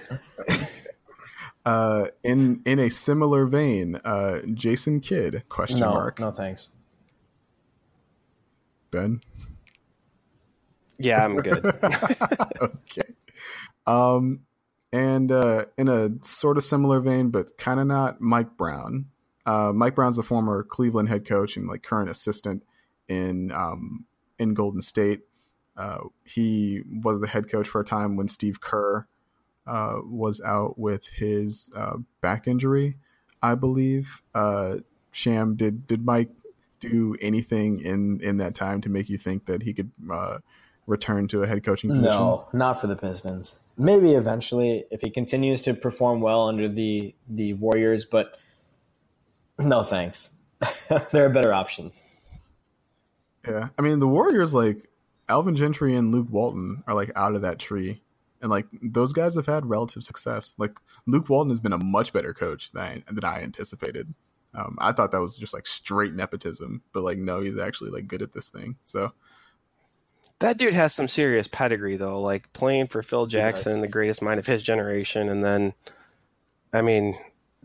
Uh, 1.67 2.07
in 2.23 2.63
in 2.65 2.79
a 2.79 2.89
similar 2.89 3.45
vein, 3.45 3.97
uh, 4.05 4.41
Jason 4.55 5.01
Kidd? 5.01 5.43
Question 5.49 5.81
no, 5.81 5.91
mark. 5.95 6.21
no 6.21 6.31
thanks. 6.31 6.69
Ben. 8.93 9.21
yeah, 10.99 11.25
I'm 11.25 11.35
good. 11.43 11.65
okay. 12.63 13.03
Um, 13.87 14.41
and 14.93 15.31
uh, 15.31 15.67
in 15.77 15.89
a 15.89 16.11
sort 16.23 16.57
of 16.57 16.65
similar 16.65 17.01
vein, 17.01 17.31
but 17.31 17.59
kind 17.59 17.81
of 17.81 17.87
not, 17.87 18.21
Mike 18.21 18.57
Brown. 18.57 19.07
Uh, 19.45 19.73
Mike 19.75 19.95
Brown's 19.95 20.17
the 20.17 20.23
former 20.23 20.63
Cleveland 20.63 21.09
head 21.09 21.27
coach 21.27 21.57
and 21.57 21.69
like 21.69 21.83
current 21.83 22.11
assistant 22.11 22.65
in 23.09 23.53
um, 23.53 24.07
in 24.39 24.55
Golden 24.55 24.83
State. 24.83 25.21
Uh, 25.77 25.99
he 26.25 26.83
was 27.03 27.21
the 27.21 27.27
head 27.27 27.51
coach 27.51 27.69
for 27.69 27.81
a 27.81 27.85
time 27.85 28.17
when 28.17 28.29
Steve 28.29 28.61
Kerr 28.61 29.07
uh, 29.67 29.97
was 30.05 30.41
out 30.41 30.79
with 30.79 31.07
his 31.09 31.71
uh, 31.77 31.97
back 32.21 32.49
injury, 32.49 32.97
I 33.43 33.55
believe. 33.55 34.23
Uh, 34.35 34.79
Sham, 35.13 35.57
did 35.57 35.87
did 35.87 36.05
Mike 36.05 36.31
do 36.81 37.17
anything 37.21 37.81
in 37.81 38.21
in 38.21 38.39
that 38.39 38.55
time 38.55 38.81
to 38.83 38.89
make 38.89 39.09
you 39.09 39.19
think 39.19 39.47
that 39.47 39.63
he 39.63 39.73
could 39.73 39.91
uh, 40.11 40.39
return 40.87 41.29
to 41.29 41.43
a 41.43 41.47
head 41.47 41.63
coaching 41.65 41.91
position? 41.91 42.17
No, 42.17 42.49
not 42.53 42.81
for 42.81 42.87
the 42.87 42.97
Pistons. 42.97 43.57
Maybe 43.79 44.13
eventually 44.13 44.85
if 44.91 45.01
he 45.03 45.11
continues 45.11 45.63
to 45.63 45.75
perform 45.75 46.21
well 46.21 46.49
under 46.49 46.69
the 46.69 47.15
the 47.29 47.53
Warriors, 47.55 48.07
but 48.07 48.39
no 49.59 49.83
thanks. 49.83 50.33
there 51.13 51.27
are 51.27 51.31
better 51.31 51.53
options. 51.53 52.03
Yeah, 53.47 53.69
I 53.79 53.83
mean 53.83 53.99
the 53.99 54.09
Warriors 54.09 54.55
like 54.55 54.89
Alvin 55.29 55.57
Gentry 55.57 55.95
and 55.95 56.13
Luke 56.13 56.29
Walton 56.31 56.83
are 56.87 56.95
like 56.95 57.13
out 57.17 57.35
of 57.35 57.43
that 57.43 57.59
tree, 57.59 58.03
and 58.41 58.51
like 58.51 58.67
those 58.83 59.13
guys 59.13 59.35
have 59.35 59.47
had 59.47 59.67
relative 59.67 60.05
success. 60.05 60.55
Like 60.59 60.73
Luke 61.07 61.29
Walton 61.29 61.51
has 61.51 61.61
been 61.61 61.73
a 61.73 61.79
much 61.79 62.13
better 62.13 62.33
coach 62.33 62.73
than 62.73 62.83
I, 62.83 63.03
than 63.13 63.25
I 63.25 63.43
anticipated. 63.43 64.13
Um, 64.55 64.79
I 64.81 64.93
thought 64.93 65.11
that 65.11 65.21
was 65.21 65.37
just 65.37 65.53
like 65.53 65.67
straight 65.67 66.15
nepotism, 66.15 66.83
but 66.93 67.03
like 67.03 67.19
no, 67.19 67.41
he's 67.41 67.59
actually 67.59 67.91
like 67.91 68.09
good 68.09 68.23
at 68.23 68.33
this 68.33 68.49
thing. 68.49 68.77
So 68.85 69.13
that 70.41 70.59
dude 70.59 70.75
has 70.75 70.95
some 70.95 71.09
serious 71.09 71.49
pedigree 71.49 71.97
though, 71.97 72.21
like 72.21 72.53
playing 72.53 72.89
for 72.89 73.03
Phil 73.03 73.27
Jackson, 73.27 73.81
the 73.81 73.89
greatest 73.89 74.23
mind 74.23 74.39
of 74.39 74.47
his 74.47 74.63
generation, 74.63 75.29
and 75.29 75.45
then, 75.45 75.75
I 76.73 76.83
mean, 76.83 77.19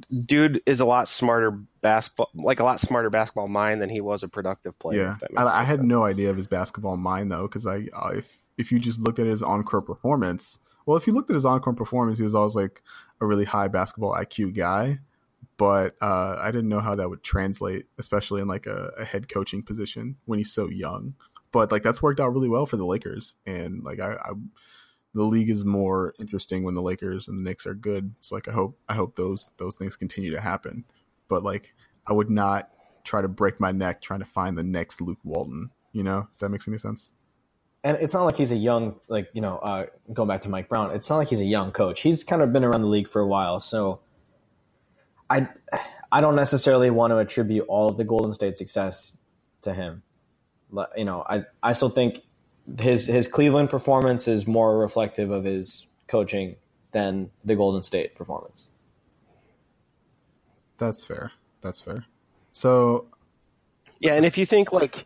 dude 0.10 0.62
is 0.66 0.80
a 0.80 0.86
lot 0.86 1.08
smarter 1.08 1.52
basketball, 1.82 2.30
like 2.34 2.60
a 2.60 2.64
lot 2.64 2.80
smarter 2.80 3.10
basketball 3.10 3.48
mind 3.48 3.82
than 3.82 3.90
he 3.90 4.02
was 4.02 4.24
a 4.24 4.30
productive 4.30 4.78
player. 4.80 5.04
yeah, 5.04 5.14
if 5.14 5.20
that 5.20 5.32
makes 5.32 5.42
I, 5.42 5.62
I 5.62 5.64
had 5.64 5.84
no 5.84 6.04
idea 6.04 6.30
of 6.30 6.38
his 6.38 6.48
basketball 6.48 6.98
mind 6.98 7.32
though, 7.32 7.44
because 7.44 7.66
I, 7.66 7.88
I 7.98 8.16
if 8.18 8.38
if 8.58 8.72
you 8.72 8.80
just 8.80 9.00
looked 9.00 9.20
at 9.20 9.26
his 9.26 9.42
on 9.42 9.64
court 9.64 9.86
performance, 9.86 10.60
well, 10.86 10.98
if 10.98 11.08
you 11.08 11.14
looked 11.14 11.30
at 11.30 11.36
his 11.36 11.46
on 11.46 11.60
court 11.60 11.78
performance, 11.78 12.20
he 12.20 12.24
was 12.24 12.36
always 12.36 12.56
like 12.56 12.82
a 13.20 13.26
really 13.26 13.46
high 13.46 13.68
basketball 13.68 14.14
IQ 14.14 14.56
guy. 14.56 15.00
But 15.58 15.96
uh, 16.02 16.38
I 16.40 16.50
didn't 16.52 16.70
know 16.70 16.80
how 16.80 16.96
that 16.96 17.10
would 17.10 17.24
translate, 17.24 17.86
especially 18.00 18.42
in 18.42 18.48
like 18.48 18.66
a, 18.66 18.92
a 18.98 19.06
head 19.06 19.30
coaching 19.30 19.62
position 19.62 20.16
when 20.26 20.40
he's 20.40 20.52
so 20.52 20.70
young. 20.70 21.14
But 21.52 21.72
like 21.72 21.84
that's 21.84 22.02
worked 22.02 22.20
out 22.20 22.34
really 22.34 22.50
well 22.50 22.66
for 22.66 22.78
the 22.78 22.86
Lakers, 22.86 23.36
and 23.46 23.84
like 23.84 24.00
I, 24.00 24.14
I 24.14 24.32
the 25.14 25.24
league 25.24 25.50
is 25.50 25.66
more 25.66 26.14
interesting 26.20 26.64
when 26.64 26.76
the 26.76 26.82
Lakers 26.82 27.28
and 27.28 27.38
the 27.38 27.44
Knicks 27.44 27.68
are 27.68 27.74
good. 27.74 28.14
So 28.22 28.36
like 28.36 28.48
I 28.48 28.52
hope 28.52 28.78
I 28.88 28.94
hope 28.94 29.16
those 29.16 29.52
those 29.58 29.76
things 29.76 29.96
continue 29.96 30.32
to 30.32 30.40
happen. 30.40 30.86
But 31.28 31.44
like 31.44 31.74
I 32.08 32.14
would 32.14 32.30
not 32.30 32.70
try 33.04 33.22
to 33.22 33.28
break 33.28 33.60
my 33.60 33.72
neck 33.72 34.02
trying 34.02 34.20
to 34.20 34.26
find 34.26 34.58
the 34.58 34.64
next 34.64 35.02
Luke 35.02 35.20
Walton. 35.24 35.72
You 35.92 36.04
know, 36.04 36.30
if 36.32 36.40
that 36.40 36.50
makes 36.50 36.68
any 36.68 36.78
sense. 36.78 37.14
And 37.84 37.98
it's 37.98 38.14
not 38.14 38.26
like 38.26 38.36
he's 38.36 38.52
a 38.52 38.58
young, 38.58 38.96
like 39.10 39.28
you 39.34 39.42
know, 39.42 39.58
uh, 39.58 39.88
going 40.14 40.30
back 40.30 40.42
to 40.42 40.50
Mike 40.50 40.70
Brown. 40.70 40.92
It's 40.92 41.10
not 41.10 41.18
like 41.18 41.30
he's 41.30 41.42
a 41.42 41.46
young 41.46 41.72
coach. 41.72 42.02
He's 42.02 42.24
kind 42.24 42.42
of 42.42 42.54
been 42.54 42.64
around 42.64 42.82
the 42.82 42.88
league 42.88 43.10
for 43.10 43.22
a 43.22 43.28
while, 43.28 43.60
so 43.60 44.02
I, 45.32 45.48
I 46.12 46.22
don't 46.22 46.36
necessarily 46.36 46.90
want 46.90 47.12
to 47.12 47.18
attribute 47.18 47.66
all 47.68 47.90
of 47.90 47.98
the 47.98 48.04
Golden 48.04 48.34
State 48.34 48.58
success 48.58 49.18
to 49.64 49.74
him. 49.74 50.04
But, 50.72 50.92
You 50.98 51.06
know, 51.06 51.24
I, 51.30 51.44
I 51.62 51.74
still 51.74 51.90
think 51.90 52.20
his 52.80 53.08
his 53.08 53.28
Cleveland 53.28 53.70
performance 53.70 54.28
is 54.28 54.48
more 54.48 54.78
reflective 54.78 55.32
of 55.32 55.44
his 55.44 55.86
coaching 56.08 56.56
than 56.92 57.30
the 57.44 57.56
Golden 57.56 57.84
State 57.84 58.16
performance. 58.16 58.68
That's 60.78 61.04
fair. 61.04 61.32
That's 61.62 61.80
fair. 61.80 62.06
So 62.54 63.06
Yeah, 64.00 64.14
and 64.16 64.26
if 64.26 64.38
you 64.38 64.46
think 64.46 64.72
like 64.72 65.06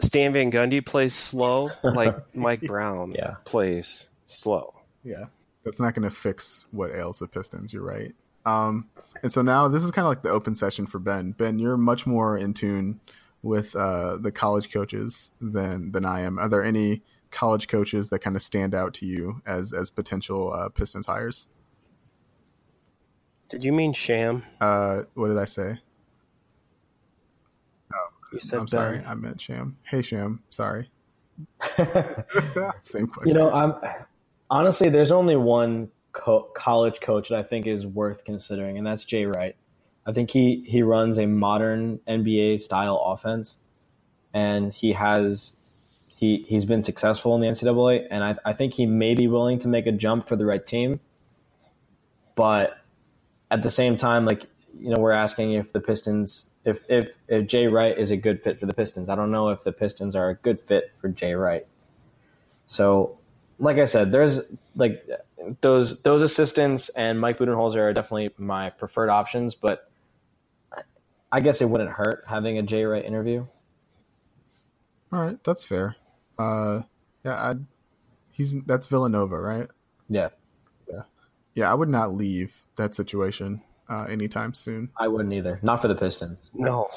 Stan 0.00 0.32
Van 0.32 0.50
Gundy 0.50 0.84
plays 0.84 1.14
slow, 1.14 1.70
like 1.82 2.14
Mike 2.34 2.62
Brown 2.62 3.12
Yeah. 3.12 3.34
plays 3.44 4.08
slow. 4.26 4.74
yeah, 5.04 5.26
that's 5.64 5.78
not 5.80 5.94
going 5.94 6.08
to 6.08 6.14
fix 6.14 6.66
what 6.70 6.90
ails 6.90 7.18
the 7.18 7.28
Pistons. 7.28 7.72
You're 7.72 7.84
right. 7.84 8.14
Um, 8.46 8.88
and 9.22 9.30
so 9.30 9.42
now 9.42 9.68
this 9.68 9.84
is 9.84 9.90
kind 9.92 10.04
of 10.06 10.10
like 10.10 10.22
the 10.22 10.30
open 10.30 10.54
session 10.54 10.86
for 10.86 10.98
Ben. 10.98 11.32
Ben, 11.32 11.58
you're 11.58 11.76
much 11.76 12.06
more 12.06 12.36
in 12.36 12.54
tune 12.54 13.00
with 13.42 13.74
uh, 13.74 14.18
the 14.18 14.32
college 14.32 14.72
coaches 14.72 15.32
than 15.40 15.92
than 15.92 16.04
I 16.04 16.20
am. 16.20 16.38
Are 16.38 16.48
there 16.48 16.64
any 16.64 17.02
college 17.30 17.68
coaches 17.68 18.10
that 18.10 18.20
kind 18.20 18.36
of 18.36 18.42
stand 18.42 18.74
out 18.74 18.94
to 18.94 19.06
you 19.06 19.42
as 19.46 19.72
as 19.72 19.90
potential 19.90 20.52
uh, 20.52 20.68
Pistons 20.68 21.06
hires? 21.06 21.48
Did 23.48 23.64
you 23.64 23.72
mean 23.72 23.92
Sham? 23.92 24.44
Uh, 24.60 25.02
what 25.14 25.28
did 25.28 25.38
I 25.38 25.44
say? 25.44 25.78
You 28.32 28.40
said 28.40 28.60
I'm 28.60 28.68
sorry, 28.68 29.02
I 29.06 29.14
meant 29.14 29.40
Sham. 29.40 29.76
Hey, 29.82 30.00
Sham. 30.00 30.42
Sorry. 30.48 30.90
Same 32.80 33.06
question. 33.06 33.28
You 33.28 33.34
know, 33.34 33.52
I'm 33.52 33.74
honestly 34.50 34.88
there's 34.88 35.10
only 35.10 35.36
one 35.36 35.90
co- 36.12 36.48
college 36.54 37.00
coach 37.02 37.28
that 37.28 37.38
I 37.38 37.42
think 37.42 37.66
is 37.66 37.86
worth 37.86 38.24
considering, 38.24 38.78
and 38.78 38.86
that's 38.86 39.04
Jay 39.04 39.26
Wright. 39.26 39.54
I 40.06 40.12
think 40.12 40.30
he 40.30 40.64
he 40.66 40.82
runs 40.82 41.18
a 41.18 41.26
modern 41.26 42.00
NBA 42.08 42.62
style 42.62 42.96
offense, 43.06 43.58
and 44.34 44.72
he 44.72 44.92
has 44.92 45.56
he 46.08 46.44
he's 46.48 46.64
been 46.64 46.82
successful 46.82 47.34
in 47.34 47.40
the 47.40 47.46
NCAA, 47.46 48.06
and 48.10 48.24
I, 48.24 48.36
I 48.44 48.52
think 48.52 48.74
he 48.74 48.86
may 48.86 49.14
be 49.14 49.28
willing 49.28 49.58
to 49.60 49.68
make 49.68 49.86
a 49.86 49.92
jump 49.92 50.26
for 50.26 50.36
the 50.36 50.46
right 50.46 50.64
team. 50.64 51.00
But 52.34 52.78
at 53.50 53.62
the 53.62 53.70
same 53.70 53.96
time, 53.96 54.24
like 54.24 54.46
you 54.78 54.90
know, 54.90 55.00
we're 55.00 55.12
asking 55.12 55.52
if 55.52 55.72
the 55.72 55.80
Pistons 55.80 56.46
if 56.64 56.84
if 56.88 57.16
if 57.28 57.46
Jay 57.46 57.66
Wright 57.68 57.96
is 57.96 58.10
a 58.10 58.16
good 58.16 58.40
fit 58.40 58.58
for 58.58 58.66
the 58.66 58.74
Pistons. 58.74 59.08
I 59.08 59.14
don't 59.14 59.30
know 59.30 59.50
if 59.50 59.62
the 59.62 59.72
Pistons 59.72 60.16
are 60.16 60.30
a 60.30 60.34
good 60.34 60.60
fit 60.60 60.92
for 60.96 61.08
Jay 61.08 61.34
Wright. 61.34 61.66
So, 62.66 63.18
like 63.58 63.78
I 63.78 63.84
said, 63.84 64.10
there's 64.10 64.40
like 64.74 65.06
those 65.60 66.02
those 66.02 66.22
assistants 66.22 66.88
and 66.90 67.20
Mike 67.20 67.38
Budenholzer 67.38 67.78
are 67.78 67.92
definitely 67.92 68.30
my 68.38 68.70
preferred 68.70 69.10
options, 69.10 69.54
but 69.54 69.91
I 71.32 71.40
guess 71.40 71.62
it 71.62 71.70
wouldn't 71.70 71.90
hurt 71.90 72.24
having 72.26 72.58
a 72.58 72.62
Jay 72.62 72.84
Wright 72.84 73.04
interview. 73.04 73.46
All 75.10 75.24
right, 75.24 75.42
that's 75.42 75.64
fair. 75.64 75.96
Uh, 76.38 76.82
yeah, 77.24 77.34
I, 77.34 77.54
he's 78.30 78.56
that's 78.66 78.86
Villanova, 78.86 79.40
right? 79.40 79.68
Yeah, 80.08 80.28
Yeah, 80.90 81.02
yeah. 81.54 81.70
I 81.70 81.74
would 81.74 81.88
not 81.88 82.12
leave 82.12 82.66
that 82.76 82.94
situation 82.94 83.62
uh, 83.88 84.04
anytime 84.04 84.52
soon. 84.52 84.90
I 84.98 85.08
wouldn't 85.08 85.32
either. 85.32 85.58
Not 85.62 85.80
for 85.80 85.88
the 85.88 85.94
Pistons. 85.94 86.50
No. 86.54 86.90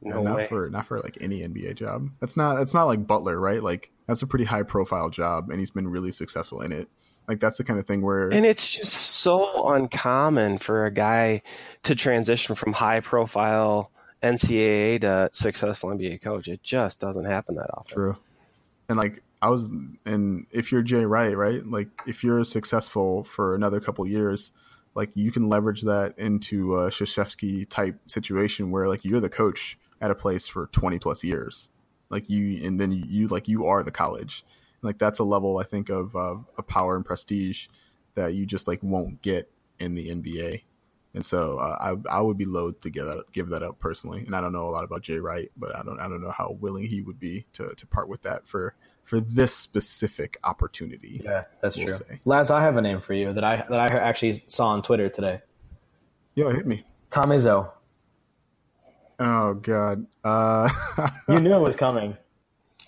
No 0.00 0.22
not 0.22 0.36
way. 0.36 0.46
for 0.46 0.70
not 0.70 0.86
for 0.86 1.00
like 1.00 1.18
any 1.20 1.40
NBA 1.40 1.74
job. 1.74 2.10
That's 2.20 2.36
not 2.36 2.56
that's 2.56 2.74
not 2.74 2.84
like 2.84 3.06
Butler, 3.06 3.40
right? 3.40 3.62
Like 3.62 3.90
that's 4.06 4.22
a 4.22 4.26
pretty 4.26 4.44
high 4.44 4.62
profile 4.62 5.10
job, 5.10 5.50
and 5.50 5.58
he's 5.58 5.72
been 5.72 5.88
really 5.88 6.12
successful 6.12 6.60
in 6.60 6.70
it. 6.70 6.88
Like 7.28 7.40
that's 7.40 7.58
the 7.58 7.64
kind 7.64 7.78
of 7.78 7.86
thing 7.86 8.00
where 8.00 8.30
And 8.30 8.46
it's 8.46 8.74
just 8.74 8.94
so 8.94 9.68
uncommon 9.68 10.58
for 10.58 10.86
a 10.86 10.90
guy 10.90 11.42
to 11.82 11.94
transition 11.94 12.54
from 12.54 12.72
high 12.72 13.00
profile 13.00 13.90
NCAA 14.22 15.02
to 15.02 15.28
successful 15.32 15.90
NBA 15.90 16.22
coach. 16.22 16.48
It 16.48 16.62
just 16.62 17.00
doesn't 17.00 17.26
happen 17.26 17.56
that 17.56 17.70
often. 17.72 17.94
True. 17.94 18.16
And 18.88 18.96
like 18.96 19.22
I 19.42 19.50
was 19.50 19.70
and 20.06 20.46
if 20.50 20.72
you're 20.72 20.82
Jay 20.82 21.04
Wright, 21.04 21.36
right? 21.36 21.64
Like 21.64 21.88
if 22.06 22.24
you're 22.24 22.42
successful 22.44 23.24
for 23.24 23.54
another 23.54 23.78
couple 23.78 24.06
years, 24.06 24.52
like 24.94 25.10
you 25.14 25.30
can 25.30 25.48
leverage 25.48 25.82
that 25.82 26.18
into 26.18 26.76
a 26.76 26.88
Krzyzewski 26.88 27.68
type 27.68 27.96
situation 28.06 28.70
where 28.70 28.88
like 28.88 29.04
you're 29.04 29.20
the 29.20 29.28
coach 29.28 29.78
at 30.00 30.10
a 30.10 30.14
place 30.14 30.48
for 30.48 30.68
20 30.68 30.98
plus 30.98 31.22
years. 31.22 31.70
Like 32.10 32.30
you 32.30 32.66
and 32.66 32.80
then 32.80 32.92
you 32.92 33.28
like 33.28 33.48
you 33.48 33.66
are 33.66 33.82
the 33.82 33.90
college. 33.90 34.44
Like 34.82 34.98
that's 34.98 35.18
a 35.18 35.24
level 35.24 35.58
I 35.58 35.64
think 35.64 35.88
of 35.88 36.14
uh, 36.14 36.36
a 36.56 36.62
power 36.62 36.96
and 36.96 37.04
prestige 37.04 37.68
that 38.14 38.34
you 38.34 38.46
just 38.46 38.68
like 38.68 38.82
won't 38.82 39.20
get 39.22 39.50
in 39.78 39.94
the 39.94 40.10
NBA. 40.10 40.62
And 41.14 41.24
so 41.24 41.58
uh, 41.58 41.76
I 41.80 42.18
I 42.18 42.20
would 42.20 42.36
be 42.36 42.44
loath 42.44 42.80
to 42.80 42.90
give 42.90 43.06
that 43.06 43.32
give 43.32 43.48
that 43.48 43.62
up 43.62 43.78
personally. 43.78 44.24
And 44.24 44.36
I 44.36 44.40
don't 44.40 44.52
know 44.52 44.68
a 44.68 44.70
lot 44.70 44.84
about 44.84 45.02
Jay 45.02 45.18
Wright, 45.18 45.50
but 45.56 45.74
I 45.74 45.82
don't 45.82 45.98
I 45.98 46.08
don't 46.08 46.22
know 46.22 46.30
how 46.30 46.56
willing 46.60 46.86
he 46.86 47.00
would 47.00 47.18
be 47.18 47.46
to 47.54 47.74
to 47.74 47.86
part 47.86 48.08
with 48.08 48.22
that 48.22 48.46
for 48.46 48.74
for 49.04 49.20
this 49.20 49.54
specific 49.54 50.36
opportunity. 50.44 51.22
Yeah, 51.24 51.44
that's 51.60 51.76
we'll 51.76 51.86
true. 51.86 51.96
Say. 51.96 52.20
Laz, 52.24 52.50
I 52.50 52.60
have 52.60 52.76
a 52.76 52.82
name 52.82 53.00
for 53.00 53.14
you 53.14 53.32
that 53.32 53.42
I 53.42 53.64
that 53.68 53.80
I 53.80 53.86
actually 53.86 54.44
saw 54.48 54.68
on 54.68 54.82
Twitter 54.82 55.08
today. 55.08 55.40
Yo, 56.34 56.50
hit 56.50 56.66
me. 56.66 56.84
Tom 57.10 57.30
Izzo. 57.30 57.70
Oh 59.18 59.54
God. 59.54 60.06
Uh... 60.22 60.68
you 61.28 61.40
knew 61.40 61.54
it 61.54 61.60
was 61.60 61.74
coming. 61.74 62.16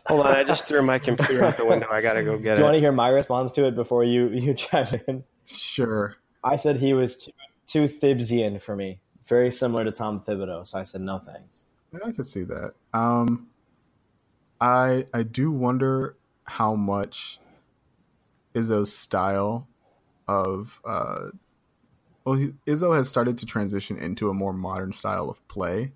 Hold 0.06 0.26
on, 0.26 0.34
I 0.34 0.44
just 0.44 0.66
threw 0.66 0.82
my 0.82 0.98
computer 0.98 1.44
out 1.44 1.56
the 1.56 1.64
window. 1.64 1.88
I 1.90 2.00
gotta 2.00 2.22
go 2.22 2.38
get 2.38 2.54
it. 2.54 2.56
Do 2.56 2.60
you 2.60 2.64
want 2.64 2.74
to 2.74 2.80
hear 2.80 2.92
my 2.92 3.08
response 3.08 3.52
to 3.52 3.66
it 3.66 3.74
before 3.74 4.04
you 4.04 4.28
you 4.28 4.54
chime 4.54 5.00
in? 5.06 5.24
Sure. 5.44 6.16
I 6.42 6.56
said 6.56 6.78
he 6.78 6.94
was 6.94 7.16
too, 7.16 7.32
too 7.66 7.88
Thibsian 7.88 8.60
for 8.60 8.74
me, 8.74 9.00
very 9.26 9.52
similar 9.52 9.84
to 9.84 9.92
Tom 9.92 10.20
Thibodeau. 10.20 10.66
So 10.66 10.78
I 10.78 10.84
said 10.84 11.00
no 11.02 11.18
thanks. 11.18 11.64
Yeah, 11.92 12.00
I 12.06 12.12
can 12.12 12.24
see 12.24 12.44
that. 12.44 12.74
Um, 12.92 13.48
I 14.60 15.06
I 15.12 15.22
do 15.22 15.50
wonder 15.50 16.16
how 16.44 16.74
much 16.74 17.38
Izzo's 18.54 18.92
style 18.92 19.68
of 20.26 20.80
uh, 20.84 21.28
well, 22.24 22.36
he, 22.36 22.52
Izzo 22.66 22.94
has 22.96 23.08
started 23.08 23.38
to 23.38 23.46
transition 23.46 23.98
into 23.98 24.30
a 24.30 24.34
more 24.34 24.52
modern 24.52 24.92
style 24.92 25.28
of 25.28 25.46
play, 25.48 25.92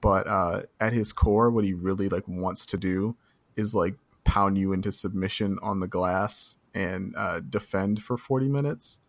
but 0.00 0.26
uh, 0.26 0.62
at 0.80 0.92
his 0.92 1.12
core, 1.12 1.50
what 1.50 1.64
he 1.64 1.74
really 1.74 2.08
like 2.08 2.26
wants 2.26 2.66
to 2.66 2.76
do 2.76 3.16
is 3.56 3.74
like 3.74 3.94
pound 4.24 4.58
you 4.58 4.72
into 4.72 4.92
submission 4.92 5.58
on 5.62 5.80
the 5.80 5.86
glass 5.86 6.58
and 6.74 7.14
uh, 7.16 7.40
defend 7.40 8.02
for 8.02 8.16
40 8.16 8.48
minutes. 8.48 9.00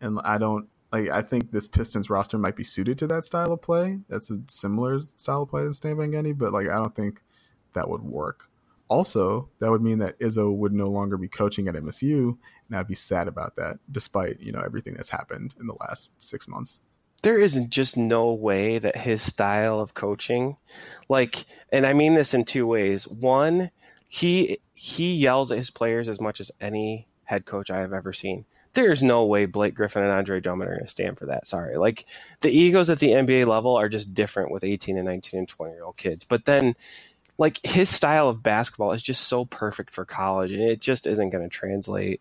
And 0.00 0.20
I 0.24 0.38
don't 0.38 0.68
like. 0.92 1.08
I 1.10 1.22
think 1.22 1.50
this 1.50 1.68
Pistons 1.68 2.08
roster 2.08 2.38
might 2.38 2.56
be 2.56 2.64
suited 2.64 2.98
to 2.98 3.06
that 3.08 3.24
style 3.24 3.52
of 3.52 3.60
play. 3.60 3.98
That's 4.08 4.30
a 4.30 4.38
similar 4.48 5.00
style 5.16 5.42
of 5.42 5.50
play 5.50 5.64
than 5.64 5.72
Stan 5.72 5.96
Van 5.96 6.12
Gundy, 6.12 6.36
but 6.36 6.52
like 6.52 6.68
I 6.68 6.76
don't 6.76 6.94
think 6.94 7.20
that 7.74 7.88
would 7.88 8.02
work. 8.02 8.48
Also, 8.88 9.50
that 9.58 9.70
would 9.70 9.82
mean 9.82 9.98
that 9.98 10.18
Izzo 10.18 10.54
would 10.56 10.72
no 10.72 10.86
longer 10.86 11.18
be 11.18 11.28
coaching 11.28 11.68
at 11.68 11.74
MSU, 11.74 12.38
and 12.68 12.78
I'd 12.78 12.88
be 12.88 12.94
sad 12.94 13.28
about 13.28 13.56
that, 13.56 13.78
despite 13.90 14.40
you 14.40 14.52
know 14.52 14.62
everything 14.64 14.94
that's 14.94 15.10
happened 15.10 15.54
in 15.60 15.66
the 15.66 15.76
last 15.80 16.10
six 16.16 16.48
months. 16.48 16.80
There 17.22 17.38
isn't 17.38 17.70
just 17.70 17.96
no 17.96 18.32
way 18.32 18.78
that 18.78 18.96
his 18.98 19.20
style 19.20 19.80
of 19.80 19.92
coaching, 19.92 20.56
like, 21.08 21.44
and 21.72 21.84
I 21.84 21.92
mean 21.92 22.14
this 22.14 22.32
in 22.32 22.44
two 22.44 22.66
ways. 22.66 23.08
One, 23.08 23.70
he 24.08 24.58
he 24.74 25.14
yells 25.14 25.52
at 25.52 25.58
his 25.58 25.70
players 25.70 26.08
as 26.08 26.20
much 26.20 26.40
as 26.40 26.50
any 26.60 27.06
head 27.24 27.44
coach 27.44 27.70
I 27.70 27.78
have 27.80 27.92
ever 27.92 28.12
seen. 28.12 28.46
There's 28.72 29.02
no 29.02 29.24
way 29.26 29.44
Blake 29.46 29.74
Griffin 29.74 30.02
and 30.02 30.12
Andre 30.12 30.40
Drummond 30.40 30.70
are 30.70 30.74
going 30.74 30.84
to 30.84 30.90
stand 30.90 31.18
for 31.18 31.26
that. 31.26 31.46
Sorry. 31.46 31.76
Like 31.76 32.06
the 32.40 32.50
egos 32.50 32.90
at 32.90 33.00
the 33.00 33.08
NBA 33.10 33.46
level 33.46 33.76
are 33.76 33.88
just 33.88 34.14
different 34.14 34.50
with 34.50 34.64
18 34.64 34.96
and 34.96 35.06
19 35.06 35.38
and 35.38 35.48
20 35.48 35.74
year 35.74 35.84
old 35.84 35.96
kids. 35.96 36.24
But 36.24 36.46
then 36.46 36.74
like 37.36 37.64
his 37.64 37.88
style 37.88 38.28
of 38.28 38.42
basketball 38.42 38.92
is 38.92 39.02
just 39.02 39.26
so 39.26 39.44
perfect 39.44 39.92
for 39.92 40.04
college 40.04 40.52
and 40.52 40.62
it 40.62 40.80
just 40.80 41.06
isn't 41.06 41.30
going 41.30 41.44
to 41.44 41.54
translate 41.54 42.20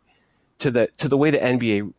to 0.60 0.72
the 0.72 0.88
to 0.98 1.08
the 1.08 1.18
way 1.18 1.30
the 1.30 1.38
NBA 1.38 1.94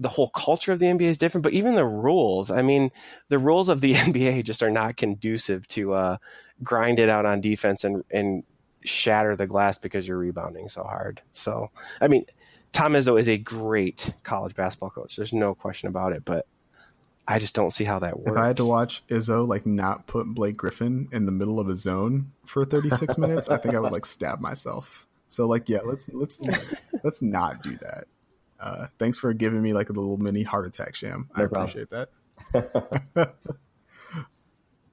the 0.00 0.10
whole 0.10 0.28
culture 0.28 0.72
of 0.72 0.78
the 0.78 0.86
NBA 0.86 1.02
is 1.02 1.18
different, 1.18 1.42
but 1.42 1.52
even 1.52 1.74
the 1.74 1.84
rules. 1.84 2.52
I 2.52 2.62
mean, 2.62 2.92
the 3.28 3.38
rules 3.38 3.68
of 3.68 3.80
the 3.80 3.94
NBA 3.94 4.44
just 4.44 4.62
are 4.62 4.70
not 4.70 4.96
conducive 4.96 5.66
to 5.68 5.94
uh, 5.94 6.16
grind 6.62 6.98
it 7.00 7.08
out 7.08 7.26
on 7.26 7.40
defense 7.40 7.84
and 7.84 8.04
and 8.10 8.44
shatter 8.84 9.36
the 9.36 9.46
glass 9.46 9.78
because 9.78 10.06
you're 10.06 10.18
rebounding 10.18 10.68
so 10.68 10.82
hard. 10.82 11.22
So, 11.32 11.70
I 12.00 12.08
mean, 12.08 12.24
Tom 12.72 12.92
Izzo 12.92 13.18
is 13.18 13.28
a 13.28 13.38
great 13.38 14.14
college 14.22 14.54
basketball 14.54 14.90
coach. 14.90 15.16
There's 15.16 15.32
no 15.32 15.54
question 15.54 15.88
about 15.88 16.12
it, 16.12 16.24
but 16.24 16.46
I 17.26 17.38
just 17.38 17.54
don't 17.54 17.72
see 17.72 17.84
how 17.84 17.98
that 17.98 18.18
works. 18.18 18.30
If 18.30 18.36
I 18.36 18.46
had 18.46 18.56
to 18.58 18.64
watch 18.64 19.06
Izzo 19.08 19.46
like 19.46 19.66
not 19.66 20.06
put 20.06 20.26
Blake 20.26 20.56
Griffin 20.56 21.08
in 21.12 21.26
the 21.26 21.32
middle 21.32 21.60
of 21.60 21.68
a 21.68 21.76
zone 21.76 22.32
for 22.44 22.64
36 22.64 23.18
minutes, 23.18 23.48
I 23.48 23.58
think 23.58 23.74
I 23.74 23.80
would 23.80 23.92
like 23.92 24.06
stab 24.06 24.40
myself. 24.40 25.06
So 25.28 25.46
like 25.46 25.68
yeah, 25.68 25.80
let's 25.84 26.08
let's 26.10 26.40
let's 27.04 27.20
not 27.20 27.62
do 27.62 27.76
that. 27.76 28.04
Uh, 28.58 28.86
thanks 28.98 29.18
for 29.18 29.32
giving 29.34 29.62
me 29.62 29.72
like 29.72 29.90
a 29.90 29.92
little 29.92 30.16
mini 30.16 30.42
heart 30.42 30.66
attack, 30.66 30.94
Sham. 30.94 31.28
I 31.34 31.42
appreciate 31.42 31.90
that. 31.90 32.08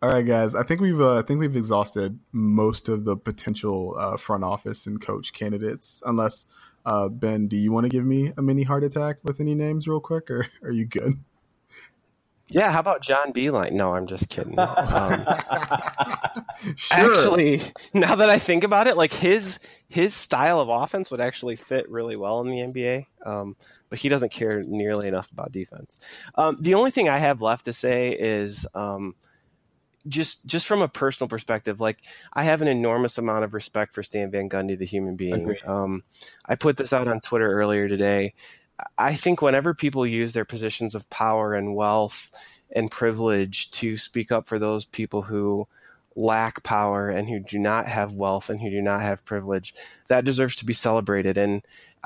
All 0.02 0.10
right, 0.10 0.26
guys. 0.26 0.56
I 0.56 0.64
think 0.64 0.82
we've 0.82 1.00
uh, 1.00 1.20
I 1.20 1.22
think 1.22 1.40
we've 1.40 1.56
exhausted 1.56 2.20
most 2.32 2.90
of 2.90 3.06
the 3.06 3.16
potential 3.16 3.96
uh, 3.98 4.18
front 4.18 4.44
office 4.44 4.88
and 4.88 5.02
coach 5.02 5.34
candidates. 5.34 6.04
Unless 6.06 6.46
uh, 6.86 7.10
Ben, 7.10 7.48
do 7.48 7.56
you 7.56 7.72
want 7.72 7.86
to 7.86 7.90
give 7.90 8.06
me 8.06 8.34
a 8.38 8.42
mini 8.42 8.64
heart 8.64 8.84
attack 8.84 9.18
with 9.24 9.40
any 9.40 9.56
names 9.56 9.88
real 9.88 10.00
quick, 10.00 10.30
or 10.30 10.48
are 10.64 10.72
you 10.72 10.86
good? 10.86 11.24
Yeah, 12.48 12.72
how 12.72 12.80
about 12.80 13.02
John 13.02 13.34
Beilein? 13.34 13.72
No, 13.72 13.96
I'm 13.96 14.06
just 14.06 14.30
kidding. 14.30 14.60
Um, 14.60 15.26
sure. 16.76 16.98
Actually, 16.98 17.64
now 17.94 18.16
that 18.16 18.30
I 18.30 18.38
think 18.38 18.64
about 18.64 18.86
it, 18.86 18.98
like 18.98 19.14
his 19.14 19.60
his 19.88 20.14
style 20.14 20.60
of 20.60 20.70
offense 20.70 21.10
would 21.10 21.22
actually 21.22 21.56
fit 21.56 21.90
really 21.90 22.16
well 22.16 22.42
in 22.42 22.50
the 22.50 22.58
NBA. 22.58 23.08
Um, 23.26 23.56
but 23.90 24.00
he 24.00 24.10
doesn't 24.10 24.32
care 24.32 24.62
nearly 24.62 25.08
enough 25.08 25.32
about 25.32 25.52
defense. 25.52 26.00
Um, 26.36 26.58
the 26.60 26.74
only 26.76 26.92
thing 26.92 27.10
I 27.10 27.18
have 27.18 27.42
left 27.42 27.66
to 27.66 27.74
say 27.74 28.12
is 28.12 28.68
um, 28.76 29.16
just 30.08 30.46
just 30.46 30.68
from 30.68 30.82
a 30.82 30.88
personal 30.88 31.28
perspective, 31.28 31.80
like 31.80 32.00
I 32.34 32.44
have 32.44 32.62
an 32.62 32.68
enormous 32.68 33.18
amount 33.18 33.44
of 33.44 33.54
respect 33.54 33.94
for 33.94 34.04
Stan 34.04 34.32
Van 34.32 34.50
Gundy, 34.50 34.78
the 34.78 34.86
human 34.86 35.16
being. 35.16 35.56
Um, 35.66 36.04
I 36.48 36.56
put 36.56 36.78
this 36.78 36.94
out 36.94 37.08
on 37.08 37.22
Twitter 37.22 37.52
earlier 37.52 37.88
today. 37.88 38.34
I 38.98 39.16
think 39.16 39.42
whenever 39.42 39.74
people 39.74 40.06
use 40.06 40.34
their 40.34 40.46
positions 40.46 40.96
of 40.96 41.10
power 41.10 41.54
and 41.54 41.76
wealth 41.76 42.32
and 42.76 42.92
privilege 42.92 43.72
to 43.72 43.96
speak 43.98 44.32
up 44.32 44.48
for 44.48 44.60
those 44.60 44.86
people 44.86 45.24
who 45.24 45.68
lack 46.18 46.64
power 46.64 47.10
and 47.10 47.30
who 47.30 47.40
do 47.40 47.60
not 47.60 47.88
have 47.88 48.14
wealth 48.14 48.50
and 48.50 48.62
who 48.62 48.70
do 48.70 48.82
not 48.82 49.02
have 49.02 49.26
privilege, 49.26 49.74
that 50.08 50.26
deserves 50.26 50.56
to 50.58 50.66
be 50.66 50.74
celebrated. 50.74 51.38
And 51.38 51.62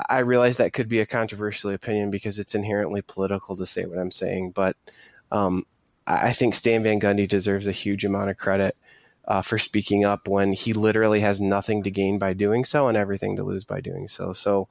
I 0.10 0.20
realize 0.20 0.58
that 0.58 0.74
could 0.74 0.88
be 0.88 1.00
a 1.00 1.06
controversial 1.06 1.72
opinion 1.72 2.12
because 2.12 2.40
it's 2.40 2.56
inherently 2.56 3.02
political 3.02 3.56
to 3.56 3.66
say 3.66 3.86
what 3.86 4.00
I'm 4.00 4.12
saying, 4.12 4.52
but 4.52 4.78
um, 5.32 5.66
I 6.10 6.34
think 6.34 6.56
Stan 6.56 6.84
Van 6.84 7.00
Gundy 7.00 7.28
deserves 7.28 7.68
a 7.68 7.72
huge 7.72 8.04
amount 8.04 8.32
of 8.32 8.38
credit 8.38 8.76
uh, 9.28 9.44
for 9.44 9.60
speaking 9.60 10.04
up 10.04 10.28
when 10.28 10.54
he 10.54 10.74
literally 10.74 11.22
has 11.22 11.40
nothing 11.40 11.84
to 11.84 11.92
gain 11.92 12.18
by 12.18 12.34
doing 12.34 12.66
so 12.66 12.88
and 12.88 12.98
everything 12.98 13.36
to 13.36 13.44
lose 13.44 13.64
by 13.64 13.80
doing 13.80 14.08
so. 14.08 14.34
So, 14.34 14.68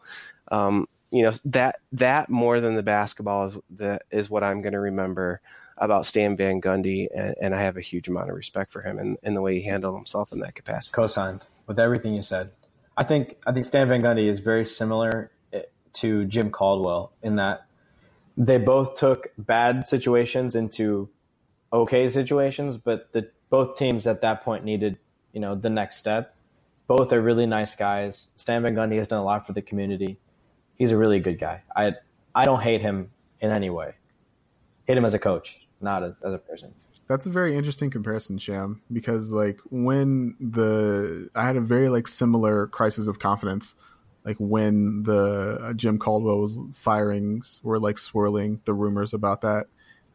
um, 0.51 0.89
you 1.11 1.23
know 1.23 1.33
that 1.47 1.79
that 1.93 2.29
more 2.29 2.61
than 2.61 2.75
the 2.75 2.83
basketball 2.83 3.47
is 3.47 3.59
that 3.71 4.03
is 4.11 4.29
what 4.29 4.45
I'm 4.45 4.61
going 4.61 4.75
to 4.75 4.81
remember 4.81 5.41
about 5.79 6.07
Stan 6.07 6.37
Van 6.37 6.61
Gundy, 6.61 7.07
and, 7.15 7.35
and, 7.41 7.55
I 7.55 7.63
have 7.63 7.77
a 7.77 7.81
huge 7.81 8.09
amount 8.09 8.29
of 8.29 8.35
respect 8.35 8.73
for 8.73 8.83
him 8.83 8.99
and, 8.99 9.17
and 9.23 9.37
the 9.37 9.41
way 9.41 9.55
he 9.55 9.63
handled 9.63 9.95
himself 9.95 10.33
in 10.33 10.41
that 10.41 10.57
capacity. 10.57 10.93
Co-signed 10.93 11.43
with 11.69 11.79
everything 11.79 12.15
you 12.15 12.23
said. 12.23 12.51
I 12.97 13.05
think 13.05 13.37
I 13.47 13.53
think 13.53 13.65
Stan 13.65 13.89
Van 13.89 14.03
Gundy 14.03 14.27
is 14.27 14.41
very 14.41 14.65
similar 14.65 15.31
eh, 15.53 15.63
to 15.95 16.25
Jim 16.25 16.51
Caldwell 16.51 17.13
in 17.23 17.37
that 17.37 17.67
they 18.37 18.59
both 18.59 18.97
took 18.97 19.29
bad 19.39 19.87
situations 19.89 20.55
into 20.55 21.09
okay 21.73 22.09
situations, 22.09 22.79
but 22.79 23.13
the 23.13 23.31
both 23.51 23.77
teams 23.77 24.07
at 24.07 24.21
that 24.23 24.43
point 24.43 24.65
needed 24.65 24.99
you 25.33 25.41
know 25.41 25.55
the 25.55 25.71
next 25.71 25.97
step. 25.97 26.35
Both 26.87 27.13
are 27.13 27.21
really 27.21 27.47
nice 27.47 27.75
guys. 27.75 28.29
Stan 28.35 28.63
Van 28.63 28.75
Gundy 28.75 28.97
has 28.97 29.09
done 29.09 29.21
a 29.21 29.25
lot 29.25 29.47
for 29.47 29.53
the 29.53 29.63
community 29.63 30.19
he's 30.79 30.93
a 30.93 30.97
really 30.97 31.21
good 31.21 31.39
guy. 31.39 31.63
I 31.77 31.95
I 32.35 32.45
don't 32.45 32.63
hate 32.63 32.81
him 32.81 33.11
in 33.41 33.51
any 33.51 33.69
way. 33.69 33.95
Hate 34.87 34.97
him 34.97 35.05
as 35.05 35.15
a 35.15 35.19
coach, 35.19 35.67
not 35.81 36.03
as, 36.03 36.21
as 36.23 36.33
a 36.33 36.39
person. 36.39 36.73
That's 37.09 37.27
a 37.27 37.31
very 37.31 37.57
interesting 37.57 37.91
comparison, 37.91 38.39
Sham, 38.39 38.83
because 38.93 39.31
like 39.33 39.59
when 39.71 40.37
the 40.41 41.29
I 41.35 41.45
had 41.45 41.57
a 41.57 41.61
very 41.61 41.89
like 41.89 42.07
similar 42.07 42.69
crisis 42.69 43.07
of 43.07 43.19
confidence, 43.19 43.77
like 44.25 44.37
when 44.39 45.03
the 45.03 45.59
uh, 45.61 45.73
Jim 45.75 45.99
Caldwell 45.99 46.41
was 46.41 46.61
firings 46.73 47.61
were 47.63 47.79
like 47.79 47.99
swirling 47.99 48.61
the 48.65 48.75
rumors 48.75 49.13
about 49.13 49.43
that. 49.43 49.67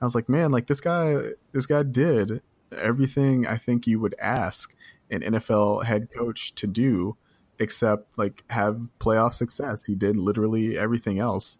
I 0.04 0.06
was 0.06 0.16
like, 0.16 0.28
man, 0.28 0.52
like 0.52 0.68
this 0.68 0.82
guy, 0.82 1.32
this 1.54 1.66
guy 1.66 1.84
did 1.84 2.42
everything 2.78 3.48
I 3.48 3.58
think 3.58 3.88
you 3.88 4.00
would 4.00 4.16
ask 4.20 4.76
an 5.10 5.22
NFL 5.22 5.86
head 5.86 6.10
coach 6.14 6.54
to 6.56 6.68
do 6.68 7.16
except 7.60 8.18
like 8.18 8.44
have 8.50 8.90
playoff 9.00 9.34
success. 9.34 9.86
He 9.86 9.96
did 9.96 10.18
literally 10.18 10.78
everything 10.78 11.20
else. 11.20 11.58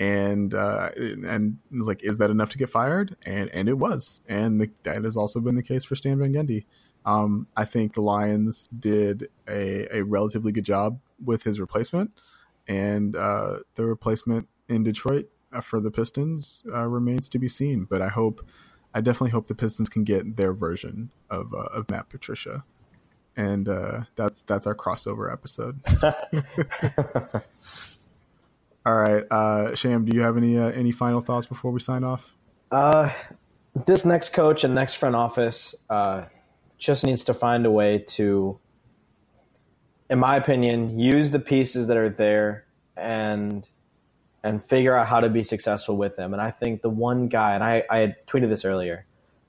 And 0.00 0.52
uh, 0.52 0.90
and 0.96 1.58
like, 1.70 2.02
is 2.02 2.18
that 2.18 2.28
enough 2.28 2.50
to 2.50 2.58
get 2.58 2.70
fired? 2.70 3.16
And 3.24 3.48
and 3.50 3.68
it 3.68 3.78
was, 3.78 4.20
and 4.28 4.60
the, 4.60 4.70
that 4.82 5.04
has 5.04 5.16
also 5.16 5.40
been 5.40 5.54
the 5.54 5.62
case 5.62 5.84
for 5.84 5.94
Stan 5.94 6.18
Van 6.18 6.34
Gundy. 6.34 6.66
Um, 7.04 7.46
I 7.56 7.64
think 7.64 7.94
the 7.94 8.02
Lions 8.02 8.68
did 8.76 9.28
a, 9.48 9.86
a 9.96 10.02
relatively 10.02 10.50
good 10.50 10.64
job 10.64 10.98
with 11.24 11.44
his 11.44 11.60
replacement, 11.60 12.10
and 12.66 13.14
uh, 13.14 13.60
the 13.76 13.86
replacement 13.86 14.48
in 14.68 14.82
Detroit 14.82 15.30
for 15.64 15.80
the 15.80 15.90
Pistons 15.90 16.64
uh, 16.72 16.86
remains 16.86 17.28
to 17.30 17.38
be 17.38 17.48
seen. 17.48 17.84
But 17.84 18.02
I 18.02 18.08
hope, 18.08 18.46
I 18.94 19.00
definitely 19.00 19.30
hope 19.30 19.46
the 19.46 19.54
Pistons 19.54 19.88
can 19.88 20.04
get 20.04 20.36
their 20.36 20.52
version 20.52 21.10
of 21.30 21.52
uh, 21.54 21.68
of 21.74 21.90
Matt 21.90 22.08
Patricia. 22.08 22.64
and 23.36 23.68
uh, 23.68 24.00
that's 24.16 24.42
that's 24.42 24.66
our 24.66 24.74
crossover 24.74 25.32
episode. 25.32 25.80
All 28.86 28.94
right, 28.94 29.24
uh, 29.30 29.74
Sham, 29.74 30.04
do 30.04 30.16
you 30.16 30.22
have 30.22 30.36
any 30.36 30.58
uh, 30.58 30.70
any 30.70 30.92
final 30.92 31.20
thoughts 31.20 31.46
before 31.46 31.70
we 31.70 31.80
sign 31.80 32.04
off? 32.04 32.34
Uh, 32.70 33.12
this 33.84 34.04
next 34.04 34.32
coach 34.32 34.64
and 34.64 34.74
next 34.74 34.94
front 34.94 35.14
office 35.14 35.74
uh, 35.90 36.24
just 36.78 37.04
needs 37.04 37.24
to 37.24 37.34
find 37.34 37.66
a 37.66 37.70
way 37.70 37.98
to, 37.98 38.58
in 40.08 40.18
my 40.18 40.36
opinion, 40.36 40.98
use 40.98 41.30
the 41.30 41.38
pieces 41.38 41.88
that 41.88 41.96
are 41.96 42.08
there 42.08 42.64
and 42.96 43.68
and 44.42 44.62
figure 44.62 44.96
out 44.96 45.08
how 45.08 45.20
to 45.20 45.28
be 45.28 45.42
successful 45.42 45.96
with 45.96 46.16
them. 46.16 46.32
And 46.32 46.40
I 46.40 46.50
think 46.50 46.82
the 46.82 46.90
one 46.90 47.28
guy, 47.28 47.54
and 47.54 47.64
I, 47.64 47.82
I 47.90 47.98
had 47.98 48.26
tweeted 48.26 48.48
this 48.48 48.64
earlier, 48.64 49.06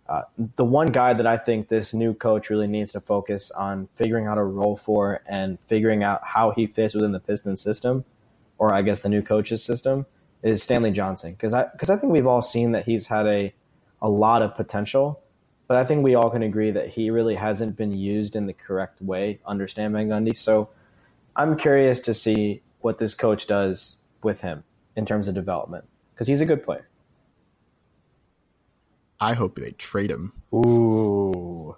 uh, 0.09 0.21
the 0.55 0.63
one 0.63 0.87
guy 0.87 1.13
that 1.13 1.27
I 1.27 1.37
think 1.37 1.67
this 1.67 1.93
new 1.93 2.13
coach 2.13 2.49
really 2.49 2.67
needs 2.67 2.93
to 2.93 3.01
focus 3.01 3.51
on 3.51 3.89
figuring 3.93 4.25
out 4.25 4.37
a 4.37 4.43
role 4.43 4.77
for 4.77 5.21
and 5.27 5.59
figuring 5.61 6.03
out 6.03 6.21
how 6.23 6.51
he 6.51 6.65
fits 6.65 6.93
within 6.93 7.11
the 7.11 7.19
Pistons 7.19 7.61
system, 7.61 8.05
or 8.57 8.73
I 8.73 8.81
guess 8.83 9.01
the 9.01 9.09
new 9.09 9.21
coach's 9.21 9.63
system, 9.63 10.05
is 10.41 10.63
Stanley 10.63 10.91
Johnson. 10.91 11.31
Because 11.31 11.53
I 11.53 11.65
because 11.65 11.89
I 11.89 11.97
think 11.97 12.13
we've 12.13 12.27
all 12.27 12.41
seen 12.41 12.71
that 12.71 12.85
he's 12.85 13.07
had 13.07 13.27
a 13.27 13.53
a 14.01 14.07
lot 14.07 14.41
of 14.41 14.55
potential, 14.55 15.19
but 15.67 15.75
I 15.75 15.83
think 15.83 16.03
we 16.03 16.15
all 16.15 16.29
can 16.29 16.41
agree 16.41 16.71
that 16.71 16.87
he 16.87 17.09
really 17.09 17.35
hasn't 17.35 17.75
been 17.75 17.91
used 17.91 18.35
in 18.35 18.45
the 18.45 18.53
correct 18.53 19.01
way 19.01 19.39
under 19.45 19.67
Stan 19.67 19.91
Van 19.91 20.07
Gundy. 20.07 20.37
So 20.37 20.69
I'm 21.35 21.57
curious 21.57 21.99
to 22.01 22.13
see 22.13 22.61
what 22.79 22.97
this 22.97 23.13
coach 23.13 23.45
does 23.45 23.95
with 24.23 24.39
him 24.39 24.63
in 24.97 25.05
terms 25.05 25.29
of 25.29 25.35
development 25.35 25.85
because 26.13 26.27
he's 26.27 26.41
a 26.41 26.45
good 26.45 26.63
player. 26.63 26.89
I 29.19 29.33
hope 29.33 29.55
they 29.57 29.71
trade 29.71 30.11
him. 30.11 30.33
Ooh. 30.53 31.75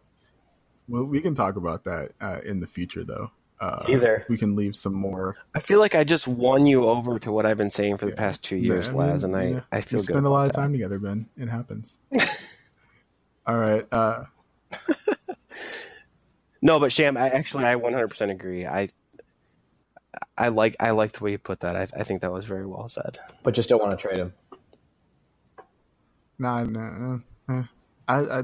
Well, 0.87 1.03
we 1.03 1.21
can 1.21 1.35
talk 1.35 1.55
about 1.55 1.83
that 1.83 2.09
uh, 2.19 2.39
in 2.43 2.59
the 2.59 2.67
future, 2.67 3.03
though. 3.03 3.29
Uh, 3.61 3.83
Either 3.89 4.25
we 4.29 4.37
can 4.37 4.55
leave 4.55 4.75
some 4.75 4.93
more. 4.93 5.35
I 5.53 5.59
feel 5.59 5.79
like 5.79 5.93
I 5.93 6.03
just 6.05 6.27
won 6.27 6.65
you 6.65 6.85
over 6.85 7.19
to 7.19 7.31
what 7.31 7.45
I've 7.45 7.57
been 7.57 7.69
saying 7.69 7.97
for 7.97 8.05
the 8.05 8.13
past 8.13 8.43
two 8.43 8.55
years, 8.55 8.87
Yeah, 8.87 8.91
I 8.91 8.97
mean, 8.99 9.09
Laz, 9.09 9.23
and 9.25 9.35
I, 9.35 9.43
yeah, 9.47 9.61
I 9.71 9.81
feel 9.81 9.99
we 9.99 10.05
good. 10.05 10.13
spend 10.13 10.25
a 10.25 10.29
lot 10.29 10.45
about 10.45 10.49
of 10.51 10.55
time 10.55 10.71
together, 10.71 10.97
Ben. 10.97 11.27
It 11.37 11.49
happens. 11.49 11.99
All 13.45 13.57
right. 13.57 13.85
Uh. 13.91 14.23
No, 16.61 16.79
but 16.79 16.91
Sham, 16.91 17.15
I 17.17 17.29
actually 17.29 17.65
I 17.65 17.75
100% 17.75 18.31
agree. 18.31 18.65
I 18.65 18.89
I 20.37 20.47
like 20.47 20.75
I 20.79 20.91
like 20.91 21.11
the 21.13 21.23
way 21.23 21.31
you 21.31 21.37
put 21.37 21.59
that. 21.61 21.75
I, 21.75 21.83
I 21.99 22.03
think 22.03 22.21
that 22.21 22.31
was 22.31 22.45
very 22.45 22.65
well 22.65 22.87
said. 22.87 23.19
but 23.43 23.53
just 23.53 23.69
don't 23.69 23.81
want 23.81 23.91
to 23.91 24.07
trade 24.07 24.17
him. 24.17 24.33
nah, 26.37 26.63
nah, 26.63 27.19
nah. 27.47 27.63
I, 28.07 28.39
I, 28.39 28.43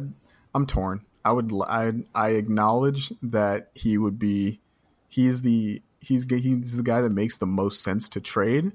I'm 0.54 0.66
torn. 0.68 1.02
I 1.24 1.32
would. 1.32 1.52
l- 1.52 1.64
I, 1.64 1.92
I 2.14 2.30
acknowledge 2.30 3.12
that 3.24 3.72
he 3.74 3.98
would 3.98 4.20
be. 4.20 4.60
He's 5.10 5.42
the. 5.42 5.82
He's 6.00 6.24
he's 6.30 6.78
the 6.78 6.84
guy 6.84 7.02
that 7.02 7.10
makes 7.12 7.38
the 7.40 7.48
most 7.48 7.82
sense 7.82 8.10
to 8.10 8.22
trade. 8.22 8.72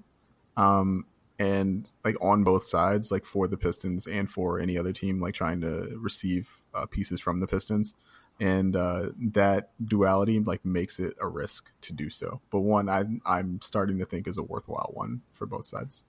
Um, 0.56 1.06
and 1.38 1.88
like 2.04 2.16
on 2.20 2.42
both 2.42 2.64
sides, 2.64 3.10
like 3.12 3.24
for 3.24 3.46
the 3.46 3.56
Pistons 3.56 4.06
and 4.08 4.28
for 4.30 4.58
any 4.58 4.76
other 4.76 4.92
team, 4.92 5.20
like 5.20 5.34
trying 5.34 5.60
to 5.60 5.96
receive 5.96 6.50
uh, 6.74 6.86
pieces 6.86 7.20
from 7.20 7.38
the 7.40 7.46
Pistons, 7.46 7.94
and 8.40 8.74
uh, 8.74 9.10
that 9.18 9.70
duality 9.84 10.40
like 10.40 10.64
makes 10.64 10.98
it 10.98 11.14
a 11.20 11.28
risk 11.28 11.70
to 11.82 11.92
do 11.92 12.08
so. 12.08 12.40
But 12.50 12.60
one, 12.60 12.88
I 12.88 13.04
I'm 13.26 13.60
starting 13.60 13.98
to 13.98 14.06
think 14.06 14.26
is 14.26 14.38
a 14.38 14.42
worthwhile 14.42 14.90
one 14.94 15.20
for 15.34 15.46
both 15.46 15.66
sides. 15.66 16.04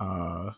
Uh, 0.00 0.50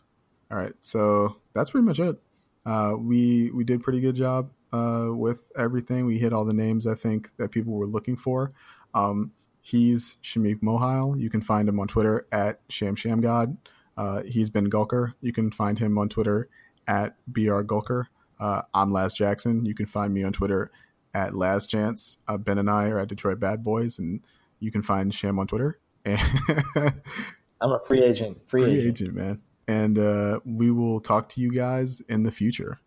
all 0.49 0.57
right, 0.57 0.73
so 0.81 1.37
that's 1.53 1.69
pretty 1.69 1.85
much 1.85 1.99
it. 1.99 2.19
Uh, 2.65 2.95
we 2.97 3.51
we 3.51 3.63
did 3.63 3.83
pretty 3.83 4.01
good 4.01 4.15
job 4.15 4.51
uh, 4.73 5.07
with 5.09 5.51
everything. 5.57 6.05
We 6.05 6.17
hit 6.17 6.33
all 6.33 6.45
the 6.45 6.53
names 6.53 6.87
I 6.87 6.95
think 6.95 7.29
that 7.37 7.51
people 7.51 7.73
were 7.73 7.87
looking 7.87 8.17
for. 8.17 8.51
Um, 8.93 9.31
he's 9.61 10.17
Shameek 10.23 10.61
Mohile. 10.61 11.19
You 11.19 11.29
can 11.29 11.41
find 11.41 11.69
him 11.69 11.79
on 11.79 11.87
Twitter 11.87 12.27
at 12.31 12.59
Sham 12.69 12.95
Sham 12.95 13.21
God. 13.21 13.57
Uh, 13.95 14.23
he's 14.23 14.49
Ben 14.49 14.69
Gulker. 14.69 15.13
You 15.21 15.31
can 15.31 15.51
find 15.51 15.77
him 15.77 15.97
on 15.97 16.09
Twitter 16.09 16.49
at 16.87 17.15
Br 17.27 17.61
Gulker. 17.61 18.05
Uh, 18.41 18.63
I'm 18.73 18.91
Laz 18.91 19.13
Jackson. 19.13 19.63
You 19.65 19.75
can 19.75 19.85
find 19.85 20.11
me 20.11 20.23
on 20.23 20.33
Twitter 20.33 20.71
at 21.13 21.35
Laz 21.35 21.67
Chance. 21.67 22.17
Uh, 22.27 22.37
ben 22.37 22.57
and 22.57 22.71
I 22.71 22.87
are 22.87 22.97
at 22.97 23.07
Detroit 23.07 23.39
Bad 23.39 23.63
Boys, 23.63 23.99
and 23.99 24.19
you 24.59 24.71
can 24.71 24.81
find 24.81 25.13
Sham 25.13 25.37
on 25.37 25.45
Twitter. 25.45 25.79
I'm 26.05 27.71
a 27.71 27.79
free 27.85 28.03
agent. 28.03 28.39
Free, 28.47 28.63
free 28.63 28.79
agent. 28.79 29.01
agent, 29.01 29.15
man. 29.15 29.41
And 29.67 29.99
uh, 29.99 30.39
we 30.43 30.71
will 30.71 30.99
talk 30.99 31.29
to 31.29 31.41
you 31.41 31.51
guys 31.51 32.01
in 32.09 32.23
the 32.23 32.31
future. 32.31 32.79